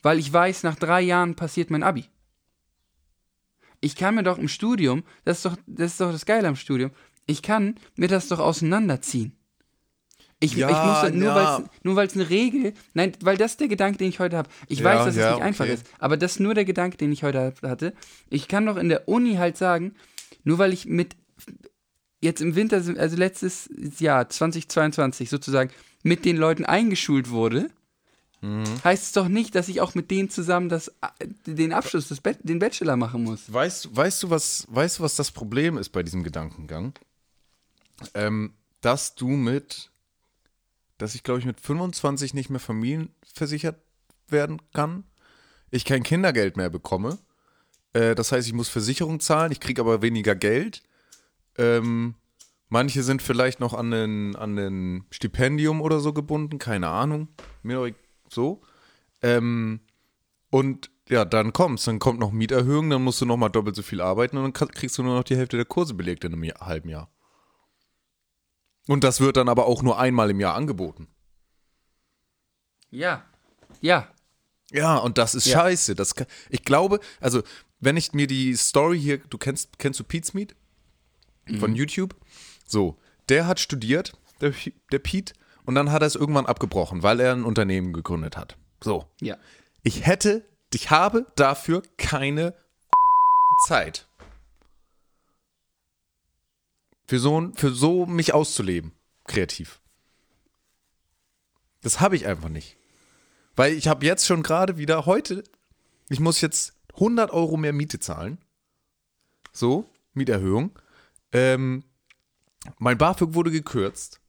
weil 0.03 0.19
ich 0.19 0.31
weiß, 0.31 0.63
nach 0.63 0.77
drei 0.77 1.01
Jahren 1.01 1.37
passiert 1.37 1.71
mein 1.71 1.83
Abi. 1.83 2.05
Ich 3.81 3.97
kann 3.97 4.15
mir 4.15 4.23
doch 4.23 4.37
im 4.37 4.49
Studium, 4.49 5.05
das 5.25 5.39
ist 5.39 5.47
doch 5.47 5.57
das, 5.67 5.93
ist 5.93 6.01
doch 6.01 6.13
das 6.13 6.27
Geile 6.27 6.49
am 6.49 6.57
Studium, 6.57 6.91
ich 7.25 7.41
kann 7.41 7.77
mir 7.97 8.09
das 8.09 8.29
doch 8.29 8.41
auseinanderziehen. 8.41 9.35
Ich, 10.41 10.55
Ja, 10.55 10.69
ich 10.69 10.77
muss 10.77 11.11
doch- 11.11 11.17
nur 11.19 11.35
ja. 11.35 11.97
weil 11.97 12.07
es 12.07 12.15
eine 12.15 12.29
Regel, 12.29 12.75
nein, 12.93 13.13
weil 13.21 13.37
das 13.37 13.57
der 13.57 13.69
Gedanke, 13.69 13.99
den 13.99 14.09
ich 14.09 14.19
heute 14.21 14.37
habe. 14.37 14.49
Ich 14.69 14.81
Ja, 14.81 14.85
weiß, 14.87 14.99
dass 15.07 15.17
es 15.17 15.31
nicht 15.33 15.43
einfach 15.43 15.65
okay. 15.65 15.75
ist, 15.75 15.87
aber 15.99 16.17
das 16.17 16.33
ist 16.33 16.41
nur 16.41 16.55
der 16.55 16.65
Gedanke, 16.65 16.97
den 16.97 17.13
ich 17.13 17.23
heute 17.23 17.55
hatte. 17.63 17.95
Ich 18.31 18.49
kann 18.49 18.67
doch 18.67 18.77
in 18.77 18.89
der 18.89 19.09
Uni 19.09 19.37
halt 19.37 19.57
sagen, 19.57 19.95
nur 20.43 20.59
weil 20.59 20.73
ich 20.73 20.87
mit 20.87 21.17
jetzt 22.21 22.41
im 22.41 22.55
Winter, 22.57 22.77
also 22.99 23.17
letztes 23.17 23.69
Jahr, 24.01 24.29
2022 24.29 25.29
sozusagen, 25.31 25.71
mit 26.03 26.25
den 26.25 26.37
Leuten 26.37 26.65
eingeschult 26.65 27.31
wurde, 27.31 27.71
Mhm. 28.41 28.65
heißt 28.85 29.05
es 29.05 29.13
doch 29.13 29.29
nicht, 29.29 29.55
dass 29.55 29.69
ich 29.69 29.81
auch 29.81 29.95
mit 29.95 30.11
denen 30.11 30.29
zusammen 30.29 30.69
das, 30.69 30.93
den 31.47 31.73
Abschluss, 31.73 32.09
das, 32.09 32.21
den 32.43 32.59
Bachelor 32.59 32.97
machen 32.97 33.25
muss. 33.25 33.51
Weißt, 33.51 33.95
weißt, 33.97 34.23
du, 34.25 34.31
was, 34.31 34.67
weißt 34.69 34.99
du, 34.99 35.03
was 35.03 35.17
das 35.17 35.31
Problem 35.31 35.79
ist 35.79 35.91
bei 35.91 36.03
diesem 36.03 36.23
Gedankengang? 36.23 36.93
Ähm, 38.13 38.53
dass 38.83 39.15
du 39.15 39.29
mit, 39.29 39.91
dass 40.99 41.15
ich 41.15 41.23
glaube 41.23 41.41
ich 41.41 41.47
mit 41.47 41.61
25 41.61 42.35
nicht 42.35 42.51
mehr 42.51 42.61
familienversichert 42.61 43.81
werden 44.29 44.61
kann, 44.73 45.05
ich 45.71 45.85
kein 45.85 46.03
Kindergeld 46.03 46.57
mehr 46.57 46.71
bekomme. 46.71 47.19
Äh, 47.93 48.15
das 48.15 48.33
heißt, 48.33 48.47
ich 48.47 48.55
muss 48.55 48.69
Versicherung 48.69 49.21
zahlen, 49.21 49.53
ich 49.53 49.61
kriege 49.61 49.81
aber 49.81 50.03
weniger 50.03 50.35
Geld. 50.35 50.83
Ähm, 51.57 52.15
manche 52.69 53.03
sind 53.03 53.23
vielleicht 53.23 53.61
noch 53.61 53.75
an 53.75 53.93
ein, 53.93 54.37
an 54.37 54.59
ein 54.59 55.07
Stipendium 55.11 55.81
oder 55.81 56.01
so 56.01 56.13
gebunden, 56.13 56.59
keine 56.59 56.89
Ahnung. 56.89 57.29
Mir 57.63 57.95
so. 58.29 58.63
Ähm, 59.23 59.81
und 60.51 60.91
ja, 61.09 61.25
dann 61.25 61.53
kommt's. 61.53 61.85
Dann 61.85 61.99
kommt 61.99 62.21
noch 62.21 62.33
Mieterhöhung, 62.33 62.91
dann 62.91 63.03
musst 63.03 63.21
du 63.21 63.27
noch 63.27 63.37
mal 63.37 63.49
doppelt 63.49 63.77
so 63.77 63.83
viel 63.83 64.01
arbeiten 64.01 64.37
und 64.37 64.45
dann 64.45 64.69
kriegst 64.69 64.99
du 64.99 65.03
nur 65.03 65.17
noch 65.17 65.25
die 65.25 65.37
Hälfte 65.37 65.57
der 65.57 65.67
Kurse 65.67 65.95
belegt 65.95 66.25
in 66.25 66.33
einem 66.33 66.45
Jahr, 66.45 66.61
halben 66.61 66.89
Jahr. 66.89 67.11
Und 68.87 69.05
das 69.05 69.21
wird 69.21 69.37
dann 69.37 69.49
aber 69.49 69.67
auch 69.67 69.83
nur 69.83 69.99
einmal 69.99 70.31
im 70.31 70.41
Jahr 70.41 70.55
angeboten. 70.55 71.09
Ja. 72.91 73.25
Ja. 73.81 74.09
Ja, 74.71 74.97
und 74.97 75.19
das 75.19 75.35
ist 75.35 75.47
Ja. 75.47 75.61
scheiße. 75.61 75.95
Das 75.95 76.15
kann, 76.15 76.27
ich 76.49 76.65
glaube, 76.65 77.01
also, 77.21 77.43
wenn 77.81 77.97
ich 77.97 78.13
mir 78.13 78.27
die 78.27 78.55
Story 78.57 79.01
hier, 79.01 79.19
du 79.19 79.39
kennst, 79.39 79.79
kennst 79.79 80.01
du 80.01 80.05
Pete's 80.05 80.35
Meet? 80.35 80.55
Von 81.61 81.75
YouTube? 81.75 82.15
So, 82.67 82.97
der 83.29 83.47
hat 83.47 83.61
studiert, 83.61 84.17
der, 84.41 84.55
der 84.91 84.99
Pete, 84.99 85.35
und 85.67 85.75
dann 85.75 85.93
hat 85.93 86.03
er 86.03 86.07
es 86.07 86.15
irgendwann 86.15 86.47
abgebrochen, 86.47 87.03
weil 87.03 87.21
er 87.21 87.33
ein 87.35 87.45
Unternehmen 87.45 87.93
gegründet 87.93 88.37
hat. 88.39 88.57
So. 88.83 89.07
Ja. 89.21 89.37
Ich 89.83 90.07
hätte, 90.07 90.43
ich 90.73 90.91
habe 90.91 91.27
dafür 91.37 91.83
keine 91.99 92.55
Zeit. 93.67 94.09
Für 97.07 97.19
so, 97.19 97.51
für 97.55 97.71
so 97.71 98.07
mich 98.07 98.33
auszuleben, 98.33 98.93
kreativ. 99.25 99.81
Das 101.83 102.01
habe 102.01 102.17
ich 102.17 102.27
einfach 102.27 102.49
nicht. 102.49 102.77
Weil 103.57 103.75
ich 103.75 103.89
habe 103.89 104.07
jetzt 104.07 104.27
schon 104.27 104.43
gerade 104.43 104.79
wieder 104.79 105.07
heute, 105.07 105.45
ich 106.09 106.19
muss 106.19 106.41
jetzt 106.41 106.75
100 106.95 107.31
Euro 107.31 107.57
mehr 107.57 107.73
Miete 107.73 107.99
zahlen. 107.99 108.39
So, 109.53 109.89
Mieterhöhung. 110.15 110.79
Ähm, 111.33 111.85
mein 112.79 112.99
BAföG 112.99 113.35
wurde 113.35 113.51
gekürzt. 113.51 114.21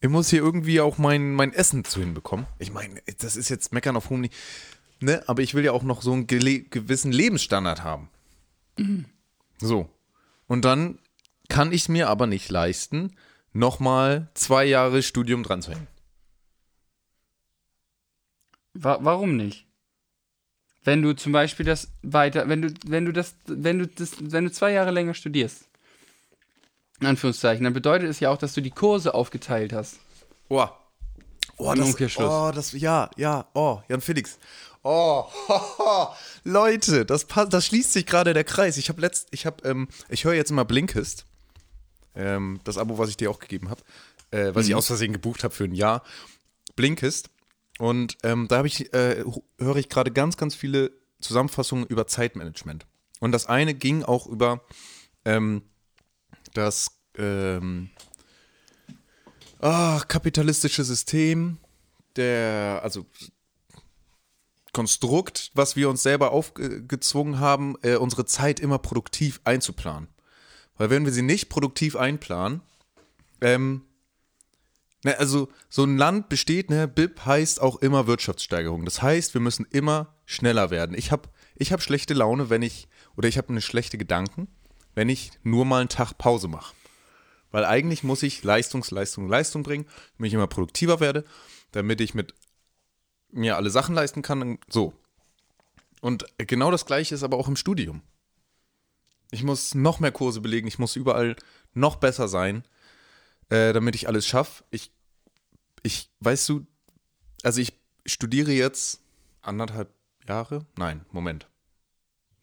Ich 0.00 0.08
muss 0.08 0.30
hier 0.30 0.40
irgendwie 0.40 0.80
auch 0.80 0.96
mein, 0.96 1.34
mein 1.34 1.52
Essen 1.52 1.84
zu 1.84 2.00
hinbekommen. 2.00 2.46
Ich 2.58 2.72
meine, 2.72 3.02
das 3.18 3.36
ist 3.36 3.50
jetzt 3.50 3.72
meckern 3.72 3.96
auf 3.96 4.08
hohem 4.08 4.22
Niveau. 4.22 4.34
Ne? 5.00 5.22
Aber 5.26 5.42
ich 5.42 5.54
will 5.54 5.64
ja 5.64 5.72
auch 5.72 5.82
noch 5.82 6.02
so 6.02 6.12
einen 6.12 6.26
gewissen 6.26 7.12
Lebensstandard 7.12 7.82
haben. 7.82 8.08
So. 9.58 9.90
Und 10.46 10.64
dann 10.64 10.98
kann 11.50 11.72
ich 11.72 11.90
mir 11.90 12.08
aber 12.08 12.26
nicht 12.26 12.48
leisten, 12.50 13.14
nochmal 13.52 14.28
zwei 14.32 14.64
Jahre 14.64 15.02
Studium 15.02 15.42
dran 15.42 15.60
zu 15.60 15.72
hängen. 15.72 15.88
Wa 18.72 18.98
warum 19.02 19.36
nicht? 19.36 19.66
Wenn 20.82 21.02
du 21.02 21.14
zum 21.14 21.32
Beispiel 21.32 21.66
das 21.66 21.88
weiter, 22.02 22.48
wenn 22.48 22.62
du, 22.62 22.72
wenn 22.86 23.04
du 23.04 23.12
das, 23.12 23.34
wenn 23.44 23.80
du 23.80 23.86
das, 23.86 24.12
wenn 24.20 24.44
du 24.44 24.52
zwei 24.52 24.72
Jahre 24.72 24.92
länger 24.92 25.12
studierst, 25.12 25.68
in 27.00 27.06
Anführungszeichen, 27.06 27.64
dann 27.64 27.74
bedeutet 27.74 28.08
es 28.08 28.20
ja 28.20 28.30
auch, 28.30 28.38
dass 28.38 28.54
du 28.54 28.62
die 28.62 28.70
Kurse 28.70 29.12
aufgeteilt 29.12 29.72
hast. 29.72 29.98
Oh. 30.48 30.68
Oh, 31.56 31.74
das, 31.74 32.18
oh, 32.18 32.52
das, 32.54 32.72
ja, 32.72 33.10
ja, 33.18 33.46
oh, 33.52 33.82
Jan 33.88 34.00
Felix. 34.00 34.38
Oh, 34.82 35.26
Leute, 36.44 37.04
das, 37.04 37.26
passt, 37.26 37.52
das 37.52 37.66
schließt 37.66 37.92
sich 37.92 38.06
gerade 38.06 38.32
der 38.32 38.44
Kreis. 38.44 38.78
Ich 38.78 38.88
habe 38.88 39.02
letzt, 39.02 39.28
ich 39.30 39.44
habe, 39.44 39.68
ähm, 39.68 39.88
ich 40.08 40.24
höre 40.24 40.32
jetzt 40.32 40.50
immer 40.50 40.64
Blinkist, 40.64 41.26
ähm, 42.20 42.60
das 42.64 42.78
Abo, 42.78 42.98
was 42.98 43.08
ich 43.08 43.16
dir 43.16 43.30
auch 43.30 43.38
gegeben 43.38 43.70
habe, 43.70 43.82
äh, 44.30 44.54
was 44.54 44.68
ich 44.68 44.74
aus 44.74 44.86
Versehen 44.86 45.12
gebucht 45.12 45.42
habe 45.42 45.54
für 45.54 45.64
ein 45.64 45.74
Jahr. 45.74 46.02
Blinkist. 46.76 47.30
Und 47.78 48.18
ähm, 48.22 48.46
da 48.48 48.62
ich, 48.64 48.92
äh, 48.92 49.24
höre 49.58 49.76
ich 49.76 49.88
gerade 49.88 50.10
ganz, 50.10 50.36
ganz 50.36 50.54
viele 50.54 50.92
Zusammenfassungen 51.20 51.86
über 51.86 52.06
Zeitmanagement. 52.06 52.86
Und 53.20 53.32
das 53.32 53.46
eine 53.46 53.74
ging 53.74 54.02
auch 54.02 54.26
über 54.26 54.62
ähm, 55.24 55.62
das 56.54 56.90
ähm, 57.16 57.90
ah, 59.60 60.00
kapitalistische 60.08 60.84
System, 60.84 61.58
der, 62.16 62.80
also 62.82 63.06
Konstrukt, 64.72 65.50
was 65.54 65.74
wir 65.74 65.88
uns 65.88 66.02
selber 66.02 66.30
aufgezwungen 66.32 67.40
haben, 67.40 67.76
äh, 67.82 67.96
unsere 67.96 68.24
Zeit 68.24 68.60
immer 68.60 68.78
produktiv 68.78 69.40
einzuplanen. 69.44 70.08
Weil 70.80 70.88
wenn 70.88 71.04
wir 71.04 71.12
sie 71.12 71.20
nicht 71.20 71.50
produktiv 71.50 71.94
einplanen, 71.94 72.62
ähm, 73.42 73.82
ne, 75.04 75.18
also 75.18 75.50
so 75.68 75.84
ein 75.84 75.98
Land 75.98 76.30
besteht, 76.30 76.70
ne, 76.70 76.88
BIP 76.88 77.26
heißt 77.26 77.60
auch 77.60 77.82
immer 77.82 78.06
Wirtschaftssteigerung. 78.06 78.86
Das 78.86 79.02
heißt, 79.02 79.34
wir 79.34 79.42
müssen 79.42 79.66
immer 79.70 80.14
schneller 80.24 80.70
werden. 80.70 80.96
Ich 80.96 81.12
habe 81.12 81.28
ich 81.56 81.74
hab 81.74 81.82
schlechte 81.82 82.14
Laune, 82.14 82.48
wenn 82.48 82.62
ich, 82.62 82.88
oder 83.14 83.28
ich 83.28 83.36
habe 83.36 83.50
eine 83.50 83.60
schlechte 83.60 83.98
Gedanken, 83.98 84.48
wenn 84.94 85.10
ich 85.10 85.32
nur 85.42 85.66
mal 85.66 85.80
einen 85.80 85.90
Tag 85.90 86.16
Pause 86.16 86.48
mache. 86.48 86.74
Weil 87.50 87.66
eigentlich 87.66 88.02
muss 88.02 88.22
ich 88.22 88.42
Leistungs, 88.42 88.90
Leistung, 88.90 89.28
Leistung 89.28 89.62
bringen, 89.62 89.84
damit 90.16 90.28
ich 90.28 90.34
immer 90.34 90.46
produktiver 90.46 90.98
werde, 90.98 91.26
damit 91.72 92.00
ich 92.00 92.14
mit 92.14 92.32
mir 93.30 93.58
alle 93.58 93.68
Sachen 93.68 93.94
leisten 93.94 94.22
kann. 94.22 94.58
So. 94.70 94.94
Und 96.00 96.24
genau 96.38 96.70
das 96.70 96.86
gleiche 96.86 97.14
ist 97.14 97.22
aber 97.22 97.36
auch 97.36 97.48
im 97.48 97.56
Studium. 97.56 98.00
Ich 99.30 99.42
muss 99.42 99.74
noch 99.74 100.00
mehr 100.00 100.12
Kurse 100.12 100.40
belegen, 100.40 100.66
ich 100.66 100.78
muss 100.78 100.96
überall 100.96 101.36
noch 101.72 101.96
besser 101.96 102.28
sein, 102.28 102.64
äh, 103.48 103.72
damit 103.72 103.94
ich 103.94 104.08
alles 104.08 104.26
schaffe. 104.26 104.64
Ich, 104.70 104.90
ich, 105.82 106.10
weißt 106.20 106.48
du, 106.48 106.66
also 107.42 107.60
ich 107.60 107.74
studiere 108.06 108.52
jetzt 108.52 109.00
anderthalb 109.42 109.92
Jahre? 110.26 110.66
Nein, 110.76 111.04
Moment. 111.12 111.48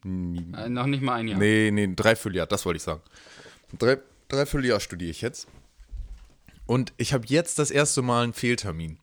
Äh, 0.04 0.68
noch 0.68 0.86
nicht 0.86 1.02
mal 1.02 1.14
ein 1.14 1.28
Jahr. 1.28 1.38
Nee, 1.38 1.70
nee, 1.72 1.92
Dreivierteljahr, 1.94 2.46
das 2.46 2.64
wollte 2.64 2.78
ich 2.78 2.82
sagen. 2.82 3.02
Drei, 3.78 3.98
Dreivierteljahr 4.28 4.80
studiere 4.80 5.10
ich 5.10 5.20
jetzt. 5.20 5.48
Und 6.66 6.92
ich 6.96 7.12
habe 7.12 7.26
jetzt 7.26 7.58
das 7.58 7.70
erste 7.70 8.02
Mal 8.02 8.24
einen 8.24 8.32
Fehltermin. 8.32 8.98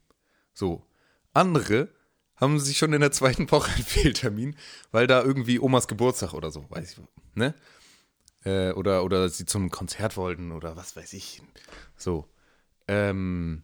So. 0.53 0.86
Andere 1.33 1.89
haben 2.38 2.59
sich 2.59 2.77
schon 2.77 2.93
in 2.93 3.01
der 3.01 3.11
zweiten 3.11 3.49
Woche 3.51 3.71
einen 3.71 3.83
Fehltermin, 3.83 4.55
weil 4.91 5.07
da 5.07 5.21
irgendwie 5.21 5.59
Omas 5.59 5.88
Geburtstag 5.88 6.33
oder 6.33 6.51
so, 6.51 6.65
weiß 6.69 6.91
ich, 6.91 7.01
ne? 7.33 7.53
Äh, 8.43 8.71
oder, 8.71 9.03
oder 9.03 9.27
sie 9.29 9.45
zum 9.45 9.71
Konzert 9.71 10.17
wollten 10.17 10.51
oder 10.51 10.75
was 10.75 10.95
weiß 10.95 11.13
ich. 11.13 11.41
So. 11.97 12.27
Ähm, 12.88 13.63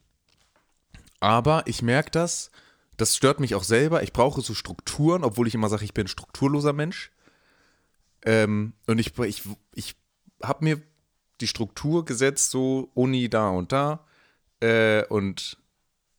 aber 1.20 1.64
ich 1.68 1.82
merke 1.84 2.10
das, 2.10 2.50
das 2.98 3.16
stört 3.16 3.40
mich 3.40 3.54
auch 3.56 3.64
selber. 3.64 4.02
Ich 4.04 4.14
brauche 4.14 4.42
so 4.42 4.54
Strukturen, 4.54 5.24
obwohl 5.24 5.48
ich 5.48 5.54
immer 5.54 5.70
sage, 5.70 5.86
ich 5.86 5.94
bin 5.94 6.06
ein 6.06 6.10
strukturloser 6.10 6.74
Mensch. 6.74 7.12
Ähm, 8.24 8.74
und 8.88 9.00
ich, 9.00 9.18
ich, 9.20 9.44
ich 9.76 9.96
habe 10.42 10.64
mir 10.64 10.82
die 11.42 11.48
Struktur 11.48 12.06
gesetzt, 12.06 12.52
so 12.52 12.90
Uni 12.94 13.30
da 13.30 13.50
und 13.50 13.72
da 13.72 14.06
äh, 14.62 15.06
und 15.08 15.58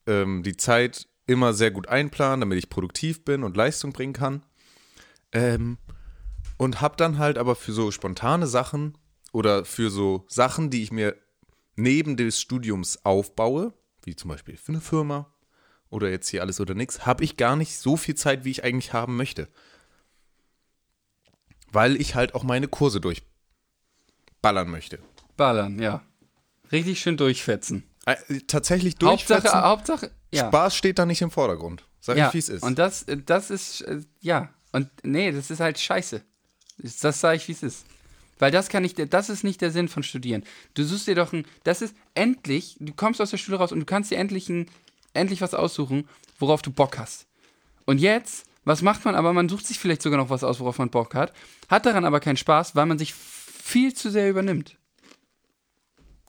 ähm, 0.06 0.42
die 0.42 0.56
Zeit 0.56 1.08
immer 1.32 1.54
sehr 1.54 1.70
gut 1.70 1.88
einplanen, 1.88 2.40
damit 2.40 2.58
ich 2.58 2.68
produktiv 2.68 3.24
bin 3.24 3.42
und 3.42 3.56
Leistung 3.56 3.92
bringen 3.92 4.12
kann. 4.12 4.42
Ähm, 5.32 5.78
und 6.56 6.80
habe 6.80 6.96
dann 6.96 7.18
halt 7.18 7.38
aber 7.38 7.56
für 7.56 7.72
so 7.72 7.90
spontane 7.90 8.46
Sachen 8.46 8.96
oder 9.32 9.64
für 9.64 9.90
so 9.90 10.24
Sachen, 10.28 10.70
die 10.70 10.82
ich 10.82 10.92
mir 10.92 11.16
neben 11.76 12.16
des 12.16 12.40
Studiums 12.40 13.04
aufbaue, 13.04 13.72
wie 14.04 14.14
zum 14.14 14.28
Beispiel 14.28 14.56
für 14.56 14.72
eine 14.72 14.80
Firma 14.80 15.32
oder 15.90 16.10
jetzt 16.10 16.28
hier 16.28 16.42
alles 16.42 16.60
oder 16.60 16.74
nichts, 16.74 17.06
habe 17.06 17.24
ich 17.24 17.36
gar 17.36 17.56
nicht 17.56 17.78
so 17.78 17.96
viel 17.96 18.14
Zeit, 18.14 18.44
wie 18.44 18.50
ich 18.50 18.64
eigentlich 18.64 18.92
haben 18.92 19.16
möchte. 19.16 19.48
Weil 21.70 22.00
ich 22.00 22.14
halt 22.14 22.34
auch 22.34 22.44
meine 22.44 22.68
Kurse 22.68 23.00
durchballern 23.00 24.70
möchte. 24.70 24.98
Ballern, 25.36 25.78
ja. 25.78 26.02
Richtig 26.70 27.00
schön 27.00 27.16
durchfetzen. 27.16 27.84
Äh, 28.06 28.16
tatsächlich 28.46 28.94
Hauptsache, 29.02 29.42
durchfetzen. 29.42 29.62
Hauptsache, 29.62 30.10
ja. 30.32 30.48
Spaß 30.48 30.76
steht 30.76 30.98
da 30.98 31.06
nicht 31.06 31.22
im 31.22 31.30
Vordergrund. 31.30 31.84
Sag 32.00 32.16
ja. 32.16 32.28
ich, 32.28 32.34
wie 32.34 32.38
es 32.38 32.48
ist. 32.48 32.62
Und 32.62 32.78
das, 32.78 33.06
das 33.26 33.50
ist, 33.50 33.82
äh, 33.82 34.00
ja. 34.20 34.48
Und 34.72 34.88
nee, 35.04 35.30
das 35.30 35.50
ist 35.50 35.60
halt 35.60 35.78
scheiße. 35.78 36.22
Das, 36.78 37.20
sage 37.20 37.36
ich, 37.36 37.46
wie 37.48 37.52
es 37.52 37.62
ist. 37.62 37.86
Weil 38.38 38.50
das 38.50 38.68
kann 38.68 38.82
nicht, 38.82 39.12
das 39.12 39.28
ist 39.28 39.44
nicht 39.44 39.60
der 39.60 39.70
Sinn 39.70 39.88
von 39.88 40.02
Studieren. 40.02 40.42
Du 40.74 40.82
suchst 40.82 41.06
dir 41.06 41.14
doch 41.14 41.32
ein, 41.32 41.46
das 41.62 41.80
ist 41.80 41.94
endlich, 42.14 42.76
du 42.80 42.92
kommst 42.92 43.20
aus 43.20 43.30
der 43.30 43.36
Schule 43.36 43.58
raus 43.58 43.70
und 43.70 43.80
du 43.80 43.86
kannst 43.86 44.10
dir 44.10 44.18
endlich, 44.18 44.48
ein, 44.48 44.68
endlich 45.12 45.40
was 45.40 45.54
aussuchen, 45.54 46.08
worauf 46.40 46.60
du 46.62 46.72
Bock 46.72 46.98
hast. 46.98 47.26
Und 47.84 47.98
jetzt, 47.98 48.46
was 48.64 48.82
macht 48.82 49.04
man 49.04 49.14
aber? 49.14 49.32
Man 49.32 49.48
sucht 49.48 49.66
sich 49.66 49.78
vielleicht 49.78 50.02
sogar 50.02 50.18
noch 50.18 50.30
was 50.30 50.42
aus, 50.42 50.58
worauf 50.58 50.78
man 50.78 50.90
Bock 50.90 51.14
hat, 51.14 51.32
hat 51.68 51.86
daran 51.86 52.04
aber 52.04 52.18
keinen 52.18 52.36
Spaß, 52.36 52.74
weil 52.74 52.86
man 52.86 52.98
sich 52.98 53.14
viel 53.14 53.94
zu 53.94 54.10
sehr 54.10 54.28
übernimmt. 54.28 54.76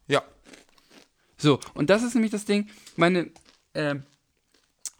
ja. 0.07 0.21
So, 1.43 1.59
und 1.73 1.89
das 1.89 2.03
ist 2.03 2.13
nämlich 2.13 2.31
das 2.31 2.45
Ding, 2.45 2.69
meine, 2.95 3.29
äh, 3.73 3.95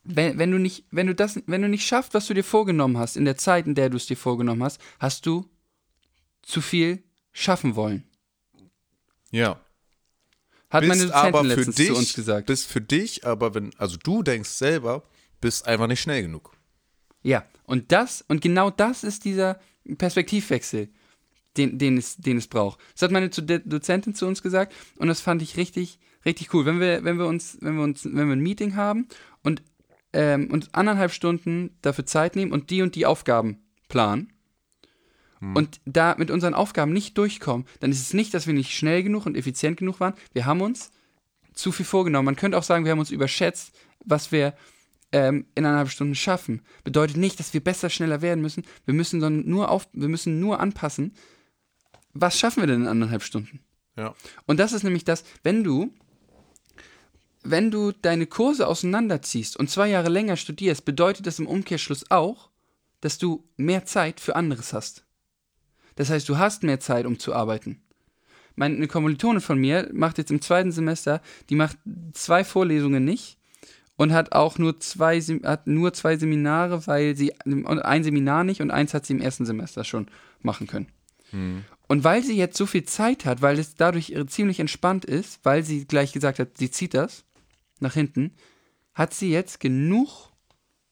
wenn, 0.04 0.38
wenn 0.38 0.52
du 0.52 0.58
nicht, 0.58 0.84
wenn 0.92 1.08
du 1.08 1.16
das, 1.16 1.42
wenn 1.48 1.62
du 1.62 1.70
nicht 1.70 1.88
schaffst, 1.88 2.14
was 2.14 2.28
du 2.28 2.34
dir 2.34 2.44
vorgenommen 2.44 2.98
hast, 2.98 3.16
in 3.16 3.24
der 3.24 3.38
Zeit, 3.38 3.66
in 3.66 3.76
der 3.76 3.90
du 3.90 3.96
es 3.96 4.08
dir 4.08 4.18
vorgenommen 4.18 4.62
hast, 4.62 4.82
hast 5.00 5.26
du 5.26 5.50
zu 6.42 6.60
viel 6.60 7.02
schaffen 7.32 7.78
wollen. 7.78 8.04
Ja. 9.32 9.58
Hat 10.70 10.84
meine 10.84 11.04
Bist 11.04 11.14
Dozentin 11.14 11.36
aber 11.36 11.44
letztens 11.44 11.76
dich, 11.78 11.88
zu 11.88 11.96
uns 11.96 12.14
gesagt. 12.14 12.48
Bist 12.48 12.68
für 12.68 12.82
dich, 12.82 13.26
aber 13.26 13.56
wenn, 13.56 13.72
also 13.78 13.96
du 13.96 14.22
denkst 14.22 14.50
selber, 14.50 15.04
bist 15.40 15.66
einfach 15.66 15.88
nicht 15.88 16.02
schnell 16.02 16.24
genug. 16.24 16.52
Ja, 17.22 17.46
und 17.64 17.94
das, 17.94 18.26
und 18.28 18.42
genau 18.42 18.70
das 18.70 19.06
ist 19.06 19.24
dieser 19.24 19.62
Perspektivwechsel, 19.98 20.90
den, 21.56 21.78
den, 21.78 21.98
es, 21.98 22.18
den 22.18 22.36
es 22.36 22.48
braucht. 22.48 22.82
Das 22.94 23.04
hat 23.04 23.12
meine 23.12 23.30
Dozentin 23.30 24.14
zu 24.14 24.26
uns 24.26 24.44
gesagt 24.44 24.74
und 24.98 25.08
das 25.08 25.22
fand 25.22 25.42
ich 25.42 25.56
richtig, 25.56 26.00
richtig 26.26 26.54
cool. 26.54 26.66
Wenn 26.66 26.80
wir, 26.80 27.04
wenn 27.04 27.18
wir 27.18 27.28
uns, 27.28 27.58
wenn 27.62 27.76
wir 27.76 27.84
uns, 27.84 28.06
wenn 28.06 28.28
wir 28.28 28.36
ein 28.36 28.40
Meeting 28.40 28.76
haben 28.76 29.08
und 29.44 29.62
ähm, 30.14 30.52
uns 30.52 30.74
anderthalb 30.74 31.12
Stunden 31.12 31.78
dafür 31.82 32.06
Zeit 32.06 32.36
nehmen 32.36 32.52
und 32.52 32.70
die 32.70 32.82
und 32.82 32.96
die 32.96 33.06
Aufgaben 33.06 33.58
planen 33.88 34.34
und 35.56 35.82
da 35.86 36.16
mit 36.18 36.32
unseren 36.32 36.54
Aufgaben 36.54 36.94
nicht 36.94 37.18
durchkommen, 37.18 37.68
dann 37.82 37.92
ist 37.92 38.00
es 38.00 38.14
nicht, 38.14 38.34
dass 38.34 38.48
wir 38.48 38.54
nicht 38.54 38.76
schnell 38.76 39.04
genug 39.04 39.26
und 39.26 39.36
effizient 39.36 39.78
genug 39.78 40.00
waren. 40.00 40.14
Wir 40.32 40.46
haben 40.46 40.62
uns 40.62 40.92
zu 41.54 41.72
viel 41.72 41.86
vorgenommen. 41.86 42.26
Man 42.26 42.36
könnte 42.36 42.58
auch 42.58 42.64
sagen, 42.64 42.86
wir 42.86 42.92
haben 42.92 43.00
uns 43.00 43.12
überschätzt, 43.12 43.76
was 44.06 44.32
wir 44.32 44.54
ähm, 45.12 45.46
in 45.56 45.66
eineinhalb 45.66 45.90
Stunden 45.90 46.16
schaffen. 46.16 46.62
Bedeutet 46.84 47.18
nicht, 47.18 47.40
dass 47.40 47.54
wir 47.54 47.62
besser, 47.62 47.90
schneller 47.90 48.22
werden 48.22 48.42
müssen. 48.42 48.64
Wir 48.86 48.94
müssen 48.94 49.20
dann 49.20 49.46
nur 49.46 49.70
auf, 49.70 49.88
wir 49.92 50.08
müssen 50.08 50.40
nur 50.40 50.60
anpassen. 50.60 51.14
Was 52.14 52.40
schaffen 52.40 52.62
wir 52.62 52.68
denn 52.68 52.84
in 52.84 52.88
anderthalb 52.88 53.24
Stunden? 53.24 53.60
Ja. 53.98 54.16
Und 54.46 54.60
das 54.60 54.72
ist 54.72 54.84
nämlich 54.84 55.04
das, 55.04 55.24
wenn 55.44 55.64
du, 55.64 55.94
wenn 57.44 57.72
du 57.72 57.92
deine 57.92 58.26
Kurse 58.26 58.68
auseinanderziehst 58.68 59.58
und 59.58 59.70
zwei 59.70 59.90
Jahre 59.90 60.10
länger 60.10 60.38
studierst, 60.38 60.86
bedeutet 60.86 61.28
das 61.28 61.40
im 61.40 61.48
Umkehrschluss 61.48 62.10
auch, 62.10 62.50
dass 63.02 63.18
du 63.18 63.44
mehr 63.58 63.86
Zeit 63.86 64.20
für 64.20 64.36
anderes 64.36 64.74
hast. 64.74 65.04
Das 65.96 66.10
heißt, 66.10 66.28
du 66.30 66.38
hast 66.38 66.64
mehr 66.64 66.80
Zeit, 66.80 67.06
um 67.06 67.20
zu 67.20 67.34
arbeiten. 67.34 67.82
Meine 68.56 68.76
eine 68.78 68.88
Kommilitone 68.88 69.42
von 69.42 69.58
mir 69.58 69.90
macht 69.94 70.18
jetzt 70.18 70.32
im 70.32 70.42
zweiten 70.42 70.72
Semester, 70.72 71.22
die 71.50 71.56
macht 71.56 71.78
zwei 72.14 72.44
Vorlesungen 72.44 73.04
nicht 73.04 73.38
und 73.98 74.14
hat 74.14 74.32
auch 74.32 74.58
nur 74.58 74.80
zwei, 74.80 75.20
hat 75.20 75.68
nur 75.68 75.94
zwei 75.94 76.18
Seminare, 76.18 76.88
weil 76.88 77.16
sie 77.16 77.34
ein 77.42 78.04
Seminar 78.04 78.44
nicht 78.44 78.62
und 78.62 78.72
eins 78.72 78.94
hat 78.94 79.06
sie 79.06 79.14
im 79.14 79.22
ersten 79.22 79.46
Semester 79.46 79.84
schon 79.84 80.08
machen 80.42 80.68
können. 80.68 80.88
Und 81.88 82.04
weil 82.04 82.24
sie 82.24 82.38
jetzt 82.38 82.58
so 82.58 82.66
viel 82.66 82.86
Zeit 82.86 83.26
hat, 83.26 83.42
weil 83.42 83.60
es 83.60 83.76
dadurch 83.76 84.12
ihre 84.12 84.28
ziemlich 84.28 84.60
entspannt 84.60 85.04
ist, 85.04 85.40
weil 85.44 85.64
sie 85.64 85.86
gleich 85.86 86.14
gesagt 86.14 86.40
hat, 86.40 86.58
sie 86.58 86.72
zieht 86.72 86.94
das 86.94 87.26
nach 87.84 87.94
hinten, 87.94 88.32
hat 88.94 89.14
sie 89.14 89.32
jetzt 89.32 89.60
genug 89.60 90.32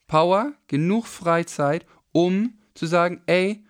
Power, 0.06 0.52
genug 0.68 1.06
Freizeit, 1.06 1.86
um 2.12 2.58
zu 2.74 2.86
sagen, 2.86 3.22
ey, 3.26 3.64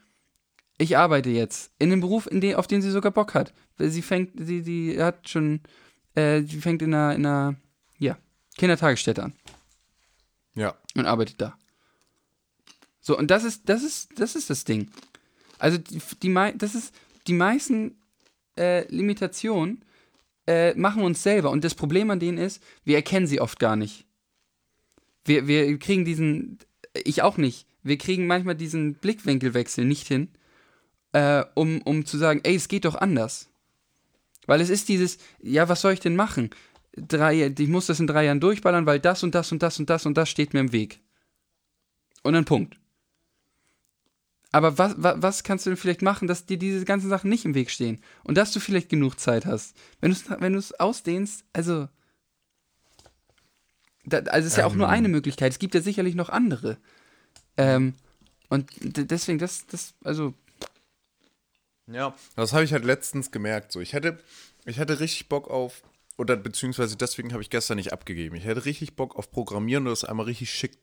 ich 0.79 0.97
arbeite 0.97 1.31
jetzt 1.31 1.73
in 1.79 1.93
einem 1.93 2.01
Beruf, 2.01 2.27
in 2.27 2.41
den, 2.41 2.57
auf 2.57 2.67
den 2.67 2.83
sie 2.83 2.91
sogar 2.91 3.13
Bock 3.13 3.35
hat. 3.35 3.53
Sie 3.79 4.03
fängt, 4.03 4.33
sie, 4.37 4.63
sie 4.63 5.03
hat 5.03 5.29
schon, 5.29 5.61
äh, 6.15 6.43
sie 6.43 6.61
fängt 6.61 6.83
in 6.83 6.95
einer, 6.95 7.15
in 7.15 7.27
einer, 7.27 7.55
ja, 7.99 8.19
Kindertagesstätte 8.57 9.23
an 9.23 9.35
Ja. 10.55 10.77
und 10.95 11.07
arbeitet 11.07 11.41
da. 11.41 11.57
So, 13.01 13.19
und 13.19 13.31
das 13.31 13.45
ist, 13.45 13.69
das 13.69 13.83
ist, 13.83 14.19
das 14.19 14.37
ist 14.37 14.51
das 14.51 14.65
Ding. 14.65 14.91
Also 15.59 15.79
die, 15.79 16.01
die 16.23 16.53
das 16.57 16.75
ist, 16.75 16.95
die 17.27 17.33
meisten 17.33 17.97
äh, 18.57 18.87
Limitationen 18.89 19.85
äh, 20.47 20.75
machen 20.75 21.03
uns 21.03 21.23
selber. 21.23 21.51
Und 21.51 21.65
das 21.65 21.75
Problem 21.75 22.11
an 22.11 22.21
denen 22.21 22.39
ist, 22.39 22.63
wir 22.85 22.97
erkennen 22.97 23.27
sie 23.27 23.41
oft 23.41 23.59
gar 23.59 23.77
nicht. 23.77 24.07
Wir, 25.25 25.47
wir 25.47 25.79
kriegen 25.79 26.05
diesen, 26.05 26.59
ich 27.05 27.23
auch 27.23 27.37
nicht. 27.37 27.67
Wir 27.83 27.99
kriegen 27.99 28.27
manchmal 28.27 28.55
diesen 28.55 28.95
Blickwinkelwechsel 28.95 29.85
nicht 29.85 30.07
hin, 30.07 30.29
äh, 31.13 31.45
um, 31.55 31.83
um 31.83 32.05
zu 32.05 32.19
sagen, 32.19 32.41
ey, 32.45 32.55
es 32.55 32.69
geht 32.69 32.85
doch 32.85 32.95
anders. 32.95 33.49
Weil 34.47 34.61
es 34.61 34.71
ist 34.71 34.89
dieses, 34.89 35.19
ja, 35.41 35.69
was 35.69 35.81
soll 35.81 35.93
ich 35.93 36.01
denn 36.01 36.17
machen? 36.17 36.51
Drei, 36.95 37.47
ich 37.47 37.69
muss 37.69 37.87
das 37.87 38.01
in 38.01 38.07
drei 38.07 38.25
Jahren 38.25 38.41
durchballern, 38.41 38.87
weil 38.87 39.01
das 39.01 39.23
und 39.23 39.35
das 39.35 39.51
und 39.53 39.63
das 39.63 39.79
und 39.79 39.89
das 39.89 40.07
und 40.07 40.17
das 40.17 40.29
steht 40.29 40.53
mir 40.53 40.61
im 40.61 40.73
Weg. 40.73 41.01
Und 42.23 42.35
ein 42.35 42.45
Punkt. 42.45 42.82
Aber 44.53 44.77
was, 44.77 44.95
was, 44.99 45.23
was 45.23 45.45
kannst 45.45 45.65
du 45.65 45.71
denn 45.71 45.79
vielleicht 45.79 46.03
machen, 46.03 46.29
dass 46.29 46.45
dir 46.45 46.59
diese 46.59 46.85
ganzen 46.85 47.09
Sachen 47.09 47.31
nicht 47.31 47.47
im 47.47 47.55
Weg 47.55 47.71
stehen? 47.71 48.03
Und 48.23 48.37
dass 48.37 48.53
du 48.53 48.61
vielleicht 48.61 48.91
genug 48.91 49.19
Zeit 49.19 49.47
hast. 49.47 49.75
Wenn 50.01 50.11
du 50.11 50.17
es 50.17 50.41
wenn 50.41 50.53
du's 50.53 50.73
ausdehnst, 50.73 51.45
also. 51.55 51.89
Da, 54.05 54.19
also 54.19 54.47
es 54.47 54.53
ist 54.53 54.59
ja 54.59 54.67
auch 54.67 54.75
nur 54.75 54.89
eine 54.89 55.09
Möglichkeit. 55.09 55.53
Es 55.53 55.59
gibt 55.59 55.75
ja 55.75 55.81
sicherlich 55.81 56.15
noch 56.15 56.29
andere. 56.29 56.77
Ähm, 57.57 57.95
und 58.49 58.71
deswegen, 58.81 59.39
das, 59.39 59.67
das, 59.67 59.95
also, 60.05 60.35
Ja, 61.87 62.15
das 62.37 62.53
habe 62.53 62.65
ich 62.65 62.73
halt 62.73 62.85
letztens 62.85 63.31
gemerkt. 63.31 63.73
So, 63.73 63.81
ich 63.81 63.93
hätte, 63.95 64.19
ich 64.67 64.79
hätte 64.79 65.01
richtig 65.01 65.29
Bock 65.29 65.49
auf, 65.49 65.83
oder 66.19 66.37
beziehungsweise 66.37 66.97
deswegen 66.97 67.33
habe 67.33 67.43
ich 67.43 67.49
gestern 67.51 67.77
nicht 67.77 67.93
abgegeben. 67.93 68.37
Ich 68.37 68.45
hätte 68.45 68.67
richtig 68.67 68.97
Bock 68.97 69.17
auf 69.17 69.31
Programmieren 69.31 69.87
und 69.87 69.91
das 69.91 70.05
einmal 70.05 70.27
richtig 70.27 70.53
schick, 70.53 70.79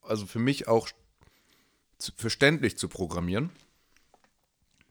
also 0.00 0.26
für 0.26 0.40
mich 0.40 0.66
auch 0.66 0.88
verständlich 2.16 2.76
zu 2.78 2.88
programmieren. 2.88 3.50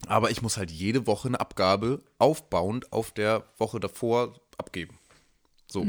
Aber 0.06 0.30
ich 0.30 0.42
muss 0.42 0.56
halt 0.56 0.70
jede 0.70 1.06
Woche 1.06 1.28
eine 1.28 1.40
Abgabe 1.40 2.02
aufbauend 2.18 2.92
auf 2.92 3.12
der 3.12 3.44
Woche 3.58 3.78
davor 3.78 4.40
abgeben. 4.58 4.98
So. 5.66 5.86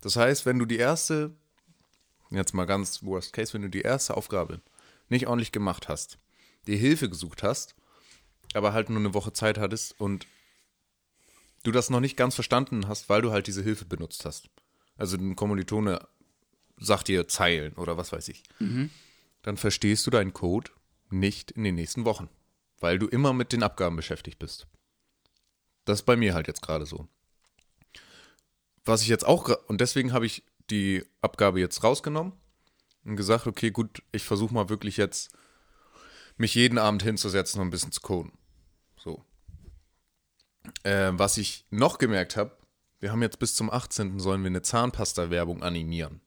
Das 0.00 0.16
heißt, 0.16 0.46
wenn 0.46 0.58
du 0.58 0.66
die 0.66 0.78
erste, 0.78 1.32
jetzt 2.30 2.54
mal 2.54 2.64
ganz 2.64 3.02
worst 3.02 3.32
case, 3.32 3.54
wenn 3.54 3.62
du 3.62 3.70
die 3.70 3.82
erste 3.82 4.16
Aufgabe 4.16 4.60
nicht 5.08 5.26
ordentlich 5.26 5.52
gemacht 5.52 5.88
hast, 5.88 6.18
dir 6.66 6.76
Hilfe 6.76 7.08
gesucht 7.08 7.42
hast, 7.42 7.74
aber 8.54 8.72
halt 8.72 8.90
nur 8.90 8.98
eine 8.98 9.14
Woche 9.14 9.32
Zeit 9.32 9.58
hattest 9.58 9.98
und 10.00 10.26
du 11.62 11.70
das 11.70 11.90
noch 11.90 12.00
nicht 12.00 12.16
ganz 12.16 12.34
verstanden 12.34 12.88
hast, 12.88 13.08
weil 13.08 13.22
du 13.22 13.30
halt 13.30 13.46
diese 13.46 13.62
Hilfe 13.62 13.84
benutzt 13.84 14.24
hast. 14.24 14.48
Also 14.96 15.16
ein 15.16 15.36
Kommilitone 15.36 16.06
sagt 16.78 17.08
dir 17.08 17.28
Zeilen 17.28 17.74
oder 17.74 17.96
was 17.96 18.12
weiß 18.12 18.28
ich. 18.28 18.42
Dann 19.46 19.56
verstehst 19.56 20.04
du 20.04 20.10
deinen 20.10 20.32
Code 20.32 20.72
nicht 21.08 21.52
in 21.52 21.62
den 21.62 21.76
nächsten 21.76 22.04
Wochen, 22.04 22.28
weil 22.80 22.98
du 22.98 23.06
immer 23.06 23.32
mit 23.32 23.52
den 23.52 23.62
Abgaben 23.62 23.94
beschäftigt 23.94 24.40
bist. 24.40 24.66
Das 25.84 26.00
ist 26.00 26.04
bei 26.04 26.16
mir 26.16 26.34
halt 26.34 26.48
jetzt 26.48 26.62
gerade 26.62 26.84
so. 26.84 27.06
Was 28.84 29.02
ich 29.02 29.08
jetzt 29.08 29.24
auch, 29.24 29.48
und 29.68 29.80
deswegen 29.80 30.12
habe 30.12 30.26
ich 30.26 30.42
die 30.68 31.04
Abgabe 31.20 31.60
jetzt 31.60 31.84
rausgenommen 31.84 32.32
und 33.04 33.14
gesagt, 33.14 33.46
okay, 33.46 33.70
gut, 33.70 34.02
ich 34.10 34.24
versuche 34.24 34.52
mal 34.52 34.68
wirklich 34.68 34.96
jetzt 34.96 35.30
mich 36.36 36.56
jeden 36.56 36.78
Abend 36.78 37.04
hinzusetzen 37.04 37.60
und 37.60 37.68
ein 37.68 37.70
bisschen 37.70 37.92
zu 37.92 38.00
coden. 38.00 38.32
So. 38.96 39.24
Äh, 40.82 41.12
was 41.12 41.36
ich 41.36 41.66
noch 41.70 41.98
gemerkt 41.98 42.36
habe, 42.36 42.58
wir 42.98 43.12
haben 43.12 43.22
jetzt 43.22 43.38
bis 43.38 43.54
zum 43.54 43.70
18. 43.70 44.18
sollen 44.18 44.42
wir 44.42 44.48
eine 44.48 44.62
Zahnpasta-Werbung 44.62 45.62
animieren. 45.62 46.20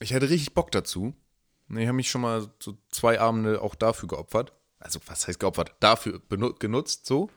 Ich 0.00 0.12
hätte 0.12 0.28
richtig 0.28 0.52
Bock 0.52 0.70
dazu. 0.70 1.14
Ich 1.70 1.86
habe 1.86 1.92
mich 1.96 2.10
schon 2.10 2.20
mal 2.22 2.50
so 2.58 2.76
zwei 2.90 3.20
Abende 3.20 3.62
auch 3.62 3.74
dafür 3.74 4.08
geopfert. 4.08 4.52
Also, 4.78 4.98
was 5.06 5.28
heißt 5.28 5.38
geopfert? 5.38 5.74
Dafür 5.80 6.20
genutzt, 6.58 7.06
so. 7.06 7.30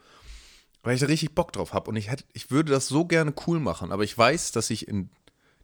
Weil 0.82 0.96
ich 0.96 1.02
da 1.02 1.08
richtig 1.08 1.36
Bock 1.36 1.52
drauf 1.54 1.74
habe. 1.74 1.90
Und 1.90 1.96
ich, 1.96 2.10
hätte, 2.10 2.24
ich 2.34 2.50
würde 2.52 2.72
das 2.72 2.88
so 2.88 3.06
gerne 3.06 3.34
cool 3.48 3.60
machen. 3.60 3.92
Aber 3.92 4.04
ich 4.04 4.18
weiß, 4.18 4.52
dass 4.52 4.70
ich 4.70 4.88
in 4.88 5.10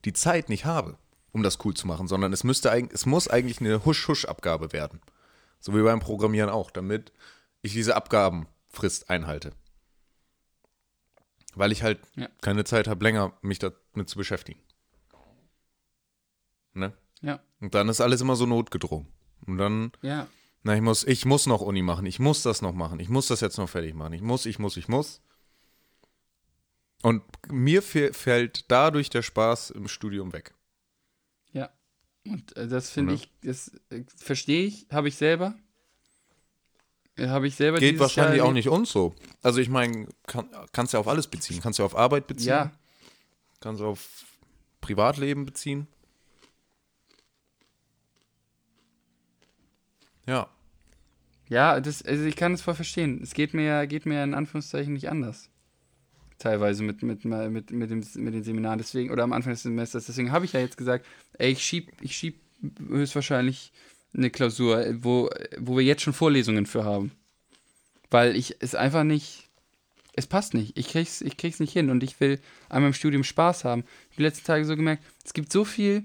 die 0.05 0.13
Zeit 0.13 0.49
nicht 0.49 0.65
habe, 0.65 0.97
um 1.31 1.41
das 1.43 1.57
cool 1.65 1.73
zu 1.73 1.87
machen. 1.87 2.07
Sondern 2.07 2.31
es, 2.31 2.43
müsste, 2.43 2.69
es 2.93 3.05
muss 3.05 3.27
eigentlich 3.27 3.59
eine 3.59 3.85
Husch-Husch-Abgabe 3.85 4.71
werden. 4.71 5.01
So 5.59 5.73
wie 5.75 5.81
beim 5.81 5.99
Programmieren 5.99 6.49
auch, 6.49 6.71
damit 6.71 7.11
ich 7.61 7.73
diese 7.73 7.95
Abgabenfrist 7.95 9.09
einhalte. 9.09 9.51
Weil 11.55 11.71
ich 11.71 11.83
halt 11.83 11.99
Ja. 12.15 12.29
keine 12.41 12.63
Zeit 12.63 12.87
habe, 12.87 13.03
länger 13.03 13.33
mich 13.41 13.59
damit 13.59 14.07
zu 14.07 14.17
beschäftigen. 14.17 14.61
Ne? 16.73 16.93
ja, 17.21 17.39
Und 17.61 17.75
dann 17.75 17.89
ist 17.89 18.01
alles 18.01 18.21
immer 18.21 18.35
so 18.35 18.45
notgedrungen. 18.45 19.07
Und 19.45 19.57
dann, 19.57 19.91
ja. 20.01 20.27
na, 20.63 20.75
ich 20.75 20.81
muss, 20.81 21.03
ich 21.05 21.25
muss 21.25 21.45
noch 21.45 21.61
Uni 21.61 21.81
machen, 21.81 22.05
ich 22.05 22.19
muss 22.19 22.43
das 22.43 22.61
noch 22.61 22.73
machen, 22.73 22.99
ich 22.99 23.09
muss 23.09 23.27
das 23.27 23.41
jetzt 23.41 23.57
noch 23.57 23.69
fertig 23.69 23.93
machen, 23.93 24.13
ich 24.13 24.21
muss, 24.21 24.45
ich 24.45 24.59
muss, 24.59 24.77
ich 24.77 24.87
muss. 24.87 25.21
Und 27.01 27.23
mir 27.49 27.81
fällt 27.81 28.69
dadurch 28.69 29.09
der 29.09 29.21
Spaß 29.21 29.71
im 29.71 29.87
Studium 29.87 30.33
weg. 30.33 30.53
Ja. 31.53 31.69
Und 32.25 32.55
äh, 32.57 32.67
das 32.67 32.89
finde 32.89 33.13
Ne? 33.13 33.19
ich, 33.19 33.31
das 33.41 33.71
äh, 33.89 34.03
verstehe 34.17 34.65
ich, 34.65 34.87
habe 34.91 35.07
ich 35.07 35.15
selber. 35.15 35.55
Äh, 37.15 37.27
Habe 37.27 37.47
ich 37.47 37.55
selber 37.55 37.79
Geht 37.79 37.99
wahrscheinlich 37.99 38.39
Jahr 38.39 38.47
auch 38.47 38.53
nicht 38.53 38.69
uns 38.69 38.91
so. 38.91 39.13
Also 39.41 39.59
ich 39.59 39.69
meine, 39.69 40.07
kann, 40.27 40.49
kannst 40.71 40.93
ja 40.93 40.99
auf 40.99 41.07
alles 41.07 41.27
beziehen. 41.27 41.61
Kannst 41.61 41.79
ja 41.79 41.85
auf 41.85 41.95
Arbeit 41.95 42.27
beziehen. 42.27 42.49
Ja, 42.49 42.71
Kannst 43.59 43.81
auf 43.81 44.25
Privatleben 44.81 45.45
beziehen. 45.45 45.87
Ja. 50.29 50.47
ja, 51.47 51.81
das, 51.81 52.03
also 52.03 52.23
ich 52.23 52.35
kann 52.35 52.53
es 52.53 52.61
voll 52.61 52.75
verstehen. 52.75 53.19
Es 53.23 53.33
geht 53.33 53.55
mir 53.55 53.87
geht 53.87 54.05
mir 54.05 54.23
in 54.23 54.35
Anführungszeichen 54.35 54.93
nicht 54.93 55.09
anders. 55.09 55.49
Teilweise 56.37 56.83
mit, 56.83 57.01
mit, 57.01 57.25
mit, 57.25 57.71
mit, 57.71 57.89
dem, 57.89 58.03
mit 58.15 58.33
den 58.33 58.43
Seminaren, 58.43 58.77
deswegen, 58.77 59.11
oder 59.11 59.23
am 59.23 59.33
Anfang 59.33 59.53
des 59.53 59.63
Semesters. 59.63 60.05
Deswegen 60.05 60.31
habe 60.31 60.45
ich 60.45 60.53
ja 60.53 60.59
jetzt 60.59 60.77
gesagt, 60.77 61.05
ey, 61.37 61.51
ich 61.51 61.63
schieb, 61.63 61.91
ich 61.99 62.15
schieb 62.15 62.39
höchstwahrscheinlich 62.87 63.73
eine 64.13 64.29
Klausur, 64.29 64.85
wo, 65.03 65.29
wo 65.57 65.75
wir 65.75 65.83
jetzt 65.83 66.03
schon 66.03 66.13
Vorlesungen 66.13 66.67
für 66.67 66.85
haben. 66.85 67.11
Weil 68.11 68.35
ich 68.35 68.55
es 68.59 68.75
einfach 68.75 69.03
nicht, 69.03 69.49
es 70.13 70.27
passt 70.27 70.53
nicht. 70.53 70.77
Ich 70.77 70.89
krieg's, 70.89 71.21
ich 71.21 71.37
krieg's 71.37 71.59
nicht 71.59 71.73
hin 71.73 71.89
und 71.89 72.03
ich 72.03 72.19
will 72.19 72.39
an 72.69 72.83
meinem 72.83 72.93
Studium 72.93 73.23
Spaß 73.23 73.65
haben. 73.65 73.81
Ich 73.81 73.87
habe 73.87 74.15
die 74.17 74.23
letzten 74.23 74.45
Tage 74.45 74.65
so 74.65 74.75
gemerkt, 74.75 75.03
es 75.25 75.33
gibt 75.33 75.51
so 75.51 75.65
viel, 75.65 76.03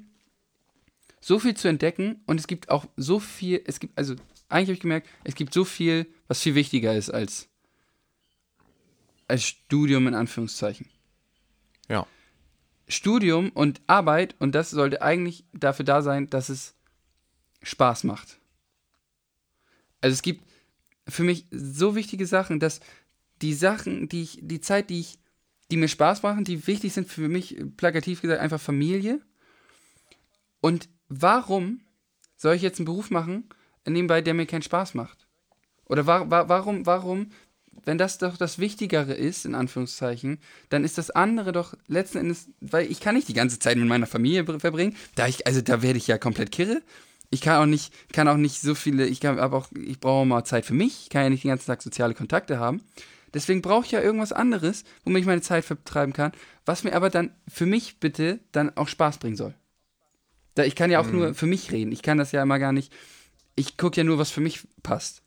so 1.25 1.39
viel 1.39 1.55
zu 1.55 1.68
entdecken 1.68 2.20
und 2.27 2.39
es 2.39 2.47
gibt 2.47 2.68
auch 2.68 2.85
so 2.97 3.18
viel, 3.18 3.62
es 3.64 3.81
gibt, 3.81 3.97
also 3.97 4.14
eigentlich 4.51 4.68
habe 4.68 4.75
ich 4.75 4.81
gemerkt, 4.81 5.09
es 5.25 5.35
gibt 5.35 5.55
so 5.55 5.64
viel, 5.64 6.07
was 6.29 6.43
viel 6.43 6.55
wichtiger 6.55 6.95
ist 6.95 7.09
als, 7.09 7.49
als 9.27 9.45
Studium 9.45 10.07
in 10.07 10.14
Anführungszeichen. 10.14 10.87
Ja. 11.89 12.07
Studium 12.89 13.49
und 13.53 13.81
Arbeit, 13.87 14.37
und 14.39 14.55
das 14.55 14.68
sollte 14.68 15.01
eigentlich 15.01 15.47
dafür 15.55 15.87
da 15.87 16.03
sein, 16.03 16.29
dass 16.29 16.51
es 16.51 16.75
Spaß 17.62 18.05
macht. 18.05 18.39
Also 20.03 20.12
es 20.12 20.20
gibt 20.20 20.45
für 21.09 21.22
mich 21.22 21.47
so 21.51 21.95
wichtige 21.95 22.27
Sachen, 22.27 22.61
dass 22.61 22.81
die 23.41 23.55
Sachen, 23.55 24.11
die 24.11 24.25
ich, 24.25 24.41
die 24.43 24.61
Zeit, 24.61 24.91
die 24.91 25.01
ich, 25.01 25.18
die 25.70 25.79
mir 25.79 25.89
Spaß 25.89 26.22
machen, 26.22 26.45
die 26.45 26.66
wichtig 26.66 26.93
sind 26.93 27.09
für 27.09 27.31
mich, 27.31 27.57
plakativ 27.79 28.20
gesagt, 28.20 28.43
einfach 28.43 28.61
Familie. 28.61 29.22
Und 30.61 30.91
warum 31.21 31.81
soll 32.37 32.55
ich 32.55 32.62
jetzt 32.62 32.79
einen 32.79 32.87
Beruf 32.87 33.11
machen, 33.11 33.49
nebenbei, 33.87 34.21
der 34.21 34.35
mir 34.35 34.47
keinen 34.47 34.62
Spaß 34.62 34.95
macht? 34.95 35.27
Oder 35.87 36.07
wa 36.07 36.31
wa 36.31 36.49
warum, 36.49 36.87
warum, 36.87 37.31
wenn 37.85 37.99
das 37.99 38.19
doch 38.19 38.37
das 38.37 38.59
Wichtigere 38.59 39.12
ist, 39.15 39.45
in 39.45 39.55
Anführungszeichen, 39.55 40.39
dann 40.69 40.85
ist 40.85 40.97
das 40.97 41.11
andere 41.11 41.53
doch 41.53 41.75
letzten 41.87 42.19
Endes, 42.19 42.49
weil 42.61 42.91
ich 42.91 43.01
kann 43.01 43.15
nicht 43.15 43.29
die 43.29 43.35
ganze 43.35 43.59
Zeit 43.59 43.77
mit 43.77 43.89
meiner 43.89 44.07
Familie 44.07 44.45
br- 44.45 44.61
verbringen, 44.61 44.97
da 45.15 45.27
ich, 45.27 45.47
also 45.47 45.61
da 45.61 45.83
werde 45.83 45.99
ich 45.99 46.07
ja 46.07 46.19
komplett 46.19 46.53
kirre. 46.53 46.83
Ich 47.31 47.41
kann 47.41 47.61
auch 47.61 47.67
nicht, 47.67 47.93
kann 48.12 48.29
auch 48.29 48.37
nicht 48.37 48.61
so 48.61 48.75
viele, 48.75 49.07
ich 49.07 49.21
kann 49.21 49.39
aber 49.39 49.59
auch, 49.59 49.69
ich 49.73 49.99
brauche 49.99 50.25
mal 50.25 50.45
Zeit 50.45 50.65
für 50.65 50.75
mich, 50.75 51.03
ich 51.05 51.11
kann 51.11 51.25
ja 51.25 51.31
nicht 51.31 51.45
den 51.45 51.49
ganzen 51.49 51.67
Tag 51.67 51.83
soziale 51.83 52.15
Kontakte 52.15 52.59
haben. 52.59 52.83
Deswegen 53.33 53.61
brauche 53.61 53.85
ich 53.85 53.91
ja 53.91 54.01
irgendwas 54.01 54.33
anderes, 54.33 54.85
womit 55.05 55.23
ich 55.23 55.27
meine 55.27 55.43
Zeit 55.43 55.65
vertreiben 55.65 56.12
kann, 56.12 56.33
was 56.65 56.85
mir 56.85 56.95
aber 56.95 57.11
dann 57.11 57.35
für 57.49 57.67
mich 57.67 57.99
bitte 57.99 58.39
dann 58.53 58.77
auch 58.77 58.87
Spaß 58.87 59.19
bringen 59.19 59.37
soll. 59.37 59.55
Da, 60.55 60.65
ich 60.65 60.75
kann 60.77 60.91
ja 60.91 61.01
auch 61.01 61.07
nur 61.11 61.35
für 61.35 61.47
mich 61.47 61.73
reden. 61.73 61.93
Ich 61.93 62.03
kann 62.03 62.19
das 62.19 62.33
ja 62.33 62.43
immer 62.43 62.59
gar 62.59 62.73
nicht. 62.73 62.93
Ich 63.57 63.77
gucke 63.77 63.97
ja 63.97 64.05
nur, 64.05 64.19
was 64.19 64.31
für 64.31 64.41
mich 64.41 64.61
passt. 64.83 65.23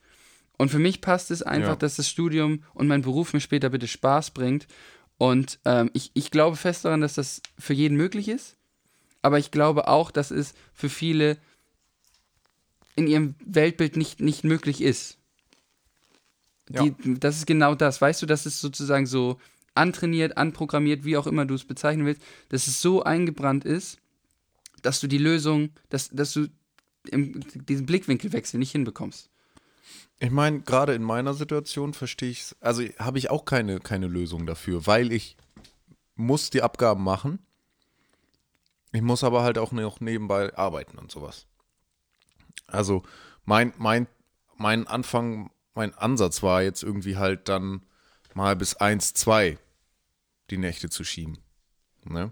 Und 0.57 0.69
für 0.69 0.79
mich 0.79 1.01
passt 1.01 1.31
es 1.31 1.43
einfach, 1.43 1.69
Ja. 1.71 1.75
dass 1.75 1.97
das 1.97 2.09
Studium 2.09 2.63
und 2.73 2.87
mein 2.87 3.01
Beruf 3.01 3.33
mir 3.33 3.41
später 3.41 3.69
bitte 3.69 3.87
Spaß 3.87 4.31
bringt. 4.31 4.67
Und 5.17 5.59
ähm, 5.65 5.89
ich, 5.93 6.11
ich 6.13 6.31
glaube 6.31 6.55
fest 6.55 6.85
daran, 6.85 7.01
dass 7.01 7.15
das 7.15 7.41
für 7.59 7.73
jeden 7.73 7.97
möglich 7.97 8.27
ist. 8.27 8.55
Aber 9.21 9.39
ich 9.39 9.51
glaube 9.51 9.87
auch, 9.87 10.11
dass 10.11 10.31
es 10.31 10.53
für 10.73 10.89
viele 10.89 11.37
in 12.95 13.07
ihrem 13.07 13.35
Weltbild 13.45 13.97
nicht, 13.97 14.19
nicht 14.21 14.43
möglich 14.43 14.81
ist. 14.81 15.17
Die, 16.69 16.93
Das 17.19 17.37
ist 17.37 17.45
genau 17.47 17.75
das. 17.75 18.01
Weißt 18.01 18.21
du, 18.21 18.25
dass 18.25 18.45
es 18.45 18.59
sozusagen 18.59 19.05
so 19.05 19.39
antrainiert, 19.75 20.37
anprogrammiert, 20.37 21.05
wie 21.05 21.17
auch 21.17 21.27
immer 21.27 21.45
du 21.45 21.53
es 21.53 21.65
bezeichnen 21.65 22.05
willst, 22.05 22.21
dass 22.49 22.67
es 22.67 22.81
so 22.81 23.03
eingebrannt 23.03 23.63
ist, 23.63 23.99
dass 24.81 24.99
du 24.99 25.07
die 25.07 25.17
Lösung, 25.17 25.69
dass, 25.89 26.09
dass 26.09 26.33
du 26.33 26.47
im, 27.09 27.39
diesen 27.67 27.85
Blickwinkelwechsel 27.85 28.59
nicht 28.59 28.71
hinbekommst. 28.71 29.29
Ich 30.19 30.31
meine, 30.31 30.61
gerade 30.61 30.95
in 30.95 31.03
meiner 31.03 31.33
Situation 31.33 31.93
verstehe 31.93 32.31
ich 32.31 32.55
also 32.59 32.83
habe 32.97 33.19
ich 33.19 33.29
auch 33.29 33.45
keine, 33.45 33.79
keine 33.79 34.07
Lösung 34.07 34.45
dafür, 34.45 34.87
weil 34.87 35.11
ich 35.11 35.37
muss 36.15 36.49
die 36.49 36.63
Abgaben 36.63 37.03
machen. 37.03 37.39
Ich 38.91 39.01
muss 39.01 39.23
aber 39.23 39.43
halt 39.43 39.57
auch 39.57 39.71
noch 39.71 39.99
nebenbei 39.99 40.55
arbeiten 40.57 40.97
und 40.97 41.11
sowas. 41.11 41.45
Also 42.65 43.03
mein, 43.45 43.73
mein, 43.77 44.07
mein 44.55 44.87
Anfang, 44.87 45.51
mein 45.75 45.93
Ansatz 45.93 46.41
war 46.41 46.63
jetzt 46.63 46.83
irgendwie 46.83 47.17
halt 47.17 47.47
dann 47.47 47.85
mal 48.33 48.55
bis 48.55 48.75
1, 48.75 49.13
2 49.13 49.59
die 50.49 50.57
Nächte 50.57 50.89
zu 50.89 51.03
schieben. 51.03 51.37
Ne? 52.05 52.31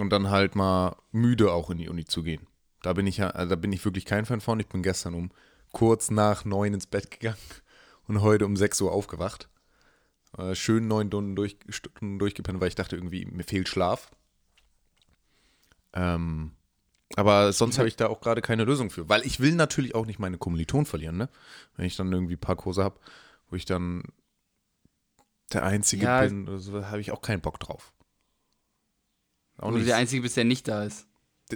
Und 0.00 0.08
dann 0.08 0.30
halt 0.30 0.54
mal 0.54 0.96
müde 1.12 1.52
auch 1.52 1.68
in 1.68 1.76
die 1.76 1.90
Uni 1.90 2.06
zu 2.06 2.22
gehen. 2.22 2.46
Da 2.80 2.94
bin 2.94 3.06
ich 3.06 3.18
ja, 3.18 3.28
also 3.28 3.50
da 3.50 3.56
bin 3.56 3.70
ich 3.70 3.84
wirklich 3.84 4.06
kein 4.06 4.24
Fan 4.24 4.40
von. 4.40 4.58
Ich 4.58 4.66
bin 4.66 4.82
gestern 4.82 5.12
um 5.12 5.30
kurz 5.72 6.10
nach 6.10 6.46
neun 6.46 6.72
ins 6.72 6.86
Bett 6.86 7.10
gegangen 7.10 7.36
und 8.08 8.22
heute 8.22 8.46
um 8.46 8.56
6 8.56 8.80
Uhr 8.80 8.92
aufgewacht. 8.92 9.50
Äh, 10.38 10.54
schön 10.54 10.88
neun 10.88 11.08
Stunden, 11.08 11.36
durch, 11.36 11.58
Stunden 11.68 12.18
durchgepennt, 12.18 12.62
weil 12.62 12.68
ich 12.68 12.76
dachte 12.76 12.96
irgendwie, 12.96 13.26
mir 13.26 13.44
fehlt 13.44 13.68
Schlaf. 13.68 14.10
Ähm, 15.92 16.52
aber 17.16 17.52
sonst 17.52 17.76
habe 17.78 17.88
ich 17.88 17.96
da 17.96 18.06
auch 18.06 18.20
gerade 18.20 18.40
keine 18.40 18.64
Lösung 18.64 18.88
für. 18.88 19.06
Weil 19.10 19.26
ich 19.26 19.38
will 19.40 19.54
natürlich 19.54 19.94
auch 19.94 20.06
nicht 20.06 20.18
meine 20.18 20.38
Kommilitonen 20.38 20.86
verlieren, 20.86 21.18
ne? 21.18 21.28
Wenn 21.76 21.84
ich 21.84 21.96
dann 21.96 22.10
irgendwie 22.10 22.36
ein 22.36 22.40
paar 22.40 22.56
Kurse 22.56 22.82
habe, 22.82 22.98
wo 23.50 23.56
ich 23.56 23.66
dann 23.66 24.04
der 25.52 25.64
Einzige 25.64 26.06
Ja, 26.06 26.22
bin, 26.22 26.58
so, 26.58 26.86
habe 26.86 27.02
ich 27.02 27.12
auch 27.12 27.20
keinen 27.20 27.42
Bock 27.42 27.60
drauf. 27.60 27.92
Auch 29.60 29.68
Wo 29.68 29.72
du 29.72 29.76
nicht. 29.78 29.88
der 29.88 29.96
Einzige 29.96 30.22
bist, 30.22 30.36
der 30.36 30.44
nicht 30.44 30.66
da 30.68 30.84
ist. 30.84 31.06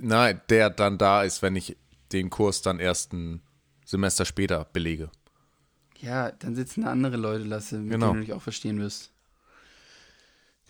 Nein, 0.01 0.41
der 0.51 0.71
dann 0.71 0.99
da 0.99 1.23
ist, 1.23 1.43
wenn 1.43 1.57
ich 1.57 1.77
den 2.13 2.31
Kurs 2.31 2.63
dann 2.63 2.79
erst 2.81 3.13
ein 3.13 3.43
Semester 3.85 4.25
später 4.25 4.65
belege. 4.73 5.11
Ja, 6.01 6.31
dann 6.33 6.55
sitzen 6.55 6.83
da 6.83 6.91
andere 6.91 7.17
Leute, 7.17 7.45
Lasse, 7.45 7.79
mit 7.79 7.93
Genau. 7.93 8.09
denen 8.09 8.21
du 8.21 8.27
dich 8.27 8.35
auch 8.35 8.43
verstehen 8.43 8.79
wirst. 8.79 9.11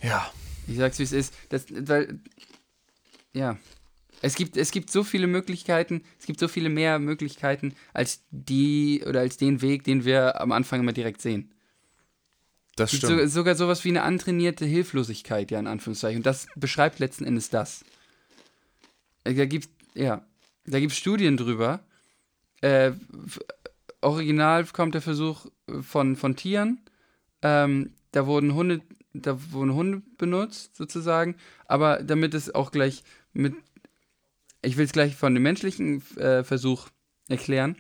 Ja. 0.03 0.30
Ich 0.66 0.76
sag's, 0.76 0.99
wie 0.99 1.03
es 1.05 1.12
ist. 1.12 1.35
Das, 1.49 1.66
weil, 1.70 2.20
ja. 3.32 3.57
Es 4.22 4.37
gibt, 4.37 4.57
es 4.57 4.70
gibt 4.70 4.91
so 4.91 5.05
viele 5.05 5.26
Möglichkeiten, 5.26 6.03
es 6.18 6.24
gibt 6.26 6.39
so 6.41 6.49
viele 6.49 6.68
mehr 6.70 6.99
Möglichkeiten 6.99 7.74
als 7.93 8.22
die 8.30 9.03
oder 9.07 9.20
als 9.20 9.37
den 9.37 9.61
Weg, 9.61 9.85
den 9.85 10.05
wir 10.05 10.41
am 10.41 10.53
Anfang 10.53 10.80
immer 10.80 10.93
direkt 10.93 11.20
sehen. 11.20 11.53
Das 12.76 12.92
stimmt. 12.92 13.20
so, 13.20 13.26
sogar 13.26 13.54
sowas 13.54 13.84
wie 13.84 13.90
eine 13.90 14.02
antrainierte 14.02 14.64
Hilflosigkeit, 14.64 15.50
ja, 15.50 15.58
in 15.58 15.66
Anführungszeichen. 15.66 16.18
Und 16.18 16.26
das 16.26 16.46
beschreibt 16.56 16.98
letzten 16.98 17.24
Endes 17.24 17.50
das. 17.50 17.84
Äh, 19.24 19.34
Da 19.34 19.46
gibt 19.46 19.68
ja, 19.94 20.24
da 20.66 20.80
gibt 20.80 20.92
Studien 20.92 21.36
drüber. 21.36 21.80
Äh, 22.60 22.92
original 24.00 24.64
kommt 24.66 24.94
der 24.94 25.02
Versuch 25.02 25.46
von, 25.82 26.16
von 26.16 26.36
Tieren. 26.36 26.80
Ähm, 27.42 27.92
da 28.12 28.26
wurden 28.26 28.54
Hunde, 28.54 28.80
da 29.12 29.38
wurden 29.52 29.74
Hunde 29.74 30.02
benutzt, 30.18 30.76
sozusagen. 30.76 31.36
Aber 31.66 32.02
damit 32.02 32.34
es 32.34 32.54
auch 32.54 32.70
gleich 32.70 33.04
mit, 33.32 33.54
ich 34.62 34.76
will 34.76 34.86
es 34.86 34.92
gleich 34.92 35.14
von 35.14 35.34
dem 35.34 35.42
menschlichen 35.42 36.02
äh, 36.16 36.42
Versuch 36.42 36.88
erklären. 37.28 37.76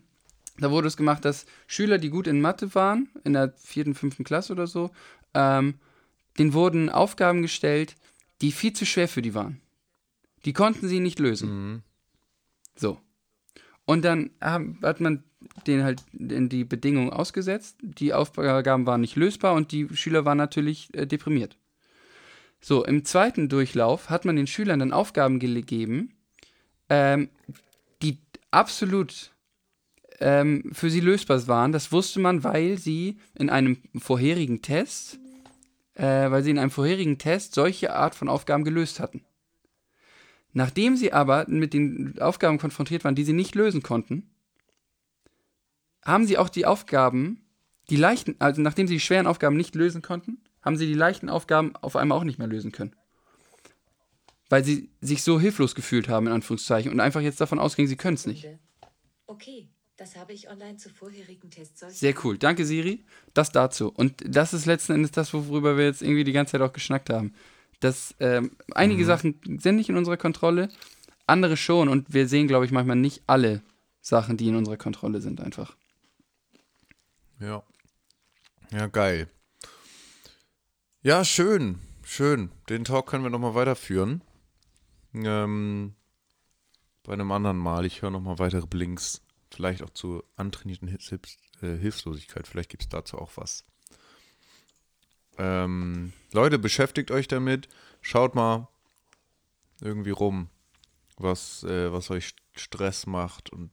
Da 0.58 0.70
wurde 0.70 0.88
es 0.88 0.96
gemacht, 0.96 1.24
dass 1.24 1.46
Schüler, 1.66 1.98
die 1.98 2.10
gut 2.10 2.26
in 2.26 2.40
Mathe 2.40 2.74
waren, 2.74 3.08
in 3.24 3.32
der 3.32 3.52
vierten, 3.56 3.94
fünften 3.94 4.24
Klasse 4.24 4.52
oder 4.52 4.66
so, 4.66 4.90
ähm, 5.34 5.74
denen 6.38 6.52
wurden 6.52 6.90
Aufgaben 6.90 7.42
gestellt, 7.42 7.96
die 8.40 8.52
viel 8.52 8.72
zu 8.72 8.86
schwer 8.86 9.08
für 9.08 9.22
die 9.22 9.34
waren. 9.34 9.60
Die 10.44 10.52
konnten 10.52 10.88
sie 10.88 11.00
nicht 11.00 11.18
lösen. 11.18 11.82
So. 12.76 13.00
Und 13.84 14.04
dann 14.04 14.30
hat 14.40 15.00
man 15.00 15.24
denen 15.66 15.84
halt 15.84 16.02
in 16.12 16.48
die 16.48 16.64
Bedingungen 16.64 17.10
ausgesetzt. 17.10 17.76
Die 17.82 18.14
Aufgaben 18.14 18.86
waren 18.86 19.00
nicht 19.00 19.16
lösbar 19.16 19.54
und 19.54 19.72
die 19.72 19.88
Schüler 19.94 20.24
waren 20.24 20.38
natürlich 20.38 20.92
äh, 20.94 21.06
deprimiert. 21.06 21.58
So, 22.60 22.84
im 22.84 23.04
zweiten 23.04 23.48
Durchlauf 23.48 24.08
hat 24.08 24.24
man 24.24 24.36
den 24.36 24.46
Schülern 24.46 24.78
dann 24.78 24.92
Aufgaben 24.92 25.38
gegeben, 25.38 26.14
ähm, 26.88 27.28
die 28.02 28.18
absolut 28.50 29.33
ähm, 30.20 30.70
für 30.72 30.90
sie 30.90 31.00
lösbar 31.00 31.46
waren. 31.46 31.72
Das 31.72 31.92
wusste 31.92 32.20
man, 32.20 32.44
weil 32.44 32.78
sie 32.78 33.18
in 33.34 33.50
einem 33.50 33.78
vorherigen 33.96 34.62
Test, 34.62 35.18
äh, 35.94 36.30
weil 36.30 36.42
sie 36.42 36.50
in 36.50 36.58
einem 36.58 36.70
vorherigen 36.70 37.18
Test 37.18 37.54
solche 37.54 37.94
Art 37.94 38.14
von 38.14 38.28
Aufgaben 38.28 38.64
gelöst 38.64 39.00
hatten. 39.00 39.24
Nachdem 40.52 40.96
sie 40.96 41.12
aber 41.12 41.46
mit 41.48 41.74
den 41.74 42.20
Aufgaben 42.20 42.58
konfrontiert 42.58 43.04
waren, 43.04 43.16
die 43.16 43.24
sie 43.24 43.32
nicht 43.32 43.54
lösen 43.54 43.82
konnten, 43.82 44.30
haben 46.04 46.26
sie 46.26 46.38
auch 46.38 46.48
die 46.48 46.66
Aufgaben, 46.66 47.40
die 47.90 47.96
leichten, 47.96 48.36
also 48.38 48.62
nachdem 48.62 48.86
sie 48.86 48.94
die 48.94 49.00
schweren 49.00 49.26
Aufgaben 49.26 49.56
nicht 49.56 49.74
lösen 49.74 50.00
konnten, 50.00 50.42
haben 50.62 50.76
sie 50.76 50.86
die 50.86 50.94
leichten 50.94 51.28
Aufgaben 51.28 51.74
auf 51.76 51.96
einmal 51.96 52.18
auch 52.18 52.24
nicht 52.24 52.38
mehr 52.38 52.46
lösen 52.46 52.72
können. 52.72 52.94
Weil 54.48 54.64
sie 54.64 54.90
sich 55.00 55.22
so 55.22 55.40
hilflos 55.40 55.74
gefühlt 55.74 56.08
haben, 56.08 56.26
in 56.26 56.32
Anführungszeichen, 56.32 56.92
und 56.92 57.00
einfach 57.00 57.20
jetzt 57.20 57.40
davon 57.40 57.58
ausgingen, 57.58 57.88
sie 57.88 57.96
können 57.96 58.14
es 58.14 58.26
nicht. 58.26 58.46
Okay, 59.26 59.68
das 59.96 60.16
habe 60.16 60.32
ich 60.32 60.50
online 60.50 60.76
zu 60.76 60.88
vorherigen 60.88 61.50
Tests 61.50 61.98
Sehr 62.00 62.14
cool. 62.24 62.36
Danke, 62.36 62.66
Siri. 62.66 63.04
Das 63.32 63.52
dazu. 63.52 63.92
Und 63.92 64.22
das 64.26 64.52
ist 64.52 64.66
letzten 64.66 64.92
Endes 64.92 65.12
das, 65.12 65.32
worüber 65.32 65.76
wir 65.76 65.84
jetzt 65.84 66.02
irgendwie 66.02 66.24
die 66.24 66.32
ganze 66.32 66.52
Zeit 66.52 66.62
auch 66.62 66.72
geschnackt 66.72 67.10
haben. 67.10 67.34
Dass 67.80 68.14
ähm, 68.18 68.56
einige 68.74 69.04
Sachen 69.04 69.40
sind 69.60 69.76
nicht 69.76 69.88
in 69.88 69.96
unserer 69.96 70.16
Kontrolle, 70.16 70.68
andere 71.26 71.56
schon. 71.56 71.88
Und 71.88 72.12
wir 72.12 72.26
sehen, 72.28 72.48
glaube 72.48 72.64
ich, 72.64 72.72
manchmal 72.72 72.96
nicht 72.96 73.22
alle 73.26 73.62
Sachen, 74.00 74.36
die 74.36 74.48
in 74.48 74.56
unserer 74.56 74.76
Kontrolle 74.76 75.20
sind, 75.20 75.40
einfach. 75.40 75.76
Ja. 77.40 77.62
Ja, 78.72 78.86
geil. 78.88 79.28
Ja, 81.02 81.24
schön. 81.24 81.78
Schön. 82.02 82.50
Den 82.68 82.84
Talk 82.84 83.06
können 83.06 83.22
wir 83.22 83.30
nochmal 83.30 83.54
weiterführen. 83.54 84.22
Ähm, 85.14 85.94
bei 87.04 87.12
einem 87.12 87.30
anderen 87.30 87.58
Mal. 87.58 87.84
Ich 87.84 88.02
höre 88.02 88.10
nochmal 88.10 88.38
weitere 88.38 88.66
Blinks. 88.66 89.23
Vielleicht 89.54 89.82
auch 89.82 89.90
zu 89.90 90.24
antrainierten 90.36 90.88
Hilfs 90.88 91.12
äh, 91.12 91.76
Hilflosigkeit. 91.76 92.48
Vielleicht 92.48 92.70
gibt 92.70 92.82
es 92.82 92.88
dazu 92.88 93.18
auch 93.18 93.32
was. 93.36 93.64
Ähm, 95.38 96.12
Leute, 96.32 96.58
beschäftigt 96.58 97.10
euch 97.10 97.28
damit. 97.28 97.68
Schaut 98.00 98.34
mal 98.34 98.68
irgendwie 99.80 100.10
rum, 100.10 100.48
was, 101.16 101.62
äh, 101.64 101.92
was 101.92 102.10
euch 102.10 102.34
Stress 102.56 103.06
macht 103.06 103.50
und 103.50 103.70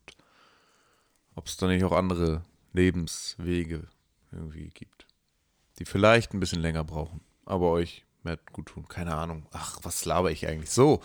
ob 1.35 1.47
es 1.47 1.57
da 1.57 1.67
nicht 1.67 1.83
auch 1.83 1.91
andere 1.91 2.43
Lebenswege 2.73 3.87
irgendwie 4.31 4.69
gibt, 4.69 5.07
die 5.79 5.85
vielleicht 5.85 6.33
ein 6.33 6.39
bisschen 6.39 6.61
länger 6.61 6.83
brauchen, 6.83 7.21
aber 7.45 7.71
euch 7.71 8.05
mehr 8.23 8.37
gut 8.51 8.67
tun. 8.67 8.87
Keine 8.87 9.15
Ahnung. 9.15 9.47
Ach, 9.51 9.79
was 9.83 10.05
laber 10.05 10.31
ich 10.31 10.47
eigentlich? 10.47 10.71
So, 10.71 11.01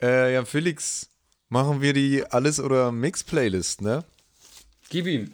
äh, 0.00 0.32
ja, 0.34 0.44
Felix, 0.44 1.10
machen 1.50 1.82
wir 1.82 1.92
die 1.92 2.24
Alles- 2.24 2.60
oder 2.60 2.90
Mix-Playlist, 2.92 3.82
ne? 3.82 4.04
Gib 4.88 5.06
ihm. 5.06 5.32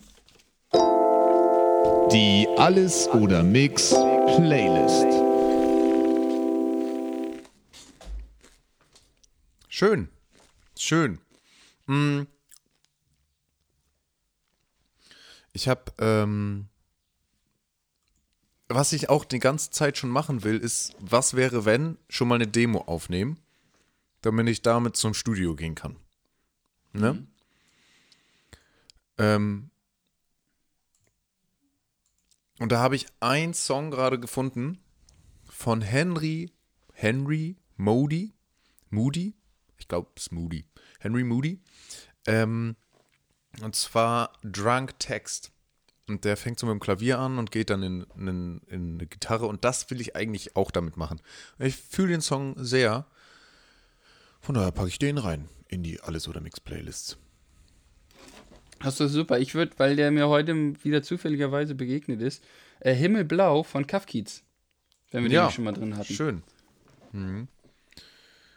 Die 2.13 2.49
Alles 2.57 3.09
oder 3.09 3.43
Mix 3.43 3.91
Playlist. 3.91 5.07
Schön. 9.69 10.09
Schön. 10.79 11.19
Mm. 11.87 12.23
Ich 15.53 15.69
habe, 15.69 15.93
ähm, 15.99 16.69
was 18.69 18.93
ich 18.93 19.09
auch 19.09 19.25
die 19.25 19.39
ganze 19.39 19.71
Zeit 19.71 19.99
schon 19.99 20.11
machen 20.11 20.45
will, 20.45 20.59
ist, 20.59 20.95
was 20.99 21.35
wäre, 21.35 21.65
wenn, 21.65 21.99
schon 22.09 22.29
mal 22.29 22.37
eine 22.37 22.47
Demo 22.47 22.83
aufnehmen, 22.83 23.39
damit 24.23 24.49
ich 24.49 24.63
damit 24.63 24.97
zum 24.97 25.13
Studio 25.13 25.55
gehen 25.55 25.75
kann. 25.75 25.97
Ne? 26.97 27.27
Ähm, 29.19 29.71
und 32.59 32.73
da 32.73 32.79
habe 32.81 32.97
ich 32.97 33.07
einen 33.21 33.55
Song 33.55 33.91
gerade 33.91 34.19
gefunden 34.19 34.79
von 35.45 35.83
Henry, 35.83 36.51
Henry 36.93 37.57
Modi, 37.77 38.35
Moody, 38.91 39.35
ich 39.79 39.89
glaube, 39.89 40.11
es 40.17 40.25
ist 40.25 40.33
Moody. 40.33 40.65
Henry 41.01 41.25
Moody. 41.25 41.61
Ähm, 42.27 42.77
und 43.63 43.77
zwar 43.77 44.33
Drunk 44.43 44.99
Text. 44.99 45.53
Und 46.09 46.25
der 46.25 46.37
fängt 46.37 46.59
so 46.59 46.67
mit 46.67 46.75
dem 46.75 46.81
Klavier 46.81 47.19
an 47.19 47.39
und 47.39 47.51
geht 47.51 47.69
dann 47.69 47.83
in, 47.83 48.07
in, 48.17 48.61
in 48.69 48.95
eine 48.95 49.07
Gitarre. 49.07 49.47
Und 49.47 49.65
das 49.65 49.91
will 49.91 50.01
ich 50.01 50.17
eigentlich 50.17 50.57
auch 50.57 50.71
damit 50.71 50.97
machen. 50.97 51.21
Ich 51.59 51.77
fühle 51.77 52.09
den 52.09 52.21
Song 52.21 52.55
sehr. 52.57 53.07
Von 54.41 54.55
daher 54.55 54.71
packe 54.71 54.89
ich 54.89 54.99
den 54.99 55.19
rein 55.19 55.49
in 55.69 55.83
die 55.83 56.01
Alles- 56.01 56.29
oder 56.29 56.41
Mix-Playlists. 56.41 57.19
Hast 58.81 59.01
du 59.01 59.09
super. 59.09 59.39
Ich 59.39 59.55
würde, 59.55 59.73
weil 59.79 59.97
der 59.97 60.11
mir 60.11 60.29
heute 60.29 60.55
wieder 60.85 61.03
zufälligerweise 61.03 61.75
begegnet 61.75 62.21
ist, 62.21 62.45
äh, 62.81 62.95
Himmelblau 62.95 63.63
von 63.63 63.87
Kafkiez. 63.87 64.43
Wenn 65.11 65.23
wir 65.23 65.31
den 65.31 65.35
Ja, 65.37 65.47
nicht 65.47 65.55
schon 65.55 65.65
mal 65.65 65.73
drin 65.73 65.97
hatten. 65.97 66.13
Schön. 66.13 66.43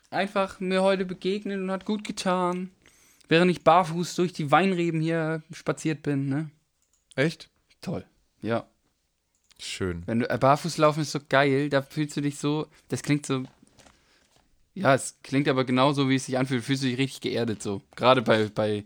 Einfach 0.10 0.60
mir 0.60 0.82
heute 0.82 1.05
begegnet 1.05 1.60
und 1.60 1.72
hat 1.72 1.86
gut 1.86 2.03
getan. 2.03 2.72
Während 3.28 3.51
ich 3.51 3.64
barfuß 3.64 4.16
durch 4.16 4.34
die 4.34 4.51
Weinreben 4.51 4.99
hier 4.99 5.43
spaziert 5.53 6.01
bin, 6.01 6.28
ne? 6.28 6.49
Echt? 7.16 7.49
Toll. 7.80 8.05
Ja. 8.41 8.68
Schön. 9.60 10.03
Wenn 10.07 10.20
du 10.20 10.30
äh, 10.30 10.38
barfuß 10.38 10.78
laufen 10.78 11.01
ist 11.01 11.12
so 11.12 11.20
geil, 11.28 11.70
da 11.70 11.82
fühlst 11.82 12.18
du 12.18 12.22
dich 12.22 12.39
so, 12.39 12.68
das 12.88 13.03
klingt 13.03 13.26
so 13.26 13.43
ja, 14.74 14.93
es 14.95 15.17
klingt 15.24 15.47
aber 15.47 15.65
genauso, 15.65 16.09
wie 16.09 16.15
es 16.15 16.26
sich 16.26 16.38
anfühlt, 16.38 16.63
fühlst 16.63 16.84
du 16.84 16.88
dich 16.88 16.97
richtig 16.97 17.22
geerdet 17.22 17.61
so. 17.61 17.82
Gerade 17.95 18.22
bei, 18.22 18.49
bei 18.53 18.86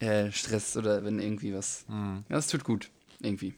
äh, 0.00 0.30
Stress 0.32 0.76
oder 0.76 1.04
wenn 1.04 1.18
irgendwie 1.18 1.54
was. 1.54 1.84
Mhm. 1.88 2.24
Ja, 2.28 2.36
das 2.36 2.46
tut 2.48 2.64
gut. 2.64 2.90
Irgendwie. 3.20 3.54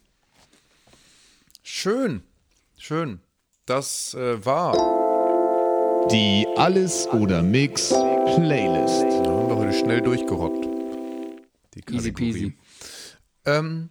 Schön. 1.63 2.23
Schön. 2.79 3.21
Das 3.67 4.15
äh, 4.15 4.45
war. 4.45 4.73
Die 6.11 6.47
Alles 6.57 7.07
oder 7.09 7.43
Mix 7.43 7.91
Playlist. 7.91 9.03
Da 9.03 9.31
haben 9.31 9.49
wir 9.49 9.57
heute 9.57 9.73
schnell 9.79 10.01
durchgerockt. 10.01 10.65
Die 11.75 11.81
Easy 11.95 12.11
Kategorie. 12.13 12.33
peasy. 12.33 12.53
Ähm, 13.45 13.91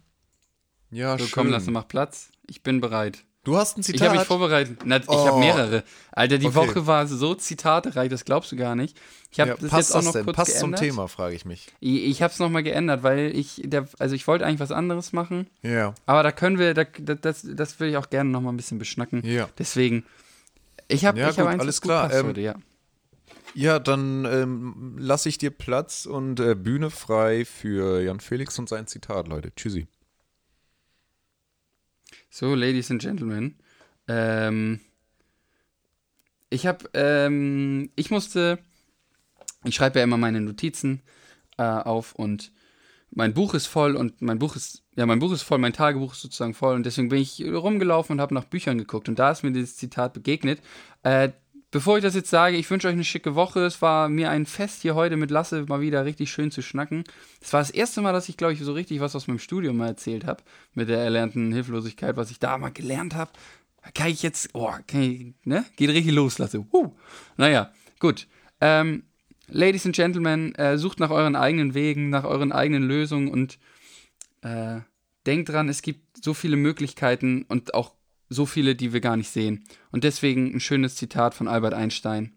ja, 0.90 1.16
So, 1.18 1.24
schön. 1.26 1.32
komm, 1.32 1.48
lass 1.50 1.66
mach 1.66 1.86
Platz. 1.88 2.30
Ich 2.48 2.62
bin 2.62 2.80
bereit. 2.80 3.24
Du 3.42 3.56
hast 3.56 3.78
ein 3.78 3.80
Ich 3.80 3.86
Zitat. 3.86 4.08
habe 4.08 4.18
mich 4.18 4.26
vorbereitet. 4.26 4.80
Na, 4.84 4.98
ich 4.98 5.08
Oh. 5.08 5.26
habe 5.26 5.38
mehrere. 5.40 5.82
Alter, 6.12 6.36
die 6.36 6.46
Okay. 6.48 6.56
Woche 6.56 6.86
war 6.86 7.06
so 7.06 7.34
zitatereich, 7.34 8.10
das 8.10 8.26
glaubst 8.26 8.52
du 8.52 8.56
gar 8.56 8.74
nicht. 8.74 8.98
Ich 9.30 9.40
habe 9.40 9.52
ja, 9.52 9.56
das 9.58 9.72
jetzt 9.72 9.96
auch 9.96 10.02
noch 10.02 10.12
denn? 10.12 10.24
kurz 10.26 10.36
Passt 10.36 10.52
geändert. 10.58 10.78
zum 10.80 10.86
Thema, 10.88 11.08
frage 11.08 11.34
ich 11.34 11.46
mich. 11.46 11.68
Ich, 11.80 12.02
ich 12.04 12.22
habe 12.22 12.32
es 12.34 12.38
nochmal 12.38 12.62
geändert, 12.62 13.02
weil 13.02 13.34
ich, 13.34 13.62
der, 13.64 13.88
also 13.98 14.14
ich 14.14 14.26
wollte 14.26 14.44
eigentlich 14.44 14.60
was 14.60 14.72
anderes 14.72 15.14
machen, 15.14 15.46
Ja. 15.62 15.94
aber 16.04 16.22
da 16.22 16.32
können 16.32 16.58
wir, 16.58 16.74
da, 16.74 16.84
da- 16.84 17.14
das, 17.14 17.46
das 17.50 17.80
will 17.80 17.88
ich 17.88 17.96
auch 17.96 18.10
gerne 18.10 18.28
nochmal 18.28 18.52
ein 18.52 18.58
bisschen 18.58 18.78
beschnacken. 18.78 19.24
Ja. 19.24 19.48
Deswegen, 19.58 20.04
ich 20.88 21.06
habe 21.06 21.18
Ja, 21.18 21.30
ich 21.30 21.38
hab 21.38 21.46
gut, 21.46 21.54
eins, 21.54 21.62
alles 21.62 21.80
klar. 21.80 22.12
Ähm, 22.12 22.26
heute, 22.26 22.40
ja. 22.42 22.54
Ja, 23.54 23.78
dann 23.78 24.26
ähm, 24.26 24.96
lasse 24.98 25.30
ich 25.30 25.38
dir 25.38 25.50
Platz 25.50 26.04
und 26.04 26.40
äh, 26.40 26.54
Bühne 26.54 26.90
frei 26.90 27.46
für 27.46 28.02
Jan 28.02 28.20
Felix 28.20 28.58
und 28.58 28.68
sein 28.68 28.86
Zitat, 28.86 29.28
Leute. 29.28 29.52
Tschüssi. 29.54 29.86
So, 32.32 32.54
Ladies 32.54 32.92
and 32.92 33.02
Gentlemen, 33.02 33.56
ähm, 34.06 34.78
ich 36.48 36.64
habe, 36.64 36.88
ähm, 36.94 37.90
ich 37.96 38.12
musste, 38.12 38.60
ich 39.64 39.74
schreibe 39.74 39.98
ja 39.98 40.04
immer 40.04 40.16
meine 40.16 40.40
Notizen 40.40 41.02
äh, 41.58 41.64
auf 41.64 42.14
und 42.14 42.52
mein 43.10 43.34
Buch 43.34 43.54
ist 43.54 43.66
voll 43.66 43.96
und 43.96 44.22
mein 44.22 44.38
Buch 44.38 44.54
ist, 44.54 44.84
ja, 44.94 45.06
mein 45.06 45.18
Buch 45.18 45.32
ist 45.32 45.42
voll, 45.42 45.58
mein 45.58 45.72
Tagebuch 45.72 46.12
ist 46.12 46.20
sozusagen 46.20 46.54
voll 46.54 46.76
und 46.76 46.86
deswegen 46.86 47.08
bin 47.08 47.20
ich 47.20 47.44
rumgelaufen 47.44 48.14
und 48.14 48.20
habe 48.20 48.34
nach 48.34 48.44
Büchern 48.44 48.78
geguckt 48.78 49.08
und 49.08 49.18
da 49.18 49.32
ist 49.32 49.42
mir 49.42 49.50
dieses 49.50 49.76
Zitat 49.76 50.12
begegnet. 50.12 50.60
Äh, 51.02 51.30
bevor 51.70 51.96
ich 51.96 52.02
das 52.02 52.14
jetzt 52.14 52.30
sage, 52.30 52.56
ich 52.56 52.70
wünsche 52.70 52.88
euch 52.88 52.94
eine 52.94 53.04
schicke 53.04 53.34
Woche. 53.34 53.60
Es 53.60 53.80
war 53.82 54.08
mir 54.08 54.30
ein 54.30 54.46
Fest 54.46 54.82
hier 54.82 54.94
heute 54.94 55.16
mit 55.16 55.30
Lasse 55.30 55.64
mal 55.68 55.80
wieder 55.80 56.04
richtig 56.04 56.30
schön 56.30 56.50
zu 56.50 56.62
schnacken. 56.62 57.04
Es 57.40 57.52
war 57.52 57.60
das 57.60 57.70
erste 57.70 58.00
Mal, 58.00 58.12
dass 58.12 58.28
ich, 58.28 58.36
glaube 58.36 58.52
ich, 58.52 58.60
so 58.60 58.72
richtig 58.72 59.00
was 59.00 59.16
aus 59.16 59.26
meinem 59.26 59.38
Studium 59.38 59.76
mal 59.76 59.88
erzählt 59.88 60.26
habe 60.26 60.42
mit 60.74 60.88
der 60.88 60.98
erlernten 60.98 61.52
Hilflosigkeit, 61.52 62.16
was 62.16 62.30
ich 62.30 62.38
da 62.38 62.58
mal 62.58 62.72
gelernt 62.72 63.14
habe. 63.14 63.32
Kann 63.94 64.08
ich 64.08 64.22
jetzt, 64.22 64.50
oh, 64.52 64.72
kann 64.86 65.02
ich, 65.02 65.34
ne? 65.44 65.64
Geht 65.76 65.90
richtig 65.90 66.12
los, 66.12 66.38
Lasse. 66.38 66.66
Uh. 66.72 66.92
Naja, 67.36 67.72
gut. 67.98 68.26
Ähm, 68.60 69.04
Ladies 69.48 69.86
and 69.86 69.96
Gentlemen, 69.96 70.54
äh, 70.56 70.76
sucht 70.78 71.00
nach 71.00 71.10
euren 71.10 71.34
eigenen 71.34 71.74
Wegen, 71.74 72.10
nach 72.10 72.24
euren 72.24 72.52
eigenen 72.52 72.82
Lösungen 72.82 73.28
und 73.28 73.58
äh, 74.42 74.80
denkt 75.26 75.48
dran, 75.48 75.68
es 75.68 75.82
gibt 75.82 76.24
so 76.24 76.34
viele 76.34 76.56
Möglichkeiten 76.56 77.44
und 77.48 77.74
auch 77.74 77.94
so 78.30 78.46
viele, 78.46 78.74
die 78.74 78.94
wir 78.94 79.00
gar 79.00 79.16
nicht 79.16 79.28
sehen. 79.28 79.64
Und 79.90 80.04
deswegen 80.04 80.54
ein 80.54 80.60
schönes 80.60 80.96
Zitat 80.96 81.34
von 81.34 81.48
Albert 81.48 81.74
Einstein. 81.74 82.32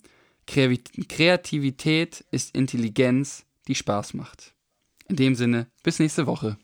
Kreativität 0.45 2.25
ist 2.31 2.53
Intelligenz, 2.55 3.45
die 3.67 3.75
Spaß 3.75 4.15
macht. 4.15 4.53
In 5.07 5.15
dem 5.15 5.35
Sinne, 5.35 5.67
bis 5.83 5.99
nächste 5.99 6.27
Woche. 6.27 6.57